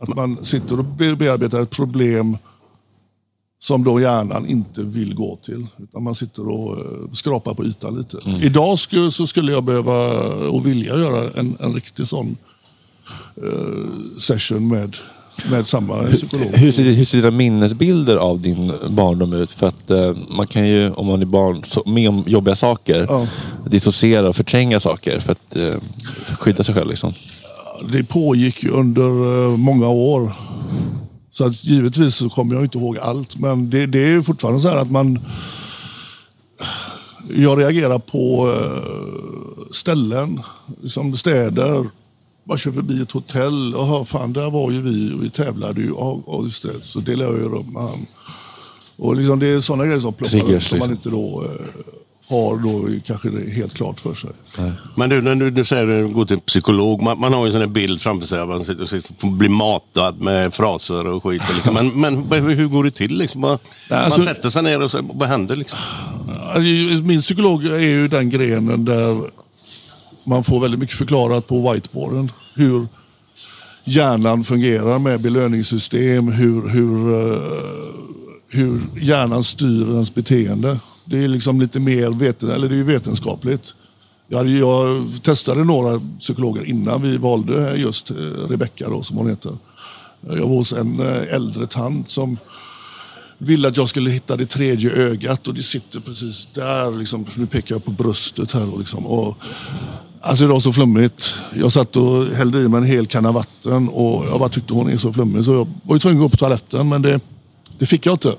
Att 0.00 0.08
man 0.08 0.44
sitter 0.44 0.78
och 0.78 0.84
be- 0.84 1.16
bearbetar 1.16 1.60
ett 1.60 1.70
problem 1.70 2.36
som 3.60 3.84
då 3.84 4.00
hjärnan 4.00 4.46
inte 4.46 4.82
vill 4.82 5.14
gå 5.14 5.36
till. 5.36 5.66
Utan 5.78 6.02
man 6.02 6.14
sitter 6.14 6.48
och 6.48 6.78
eh, 6.78 7.12
skrapar 7.12 7.54
på 7.54 7.64
ytan 7.64 7.96
lite. 7.98 8.18
Idag 8.42 8.78
skulle, 8.78 9.10
så 9.12 9.26
skulle 9.26 9.52
jag 9.52 9.64
behöva 9.64 10.08
och 10.48 10.66
vilja 10.66 10.96
göra 10.98 11.30
en, 11.36 11.56
en 11.60 11.74
riktig 11.74 12.08
sån 12.08 12.36
eh, 13.36 14.18
session 14.20 14.68
med, 14.68 14.96
med 15.50 15.66
samma 15.66 16.02
psykolog. 16.02 16.48
Hur 16.54 16.70
ser, 16.72 16.82
hur 16.82 17.04
ser 17.04 17.18
dina 17.18 17.30
minnesbilder 17.30 18.16
av 18.16 18.40
din 18.40 18.72
barndom 18.88 19.32
ut? 19.32 19.52
För 19.52 19.66
att 19.66 19.90
eh, 19.90 20.12
man 20.28 20.46
kan 20.46 20.68
ju, 20.68 20.90
om 20.92 21.06
man 21.06 21.22
är 21.22 21.26
barn, 21.26 21.62
så, 21.66 21.82
med 21.86 22.08
om 22.08 22.24
jobbiga 22.26 22.54
saker, 22.56 23.06
Ja. 23.08 23.26
dissociera 23.66 24.28
och 24.28 24.36
förtränga 24.36 24.80
saker 24.80 25.20
för 25.20 25.32
att 25.32 25.56
eh, 25.56 25.74
skydda 26.38 26.64
sig 26.64 26.74
själv. 26.74 26.88
Liksom. 26.90 27.12
det 27.92 28.04
pågick 28.04 28.62
ju 28.62 28.70
under 28.70 29.02
eh, 29.44 29.56
många 29.56 29.88
år. 29.88 30.32
Så 31.32 31.46
att 31.46 31.64
givetvis 31.64 32.14
så 32.14 32.28
kommer 32.28 32.54
jag 32.54 32.64
inte 32.64 32.78
ihåg 32.78 32.98
allt. 32.98 33.38
Men 33.38 33.70
det, 33.70 33.86
det 33.86 34.02
är 34.02 34.08
ju 34.08 34.22
fortfarande 34.22 34.60
så 34.60 34.68
här 34.68 34.76
att 34.76 34.90
man... 34.90 35.18
Jag 37.36 37.58
reagerar 37.60 37.98
på 37.98 38.52
eh, 38.56 39.72
ställen, 39.72 40.40
liksom 40.82 41.16
städer. 41.16 41.86
Man 42.50 42.58
kör 42.58 42.72
förbi 42.72 43.02
ett 43.02 43.10
hotell. 43.12 43.74
och 43.74 43.86
hör, 43.86 44.04
fan 44.04 44.32
där 44.32 44.50
var 44.50 44.70
ju 44.70 44.82
vi 44.82 45.14
och 45.14 45.24
vi 45.24 45.30
tävlade 45.30 45.80
ju. 45.80 45.88
Ja, 45.88 46.20
ja, 46.26 46.42
just 46.44 46.62
det. 46.62 46.72
Så 46.84 47.00
delade 47.00 47.30
jag 47.30 47.38
ju 47.40 47.48
rum 47.48 47.72
med 47.72 47.82
han. 47.82 48.06
Och 48.96 49.16
liksom 49.16 49.38
det 49.38 49.46
är 49.46 49.60
sådana 49.60 49.86
grejer 49.86 50.00
som 50.00 50.12
ploppar 50.12 50.36
upp 50.36 50.44
Triggers, 50.46 50.68
som 50.68 50.78
man 50.78 50.88
liksom. 50.90 51.10
inte 51.12 51.22
då 51.22 51.44
eh, 51.44 51.66
har 52.28 52.56
då 52.56 53.00
kanske 53.06 53.30
det 53.30 53.50
helt 53.50 53.74
klart 53.74 54.00
för 54.00 54.14
sig. 54.14 54.30
Men 54.96 55.10
du, 55.10 55.22
när 55.22 55.34
du, 55.34 55.50
du 55.50 55.64
säger 55.64 55.82
att 55.88 56.08
du 56.08 56.14
går 56.14 56.24
till 56.24 56.38
psykolog, 56.40 57.02
man, 57.02 57.20
man 57.20 57.32
har 57.32 57.40
ju 57.40 57.46
en 57.46 57.52
sån 57.52 57.60
här 57.60 57.68
bild 57.68 58.00
framför 58.00 58.26
sig 58.26 58.40
att 58.40 58.48
man 58.48 58.64
sitter 58.64 58.84
sitter- 58.84 59.30
blir 59.30 59.48
matad 59.48 60.20
med 60.20 60.54
fraser 60.54 61.06
och 61.06 61.22
skit. 61.22 61.42
och 61.48 61.54
Liksom. 61.54 61.74
Men, 61.74 61.88
men 62.28 62.42
hur 62.42 62.54
hur 62.54 62.68
går 62.68 62.84
det 62.84 62.90
till? 62.90 63.18
Liksom? 63.18 63.40
Man, 63.40 63.58
alltså- 63.90 64.20
man 64.20 64.26
sätter 64.28 64.50
sig 64.50 64.62
ner 64.62 64.82
och 64.82 64.90
så, 64.90 65.08
vad 65.14 65.28
händer? 65.28 65.56
Liksom? 65.56 65.78
Min 67.06 67.20
psykolog 67.20 67.64
är 67.64 67.78
ju 67.78 68.08
den 68.08 68.30
grenen 68.30 68.84
där 68.84 69.20
man 70.24 70.44
får 70.44 70.60
väldigt 70.60 70.80
mycket 70.80 70.96
förklarat 70.98 71.46
på 71.46 71.72
whiteboarden. 71.72 72.32
Hur 72.54 72.86
hjärnan 73.84 74.44
fungerar 74.44 74.98
med 74.98 75.20
belöningssystem, 75.20 76.28
hur, 76.28 76.68
hur, 76.68 77.14
eh, 77.14 77.42
hur 78.48 78.80
hjärnan 79.00 79.44
styr 79.44 79.90
ens 79.90 80.14
beteende. 80.14 80.78
Det 81.04 81.24
är 81.24 81.28
liksom 81.28 81.60
lite 81.60 81.80
mer 81.80 82.10
veten, 82.10 82.50
eller 82.50 82.68
det 82.68 82.74
är 82.74 82.76
ju 82.76 82.84
vetenskapligt. 82.84 83.74
Jag, 84.28 84.48
jag 84.48 85.06
testade 85.22 85.64
några 85.64 86.00
psykologer 86.20 86.64
innan 86.64 87.02
vi 87.02 87.16
valde 87.16 87.76
just 87.76 88.10
eh, 88.10 88.16
Rebecka 88.48 88.88
då, 88.88 89.02
som 89.02 89.16
hon 89.16 89.28
heter. 89.28 89.52
Jag 90.20 90.36
var 90.36 90.46
hos 90.46 90.72
en 90.72 91.00
eh, 91.00 91.34
äldre 91.34 91.66
tant 91.66 92.10
som 92.10 92.38
ville 93.38 93.68
att 93.68 93.76
jag 93.76 93.88
skulle 93.88 94.10
hitta 94.10 94.36
det 94.36 94.46
tredje 94.46 94.90
ögat 94.90 95.48
och 95.48 95.54
det 95.54 95.62
sitter 95.62 96.00
precis 96.00 96.48
där. 96.54 96.98
Liksom, 96.98 97.26
nu 97.34 97.46
pekar 97.46 97.74
jag 97.74 97.84
på 97.84 97.90
bröstet 97.90 98.52
här. 98.52 98.72
Och 98.72 98.78
liksom, 98.78 99.06
och, 99.06 99.38
alltså 100.20 100.46
det 100.46 100.52
var 100.52 100.60
så 100.60 100.72
flummigt. 100.72 101.34
Jag 101.54 101.72
satt 101.72 101.96
och 101.96 102.26
hällde 102.26 102.58
i 102.58 102.68
mig 102.68 102.78
en 102.78 102.86
hel 102.86 103.06
kanna 103.06 103.32
vatten 103.32 103.88
och 103.88 104.26
jag 104.26 104.38
bara 104.38 104.48
tyckte 104.48 104.74
hon 104.74 104.90
är 104.90 104.96
så 104.96 105.12
flummig. 105.12 105.44
Så 105.44 105.52
jag 105.52 105.68
var 105.82 105.96
ju 105.96 106.00
tvungen 106.00 106.18
att 106.18 106.22
gå 106.22 106.28
på 106.28 106.36
toaletten 106.36 106.88
men 106.88 107.02
det, 107.02 107.20
det 107.78 107.86
fick 107.86 108.06
jag 108.06 108.14
inte. 108.14 108.34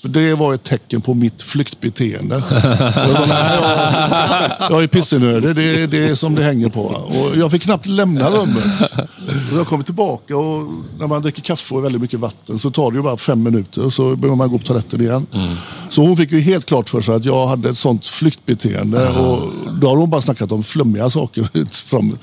För 0.00 0.08
det 0.08 0.34
var 0.34 0.54
ett 0.54 0.62
tecken 0.64 1.00
på 1.00 1.14
mitt 1.14 1.42
flyktbeteende. 1.42 2.42
Jag, 2.50 2.62
bara, 3.14 3.26
"Nej, 3.26 3.58
jag, 4.60 4.70
jag 4.70 4.82
är 4.82 4.86
pissenödig, 4.86 5.56
det, 5.56 5.62
är- 5.64 5.86
det 5.86 6.08
är 6.08 6.14
som 6.14 6.34
det 6.34 6.42
hänger 6.42 6.68
på. 6.68 6.80
Och 6.84 7.36
jag 7.36 7.50
fick 7.50 7.62
knappt 7.62 7.86
lämna 7.86 8.30
rummet. 8.30 8.64
Och 9.52 9.58
jag 9.58 9.66
kommer 9.66 9.84
tillbaka 9.84 10.36
och 10.36 10.68
när 10.98 11.06
man 11.06 11.22
dricker 11.22 11.42
kaffe 11.42 11.74
och 11.74 11.84
väldigt 11.84 12.02
mycket 12.02 12.20
vatten 12.20 12.58
så 12.58 12.70
tar 12.70 12.90
det 12.90 12.96
ju 12.96 13.02
bara 13.02 13.16
fem 13.16 13.42
minuter 13.42 13.90
så 13.90 14.16
behöver 14.16 14.36
man 14.36 14.50
gå 14.50 14.58
på 14.58 14.66
toaletten 14.66 15.00
igen. 15.00 15.26
Så 15.90 16.00
hon 16.00 16.16
fick 16.16 16.32
ju 16.32 16.40
helt 16.40 16.66
klart 16.66 16.90
för 16.90 17.00
sig 17.00 17.14
att 17.14 17.24
jag 17.24 17.46
hade 17.46 17.68
ett 17.70 17.78
sånt 17.78 18.06
flyktbeteende. 18.06 19.08
Och 19.08 19.52
då 19.80 19.88
har 19.88 19.96
hon 19.96 20.10
bara 20.10 20.22
snackat 20.22 20.52
om 20.52 20.62
flummiga 20.62 21.10
saker. 21.10 21.48
Från, 21.88 22.18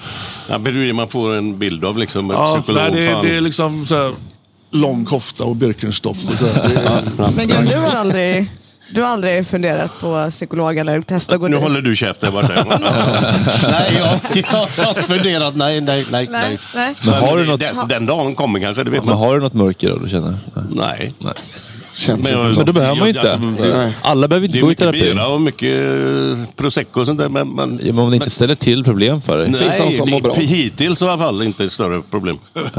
Ja, 0.49 0.57
men 0.57 0.73
det 0.75 0.89
är 0.89 0.93
man 0.93 1.07
får 1.07 1.33
en 1.35 1.59
bild 1.59 1.85
av 1.85 1.97
liksom. 1.97 2.29
ja, 2.29 2.63
nej, 2.67 2.91
det, 2.91 3.21
det 3.29 3.35
är 3.37 3.41
liksom 3.41 3.85
så 3.85 3.95
här, 3.95 4.11
lång 4.73 5.05
kofta 5.05 5.43
och 5.43 5.55
Birkenstock. 5.55 6.17
Och 6.27 6.33
så 6.33 6.45
Men 7.35 7.47
Gun, 7.47 7.65
du 7.65 7.77
har 7.77 7.95
aldrig, 7.95 8.51
du 8.91 9.01
har 9.01 9.09
aldrig 9.09 9.47
funderat 9.47 9.99
på 9.99 10.27
psykolog 10.31 10.77
eller 10.77 11.01
testat 11.01 11.35
att 11.35 11.41
gå 11.41 11.47
Nu 11.47 11.55
dit? 11.55 11.63
håller 11.63 11.81
du 11.81 11.95
käft 11.95 12.21
där 12.21 12.31
borta. 12.31 12.53
nej, 13.71 13.93
jag, 13.97 14.43
jag 14.77 14.83
har 14.83 14.89
inte 14.89 15.01
funderat. 15.01 15.55
Nej, 15.55 15.81
nej, 15.81 16.05
nej. 16.11 16.27
nej. 16.31 16.59
nej. 16.75 16.95
Men 17.05 17.13
har 17.13 17.37
du 17.37 17.45
något- 17.45 17.59
den, 17.59 17.75
den 17.87 18.05
dagen 18.05 18.35
kommer 18.35 18.59
kanske, 18.59 18.83
det 18.83 18.89
vet 18.91 18.99
Men 19.05 19.09
man. 19.09 19.17
har 19.17 19.35
du 19.35 19.41
något 19.41 19.53
mörker 19.53 19.89
då 19.89 19.95
du 19.97 20.09
känner? 20.09 20.37
Nej. 20.69 21.13
Nej. 21.19 21.33
Känns 21.95 22.23
men, 22.23 22.33
inte 22.39 22.51
så. 22.53 22.57
men 22.59 22.65
då 22.65 22.73
behöver 22.73 22.95
man 22.95 23.07
ju 23.07 23.15
inte. 23.15 23.31
alltså, 23.33 23.63
det- 23.63 23.93
Alla 24.01 24.27
behöver 24.27 24.47
Det 24.47 24.57
inte 24.57 24.59
är 24.59 24.61
gå 24.61 24.67
i 24.67 24.69
mycket 24.69 24.83
terapi. 24.83 24.99
bira 24.99 25.27
och 25.27 25.41
mycket 25.41 25.89
eh, 26.39 26.45
prosecco 26.55 26.99
och 26.99 27.05
sånt 27.07 27.19
där. 27.19 27.29
Men, 27.29 27.49
men, 27.55 27.79
Ja, 27.83 27.93
men 27.93 27.99
om 28.03 28.09
det 28.09 28.15
inte 28.15 28.29
ställer 28.29 28.55
till 28.55 28.83
problem 28.83 29.21
för 29.21 29.37
dig. 29.37 29.49
Nej, 29.49 29.93
det, 30.35 30.43
hittills 30.43 31.01
i 31.01 31.05
alla 31.05 31.17
fall 31.17 31.41
inte 31.43 31.63
ett 31.63 31.71
större 31.71 32.01
problem. 32.01 32.37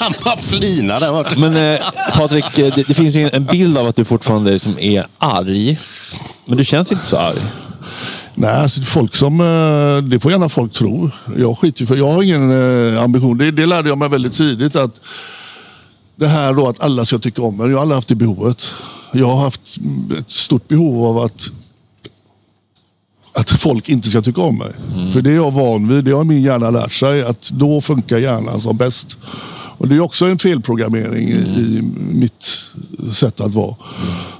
Han 0.00 0.12
bara 0.24 0.36
flinar 0.36 1.00
där 1.00 1.12
borta. 1.12 1.34
Men 1.38 1.56
eh, 1.74 1.80
Patrik, 2.14 2.58
eh, 2.58 2.74
det, 2.74 2.88
det 2.88 2.94
finns 2.94 3.14
ju 3.16 3.30
en- 3.32 3.44
bild 3.44 3.78
av 3.78 3.86
att 3.86 3.96
du 3.96 4.04
fortfarande 4.04 4.50
liksom 4.52 4.78
är 4.78 5.06
arg. 5.18 5.78
Men 6.44 6.58
du 6.58 6.64
känns 6.64 6.92
inte 6.92 7.06
så 7.06 7.16
arg. 7.16 7.38
Nej, 8.34 8.50
alltså 8.54 8.82
folk 8.82 9.16
som, 9.16 9.40
eh, 9.40 10.02
det 10.10 10.20
får 10.20 10.30
gärna 10.32 10.48
folk 10.48 10.72
tro. 10.72 11.10
Jag 11.38 11.58
skiter 11.58 11.86
för 11.86 11.96
jag 11.96 12.12
har 12.12 12.22
ingen 12.22 12.52
ambition. 12.98 13.38
Det, 13.38 13.50
det 13.50 13.66
lärde 13.66 13.88
jag 13.88 13.98
mig 13.98 14.08
väldigt 14.08 14.32
tidigt 14.32 14.76
att 14.76 15.00
det 16.18 16.26
här 16.28 16.54
då 16.54 16.68
att 16.68 16.80
alla 16.80 17.04
ska 17.04 17.18
tycka 17.18 17.42
om 17.42 17.56
mig. 17.56 17.68
Jag 17.68 17.76
har 17.76 17.82
aldrig 17.82 17.96
haft 17.96 18.08
det 18.08 18.14
behovet. 18.14 18.66
Jag 19.12 19.26
har 19.26 19.42
haft 19.42 19.76
ett 20.18 20.30
stort 20.30 20.68
behov 20.68 21.04
av 21.06 21.18
att 21.18 21.50
att 23.32 23.50
folk 23.50 23.88
inte 23.88 24.08
ska 24.08 24.22
tycka 24.22 24.40
om 24.40 24.58
mig. 24.58 24.72
För 25.12 25.22
det 25.22 25.30
är 25.30 25.34
jag 25.34 25.50
van 25.50 25.88
vid. 25.88 26.04
Det 26.04 26.10
har 26.10 26.24
min 26.24 26.42
hjärna 26.42 26.70
lärt 26.70 26.92
sig. 26.92 27.22
Att 27.22 27.50
då 27.50 27.80
funkar 27.80 28.18
hjärnan 28.18 28.60
som 28.60 28.76
bäst. 28.76 29.18
Och 29.78 29.88
det 29.88 29.94
är 29.94 30.00
också 30.00 30.24
en 30.24 30.38
felprogrammering 30.38 31.28
i, 31.28 31.34
i 31.34 31.82
mitt 32.12 32.58
sätt 33.14 33.40
att 33.40 33.54
vara. 33.54 33.76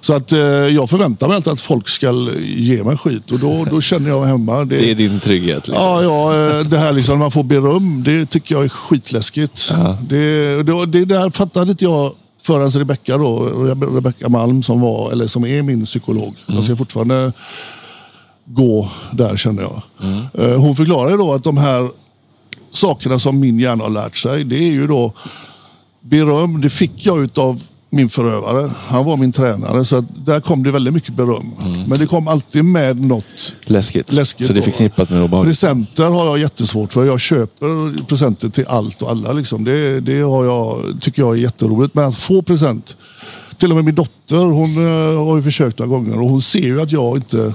Så 0.01 0.13
att 0.13 0.33
eh, 0.33 0.39
jag 0.39 0.91
förväntar 0.91 1.29
mig 1.29 1.37
alltid 1.37 1.53
att 1.53 1.61
folk 1.61 1.89
ska 1.89 2.13
ge 2.41 2.85
mig 2.85 2.97
skit 2.97 3.31
och 3.31 3.39
då, 3.39 3.67
då 3.71 3.81
känner 3.81 4.09
jag 4.11 4.21
mig 4.21 4.29
hemma. 4.31 4.65
Det 4.65 4.91
är 4.91 4.95
din 4.95 5.21
trygghet. 5.21 5.69
Liksom. 5.69 5.85
Ja, 5.85 6.03
ja, 6.03 6.35
eh, 6.59 6.61
det 6.67 6.79
här 6.79 6.93
liksom 6.93 7.13
när 7.13 7.19
man 7.25 7.31
får 7.31 7.45
beröm, 7.45 8.03
det 8.05 8.27
tycker 8.27 8.55
jag 8.55 8.65
är 8.65 8.69
skitläskigt. 8.69 9.73
Det, 10.09 10.63
det, 10.63 10.87
det 10.87 11.05
där 11.05 11.31
fattade 11.31 11.71
inte 11.71 11.85
jag 11.85 12.13
förrän 12.43 12.71
Rebecka 12.71 13.19
då, 13.19 13.43
Rebecka 13.95 14.29
Malm 14.29 14.63
som 14.63 14.81
var, 14.81 15.13
eller 15.13 15.27
som 15.27 15.45
är 15.47 15.63
min 15.63 15.85
psykolog. 15.85 16.35
Jag 16.47 16.65
ska 16.65 16.77
fortfarande 16.77 17.33
gå 18.45 18.89
där 19.13 19.37
känner 19.37 19.63
jag. 19.63 19.83
Eh, 20.45 20.61
Hon 20.61 20.77
förklarade 20.77 21.17
då 21.17 21.33
att 21.33 21.45
de 21.45 21.57
här 21.57 21.91
sakerna 22.73 23.19
som 23.19 23.41
min 23.41 23.61
hjärna 23.61 23.85
har 23.85 23.91
lärt 23.91 24.17
sig, 24.17 24.45
det 24.45 24.57
är 24.57 24.71
ju 24.71 24.87
då 24.87 25.13
beröm, 26.01 26.61
det 26.61 26.71
fick 26.71 27.07
jag 27.07 27.25
utav 27.25 27.63
min 27.91 28.09
förövare. 28.09 28.71
Han 28.87 29.05
var 29.05 29.17
min 29.17 29.33
tränare, 29.33 29.85
så 29.85 30.05
där 30.25 30.41
kom 30.41 30.63
det 30.63 30.71
väldigt 30.71 30.95
mycket 30.95 31.15
beröm. 31.15 31.51
Men 31.87 31.99
det 31.99 32.07
kom 32.07 32.29
alltid 32.29 32.65
med 32.65 33.05
något 33.05 33.53
Läskigt. 33.65 34.13
läskigt. 34.13 34.47
Så 34.47 34.53
det 34.53 34.61
är 34.61 34.63
förknippat 34.63 35.11
med 35.11 35.23
obehagligt. 35.23 35.61
Presenter 35.61 36.11
har 36.11 36.27
jag 36.27 36.39
jättesvårt 36.39 36.93
för. 36.93 37.05
Jag 37.05 37.21
köper 37.21 38.05
presenter 38.07 38.49
till 38.49 38.65
allt 38.69 39.03
och 39.03 39.11
alla. 39.11 39.33
Liksom. 39.33 39.65
Det, 39.65 40.01
det 40.01 40.21
har 40.21 40.45
jag, 40.45 40.83
tycker 41.01 41.23
jag 41.23 41.37
är 41.37 41.41
jätteroligt. 41.41 41.95
Men 41.95 42.05
att 42.05 42.19
få 42.19 42.43
present. 42.43 42.97
Till 43.57 43.71
och 43.71 43.77
med 43.77 43.85
min 43.85 43.95
dotter, 43.95 44.37
hon 44.37 44.77
eh, 44.77 45.25
har 45.25 45.37
ju 45.37 45.43
försökt 45.43 45.79
några 45.79 45.91
gånger 45.91 46.21
och 46.21 46.29
hon 46.31 46.43
ser 46.43 46.59
ju 46.59 46.81
att 46.81 46.93
jag 46.93 47.17
inte 47.17 47.53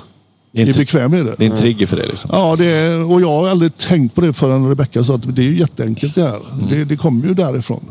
är 0.53 0.69
är 0.69 0.73
bekväm 0.73 1.11
med 1.11 1.25
det. 1.25 1.36
Det 1.38 1.45
är 1.45 1.51
en 1.51 1.57
trigger 1.57 1.88
för 1.88 1.97
dig 1.97 2.07
liksom. 2.07 2.29
Ja, 2.34 2.55
det 2.55 2.65
är, 2.65 3.11
och 3.11 3.21
jag 3.21 3.27
har 3.27 3.49
aldrig 3.49 3.77
tänkt 3.77 4.15
på 4.15 4.21
det 4.21 4.34
förrän 4.34 4.69
Rebecka 4.69 5.03
sa 5.03 5.15
att 5.15 5.36
det 5.36 5.41
är 5.41 5.45
ju 5.45 5.59
jätteenkelt 5.59 6.15
det 6.15 6.21
här. 6.21 6.39
Det, 6.69 6.86
det 6.86 6.97
kommer 6.97 7.27
ju 7.27 7.34
därifrån. 7.34 7.86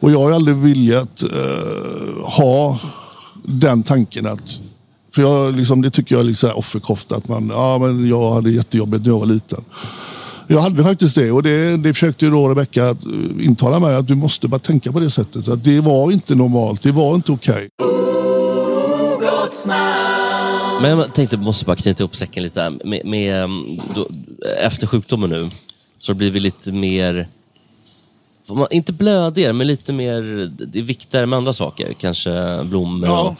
Och 0.00 0.10
jag 0.10 0.18
har 0.18 0.32
aldrig 0.32 0.56
velat 0.56 1.22
eh, 1.22 2.24
ha 2.24 2.78
den 3.44 3.82
tanken 3.82 4.26
att 4.26 4.58
för 5.14 5.22
jag, 5.22 5.56
liksom, 5.56 5.82
det 5.82 5.90
tycker 5.90 6.14
jag 6.14 6.20
är 6.20 6.24
lite 6.24 6.52
offerkofta. 6.52 7.16
Att 7.16 7.28
man, 7.28 7.50
ja, 7.54 7.78
men 7.78 8.08
jag 8.08 8.32
hade 8.32 8.50
jättejobbigt 8.50 9.04
när 9.04 9.12
jag 9.12 9.18
var 9.18 9.26
liten. 9.26 9.64
Jag 10.46 10.60
hade 10.60 10.84
faktiskt 10.84 11.14
det 11.14 11.30
och 11.30 11.42
det, 11.42 11.76
det 11.76 11.92
försökte 11.92 12.24
ju 12.24 12.30
då 12.30 12.48
Rebecka 12.48 12.88
att 12.88 13.04
eh, 13.04 13.46
intala 13.46 13.80
mig 13.80 13.94
att 13.94 14.08
du 14.08 14.14
måste 14.14 14.48
bara 14.48 14.58
tänka 14.58 14.92
på 14.92 15.00
det 15.00 15.10
sättet. 15.10 15.48
Att 15.48 15.64
det 15.64 15.80
var 15.80 16.12
inte 16.12 16.34
normalt, 16.34 16.82
det 16.82 16.92
var 16.92 17.14
inte 17.14 17.32
okej. 17.32 17.68
Men 20.82 20.98
jag 20.98 21.14
tänkte, 21.14 21.36
måste 21.36 21.64
bara 21.64 21.76
knyta 21.76 22.02
ihop 22.02 22.16
säcken 22.16 22.42
lite. 22.42 22.70
Med, 22.84 23.06
med, 23.06 23.42
eh, 23.42 23.48
då, 23.94 24.08
efter 24.62 24.86
sjukdomen 24.86 25.30
nu 25.30 25.50
så 25.98 26.14
blir 26.14 26.30
vi 26.30 26.40
lite 26.40 26.72
mer, 26.72 27.28
man- 28.48 28.66
inte 28.70 28.92
blödigare, 28.92 29.52
men 29.52 29.66
lite 29.66 29.92
mer, 29.92 30.22
det 30.66 30.78
är 30.78 30.82
viktigare 30.82 31.26
med 31.26 31.36
andra 31.36 31.52
saker. 31.52 31.92
Kanske 31.98 32.58
blommor 32.64 33.08
Ja. 33.08 33.36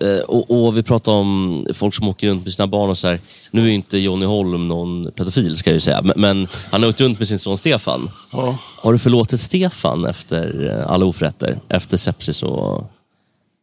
och, 0.00 0.06
eh, 0.06 0.20
och, 0.20 0.66
och 0.66 0.76
vi 0.76 0.82
pratar 0.82 1.12
om 1.12 1.66
folk 1.74 1.94
som 1.94 2.08
åker 2.08 2.28
runt 2.30 2.44
med 2.44 2.54
sina 2.54 2.66
barn 2.66 2.90
och 2.90 2.98
så 2.98 3.08
här. 3.08 3.20
Nu 3.50 3.64
är 3.64 3.68
inte 3.72 3.98
Johnny 3.98 4.26
Holm 4.26 4.68
någon 4.68 5.04
pedofil 5.16 5.56
ska 5.56 5.70
jag 5.70 5.74
ju 5.74 5.80
säga, 5.80 6.02
men, 6.02 6.14
men 6.20 6.48
han 6.70 6.82
har 6.82 6.88
åkt 6.90 7.00
runt 7.00 7.18
med 7.18 7.28
sin 7.28 7.38
son 7.38 7.58
Stefan. 7.58 8.10
Ja. 8.32 8.58
Har 8.76 8.92
du 8.92 8.98
förlåtit 8.98 9.40
Stefan 9.40 10.04
efter 10.06 10.76
eh, 10.78 10.90
alla 10.92 11.04
oförrätter? 11.06 11.58
Efter 11.68 11.96
sepsis 11.96 12.42
och 12.42 12.90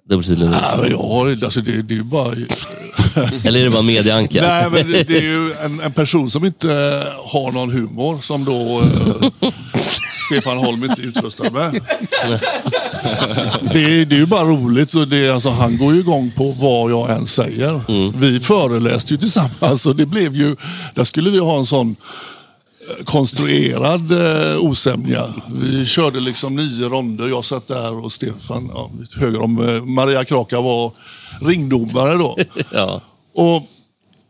dubbelsidig 0.10 0.46
men 0.46 0.54
jag 0.92 0.98
har, 0.98 1.30
alltså 1.44 1.62
det, 1.62 1.82
det 1.82 1.94
är 1.94 1.98
ju 1.98 2.04
bara... 2.04 2.32
Eller 3.44 3.60
är 3.60 3.64
det 3.64 3.70
bara 3.70 3.82
medieanka? 3.82 4.42
Nej, 4.42 4.70
men 4.72 4.92
det, 4.92 5.04
det 5.04 5.18
är 5.18 5.22
ju 5.22 5.54
en, 5.54 5.80
en 5.80 5.92
person 5.92 6.30
som 6.32 6.46
inte 6.46 6.68
eh, 6.68 7.32
har 7.32 7.52
någon 7.52 7.72
humor 7.72 8.18
som 8.22 8.46
då 8.46 8.82
Stefan 10.26 10.58
Holm 10.58 10.84
inte 10.84 11.02
utrustad 11.02 11.52
med. 11.52 11.82
Det, 13.74 13.84
är- 13.84 14.06
det 14.06 14.16
är 14.16 14.20
ju 14.20 14.26
bara 14.26 14.44
roligt. 14.44 14.92
Så 14.92 15.06
det, 15.06 15.30
alltså, 15.30 15.50
han 15.50 15.78
går 15.78 15.94
ju 15.94 16.00
igång 16.00 16.32
på 16.36 16.52
vad 16.52 16.92
jag 16.92 17.10
än 17.18 17.28
säger. 17.28 17.82
Vi 18.20 18.40
föreläste 18.40 19.14
ju 19.14 19.18
tillsammans 19.18 19.86
och 19.86 19.96
det 19.96 20.06
blev 20.06 20.36
ju... 20.36 20.56
Där 20.96 21.04
skulle 21.04 21.30
vi 21.30 21.40
ha 21.40 21.58
en 21.58 21.66
sån 21.66 21.96
eh, 23.00 23.06
konstruerad 23.06 24.12
eh, 24.12 24.58
osämja. 24.60 25.24
Vi 25.62 25.86
körde 25.86 26.20
liksom 26.20 26.56
nio 26.56 26.90
ronder. 26.90 27.28
Jag 27.28 27.46
satt 27.46 27.68
där 27.68 28.06
och 28.06 28.12
Stefan 28.12 28.70
ja, 28.74 28.90
höger 29.20 29.42
om 29.42 29.70
eh, 29.70 29.84
Maria 29.86 30.24
Kraka 30.24 30.62
var 30.62 30.92
ringdomare 31.42 32.14
då. 32.14 32.38
ja. 32.72 33.02
Och 33.36 33.64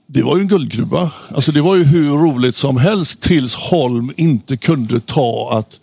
det 0.07 0.23
var 0.23 0.35
ju 0.35 0.41
en 0.41 0.47
guldgruva. 0.47 1.11
Alltså 1.35 1.51
det 1.51 1.61
var 1.61 1.75
ju 1.75 1.83
hur 1.83 2.09
roligt 2.09 2.55
som 2.55 2.77
helst 2.77 3.19
tills 3.21 3.55
Holm 3.55 4.13
inte 4.17 4.57
kunde 4.57 4.99
ta 4.99 5.49
att 5.51 5.79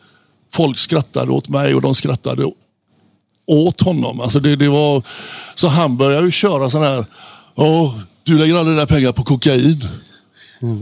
folk 0.53 0.79
skrattade 0.79 1.33
åt 1.33 1.49
mig 1.49 1.75
och 1.75 1.81
de 1.83 1.95
skrattade 1.95 2.51
åt 3.47 3.81
honom. 3.81 4.21
Alltså 4.21 4.41
det, 4.41 4.57
det 4.57 4.69
var... 4.69 5.03
Så 5.55 5.69
han 5.69 5.97
började 5.97 6.27
ju 6.27 6.33
köra 6.33 6.71
sån 6.71 6.83
här, 6.83 7.05
"Åh, 7.55 7.99
du 8.25 8.39
lägger 8.39 8.55
alla 8.57 8.71
dina 8.71 8.87
pengar 8.87 9.13
på 9.13 9.23
kokain. 9.25 9.85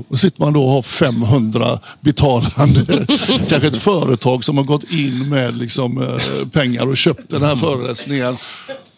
Då 0.09 0.17
sitter 0.17 0.41
man 0.43 0.53
då 0.53 0.63
och 0.65 0.71
har 0.71 0.83
500 0.83 1.79
betalande, 2.01 3.07
kanske 3.49 3.67
ett 3.69 3.77
företag 3.83 4.45
som 4.45 4.57
har 4.57 4.65
gått 4.65 4.93
in 4.93 5.29
med 5.29 5.57
liksom, 5.57 6.03
eh, 6.03 6.49
pengar 6.49 6.87
och 6.89 6.97
köpt 6.97 7.31
den 7.31 7.43
här 7.43 7.57
föreläsningen 7.57 8.37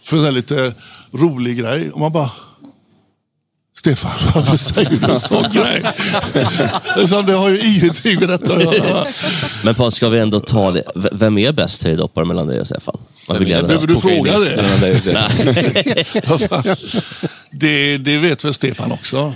för 0.04 0.26
en 0.28 0.34
lite 0.34 0.74
rolig 1.12 1.58
grej. 1.58 1.90
Och 1.90 2.00
man 2.00 2.12
bara, 2.12 2.30
Stefan, 3.78 4.10
varför 4.34 4.56
säger 4.56 4.90
du 4.90 5.12
en 5.12 5.20
sån 5.20 5.44
grej? 5.52 5.82
Liksom, 6.96 7.26
det 7.26 7.32
har 7.32 7.48
ju 7.48 7.58
ingenting 7.60 8.20
med 8.20 8.28
detta 8.28 8.54
att 8.56 8.62
göra. 8.62 9.04
Men 9.64 9.74
Patrik, 9.74 9.94
ska 9.96 10.08
vi 10.08 10.18
ändå 10.18 10.40
ta 10.40 10.70
det? 10.70 10.84
V- 10.94 11.08
Vem 11.12 11.38
är 11.38 11.52
bäst 11.52 11.82
höjdhoppare 11.84 12.24
mellan 12.24 12.46
dig 12.46 12.60
och 12.60 12.66
Stefan? 12.66 12.96
Man 13.28 13.38
vill 13.38 13.48
gärna- 13.48 13.68
Behöver 13.68 13.86
du 13.86 14.00
fråga 14.00 14.38
det? 14.38 14.62
Fan? 16.48 16.76
det? 17.50 17.98
Det 17.98 18.18
vet 18.18 18.44
väl 18.44 18.54
Stefan 18.54 18.92
också. 18.92 19.32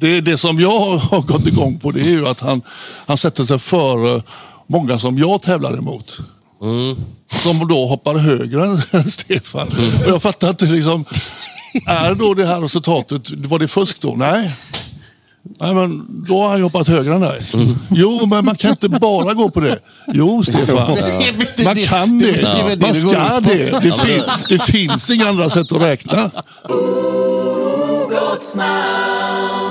Det, 0.00 0.20
det 0.20 0.38
som 0.38 0.60
jag 0.60 0.80
har 0.98 1.20
gått 1.20 1.46
igång 1.46 1.78
på 1.78 1.90
det 1.90 2.00
är 2.00 2.04
ju 2.10 2.28
att 2.28 2.40
han, 2.40 2.62
han 3.06 3.16
sätter 3.18 3.44
sig 3.44 3.58
före 3.58 4.22
många 4.66 4.98
som 4.98 5.18
jag 5.18 5.42
tävlar 5.42 5.78
emot. 5.78 6.18
Som 7.36 7.68
då 7.68 7.86
hoppar 7.86 8.14
högre 8.18 8.64
än 8.92 9.04
Stefan. 9.10 9.68
Och 10.04 10.10
jag 10.10 10.22
fattar 10.22 10.48
inte 10.50 10.64
liksom, 10.64 11.04
är 11.86 12.14
då 12.14 12.34
det 12.34 12.46
här 12.46 12.60
resultatet, 12.60 13.30
var 13.30 13.58
det 13.58 13.68
fusk 13.68 14.00
då? 14.00 14.14
Nej. 14.16 14.50
Nej 15.60 15.74
men 15.74 16.06
då 16.28 16.38
har 16.42 16.48
han 16.48 16.56
ju 16.56 16.62
hoppat 16.62 16.88
högre 16.88 17.14
än 17.14 17.20
dig. 17.20 17.40
Jo 17.90 18.26
men 18.26 18.44
man 18.44 18.56
kan 18.56 18.70
inte 18.70 18.88
bara 18.88 19.34
gå 19.34 19.50
på 19.50 19.60
det. 19.60 19.78
Jo 20.14 20.42
Stefan, 20.44 20.98
man 21.64 21.76
kan 21.76 22.18
Det- 22.18 22.80
Man 22.80 22.94
ska 22.94 23.40
det. 23.40 23.80
Det, 23.82 23.92
fin, 24.06 24.22
det- 24.48 24.62
finns 24.62 25.10
inga 25.10 25.28
andra 25.28 25.50
sätt 25.50 25.72
att 25.72 25.82
räkna. 25.82 26.30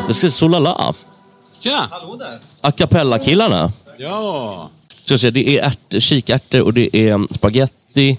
Jag 0.07 0.15
ska 0.15 0.29
Solala. 0.31 0.93
Tjena! 1.59 1.89
A 2.61 2.71
cappella-killarna. 2.71 3.71
Ja. 3.97 4.69
Det 5.07 5.57
är 5.59 5.63
ärt, 5.67 6.03
kikärtor 6.03 6.61
och 6.61 6.73
det 6.73 6.95
är 6.95 7.33
spaghetti. 7.33 8.17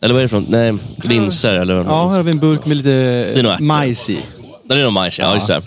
Eller 0.00 0.14
vad 0.14 0.20
är 0.20 0.24
det 0.24 0.28
för 0.28 0.40
något? 0.40 0.48
Nej, 0.48 0.74
linser 1.04 1.54
eller 1.54 1.74
Ja, 1.74 2.08
här 2.08 2.16
har 2.16 2.22
vi 2.22 2.30
en 2.30 2.38
burk 2.38 2.66
med 2.66 2.76
lite 2.76 2.88
Det 2.88 3.38
är 3.38 3.42
nog 3.42 3.52
ärtor. 3.52 3.64
majs 3.64 4.10
i. 4.10 4.18
Det 4.64 4.74
är 4.74 4.82
nog 4.84 4.92
majs, 4.92 5.18
ja, 5.18 5.34
just 5.34 5.46
det. 5.46 5.60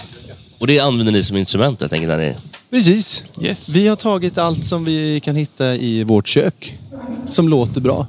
Och 0.60 0.68
det 0.68 0.80
använder 0.80 1.14
ni 1.14 1.24
som 1.24 1.38
instrument 1.38 1.80
helt 1.80 1.94
enkelt? 1.94 2.10
När 2.10 2.18
ni... 2.18 2.36
Precis. 2.70 3.24
Vi 3.74 3.88
har 3.88 3.96
tagit 3.96 4.38
allt 4.38 4.66
som 4.66 4.86
vi 4.86 5.20
kan 5.20 5.36
hitta 5.36 5.76
i 5.76 6.04
vårt 6.04 6.28
kök 6.28 6.78
som 7.30 7.50
låter 7.50 7.82
bra. 7.82 8.08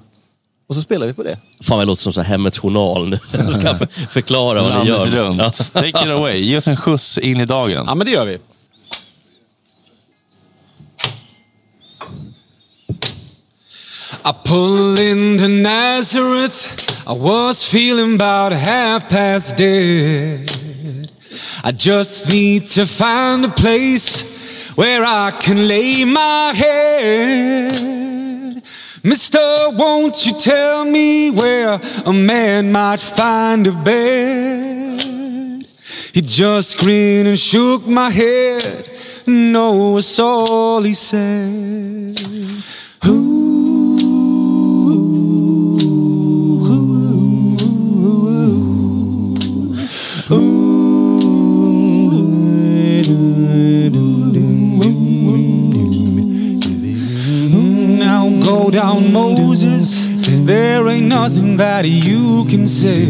Och 0.69 0.75
så 0.75 0.81
spelar 0.83 1.07
vi 1.07 1.13
på 1.13 1.23
det. 1.23 1.37
Fan 1.63 1.77
vad 1.77 1.81
jag 1.81 1.87
låter 1.87 2.03
som 2.03 2.13
så 2.13 2.21
här 2.21 2.29
Hemmets 2.29 2.59
Journal 2.59 3.09
nu. 3.09 3.19
Jag 3.33 3.53
ska 3.53 3.75
för- 3.75 3.87
förklara 4.11 4.63
vad 4.63 4.71
ni 4.85 4.91
Landet 4.91 5.15
gör. 5.15 5.23
runt. 5.25 5.73
Take 5.73 5.89
it 5.89 5.97
away. 5.97 6.39
Ge 6.39 6.57
oss 6.57 6.69
en 6.69 6.77
skjuts 6.77 7.19
in 7.19 7.41
i 7.41 7.47
dagen. 7.47 7.85
Ja, 7.87 7.95
men 7.95 8.05
det 8.07 8.13
gör 8.13 8.25
vi. 8.25 8.39
I 14.25 14.31
pull 14.31 14.97
into 14.99 15.49
Nazareth. 15.49 17.05
I 17.09 17.13
was 17.13 17.69
feeling 17.69 18.15
about 18.15 18.53
half 18.53 19.09
past 19.09 19.57
dead. 19.57 20.49
I 21.65 21.73
just 21.73 22.31
need 22.31 22.67
to 22.67 22.87
find 22.87 23.45
a 23.45 23.49
place 23.49 24.71
where 24.77 25.03
I 25.05 25.33
can 25.41 25.67
lay 25.67 26.05
my 26.05 26.53
head. 26.55 27.73
Mister, 29.03 29.71
won't 29.73 30.25
you 30.25 30.35
tell 30.39 30.85
me 30.85 31.33
where 31.33 31.81
a 32.07 32.13
man 32.13 32.71
might 32.71 33.01
find 33.01 33.67
a 33.67 33.73
bed? 33.73 35.01
He 36.15 36.21
just 36.21 36.79
grinned 36.79 37.27
and 37.27 37.39
shook 37.39 37.89
my 37.89 38.11
head. 38.11 38.89
No, 39.27 39.97
it's 39.97 40.19
all 40.21 40.81
he 40.83 40.95
said. 40.95 42.17
Down, 58.73 59.13
Moses. 59.13 60.07
There 60.47 60.89
ain't 60.89 61.07
nothing 61.07 61.59
that 61.59 61.85
you 61.85 62.47
can 62.49 62.67
say. 62.67 63.05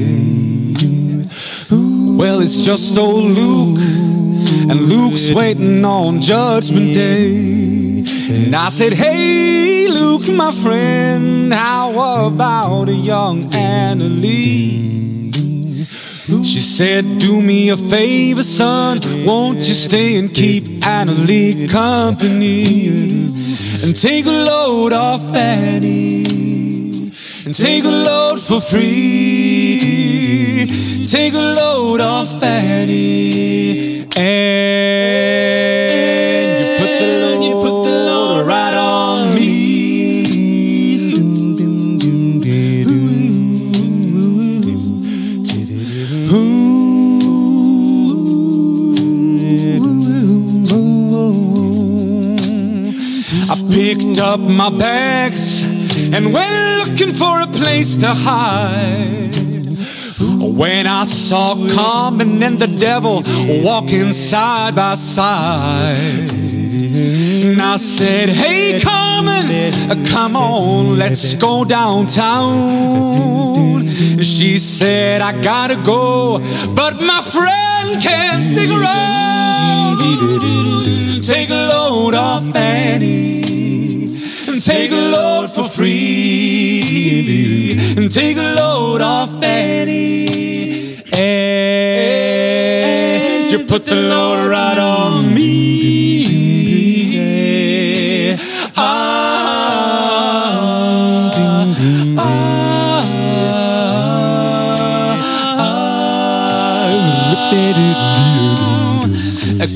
Well, 1.70 2.40
it's 2.40 2.64
just 2.64 2.98
old 2.98 3.24
Luke, 3.24 3.78
and 3.78 4.80
Luke's 4.80 5.32
waiting 5.32 5.84
on 5.84 6.20
Judgment 6.20 6.94
Day. 6.94 8.04
And 8.28 8.54
I 8.54 8.68
said, 8.70 8.92
Hey, 8.92 9.86
Luke, 9.88 10.28
my 10.28 10.50
friend, 10.50 11.54
how 11.54 12.26
about 12.26 12.88
a 12.88 12.94
young 12.94 13.54
Anna 13.54 14.04
Lee? 14.04 15.82
She 16.44 16.60
said, 16.60 17.04
Do 17.18 17.40
me 17.40 17.68
a 17.70 17.76
favor, 17.76 18.42
son. 18.42 18.98
Won't 19.24 19.58
you 19.58 19.74
stay 19.74 20.18
and 20.18 20.34
keep 20.34 20.84
Anna 20.84 21.12
Lee 21.12 21.68
company? 21.68 23.41
And 23.82 23.96
take 23.96 24.26
a 24.26 24.30
load 24.30 24.92
off 24.92 25.34
Annie. 25.34 26.22
And 27.44 27.52
take 27.52 27.82
a 27.84 27.88
load 27.88 28.40
for 28.40 28.60
free. 28.60 29.80
Take 31.04 31.34
a 31.34 31.40
load 31.40 32.00
off 32.00 32.40
Annie. 32.44 34.06
And 34.16 34.62
up 54.22 54.38
my 54.38 54.70
bags 54.70 55.64
and 56.14 56.32
went 56.32 56.54
looking 56.78 57.12
for 57.12 57.40
a 57.40 57.46
place 57.46 57.96
to 57.98 58.06
hide. 58.08 59.34
When 60.56 60.86
I 60.86 61.04
saw 61.04 61.56
Carmen 61.74 62.40
and 62.42 62.58
the 62.58 62.68
devil 62.68 63.22
walking 63.64 64.12
side 64.12 64.76
by 64.76 64.94
side. 64.94 66.30
And 67.44 67.60
I 67.60 67.76
said, 67.76 68.28
Hey, 68.28 68.80
Carmen, 68.80 69.46
uh, 69.90 69.96
come 70.08 70.36
on, 70.36 70.98
let's 70.98 71.34
go 71.34 71.64
downtown. 71.64 72.58
She 74.22 74.58
said, 74.58 75.20
I 75.20 75.40
gotta 75.42 75.76
go, 75.82 76.38
but 76.76 77.00
my 77.00 77.20
friend 77.22 78.00
can't 78.00 78.44
stick 78.44 78.70
around. 78.70 79.98
Take 81.22 81.50
a 81.50 81.61
take 84.62 84.92
a 84.92 84.94
load 84.94 85.50
for 85.50 85.68
free. 85.68 86.82
And 87.96 88.10
take 88.10 88.36
a 88.36 88.54
load 88.54 89.00
off 89.00 89.42
Annie. 89.42 91.02
And 91.12 92.30
you 93.50 93.64
put 93.66 93.84
the 93.86 93.96
load 93.96 94.48
right 94.48 94.78
on 94.78 95.34
me. 95.34 96.22
I 98.76 99.41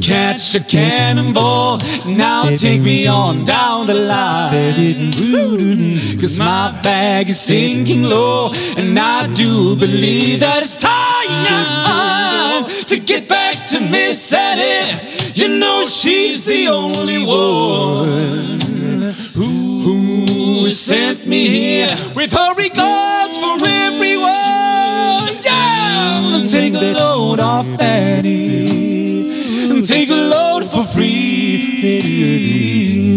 catch 0.00 0.54
a 0.54 0.60
cannonball. 0.60 1.78
Now 2.06 2.44
take 2.44 2.80
me 2.82 3.06
on 3.06 3.44
down 3.44 3.86
the 3.86 3.94
line. 3.94 5.12
Cause 6.20 6.38
my 6.38 6.78
bag 6.82 7.28
is 7.28 7.40
sinking 7.40 8.02
low. 8.02 8.52
And 8.76 8.98
I 8.98 9.32
do 9.34 9.76
believe 9.76 10.40
that 10.40 10.62
it's 10.62 10.76
time 10.76 12.64
to 12.86 12.98
get 12.98 13.28
back 13.28 13.66
to 13.68 13.80
Miss 13.80 14.32
Annie. 14.32 14.98
You 15.34 15.58
know 15.58 15.82
she's 15.84 16.44
the 16.44 16.68
only 16.68 17.24
one 17.24 18.60
who 19.34 20.70
sent 20.70 21.26
me 21.26 21.46
here 21.48 21.94
with 22.14 22.32
her 22.32 22.54
regards 22.54 23.38
for 23.38 23.56
everyone. 23.64 25.28
Yeah, 25.42 26.44
take 26.48 26.74
a 26.74 26.94
load 26.98 27.40
off 27.40 27.66
Annie. 27.80 29.35
Take 29.82 30.10
a 30.10 30.14
load 30.14 30.64
for 30.64 30.84
free. 30.84 32.00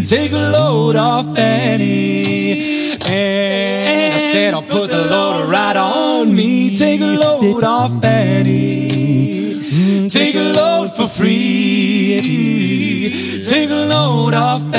Take 0.07 0.31
a 0.31 0.51
load 0.51 0.95
off 0.95 1.37
Annie. 1.37 2.91
And 3.09 4.13
I 4.13 4.17
said 4.17 4.53
I'll 4.53 4.61
put 4.61 4.89
the 4.89 5.05
load 5.05 5.49
right 5.49 5.75
on 5.75 6.35
me. 6.35 6.75
Take 6.75 7.01
a 7.01 7.05
load 7.05 7.63
off 7.63 8.03
Annie. 8.03 10.09
Take 10.09 10.35
a 10.35 10.53
load 10.53 10.95
for 10.95 11.07
free. 11.07 12.19
Take 13.47 13.69
a 13.69 13.75
load 13.75 14.33
off 14.33 14.61
Annie. 14.73 14.78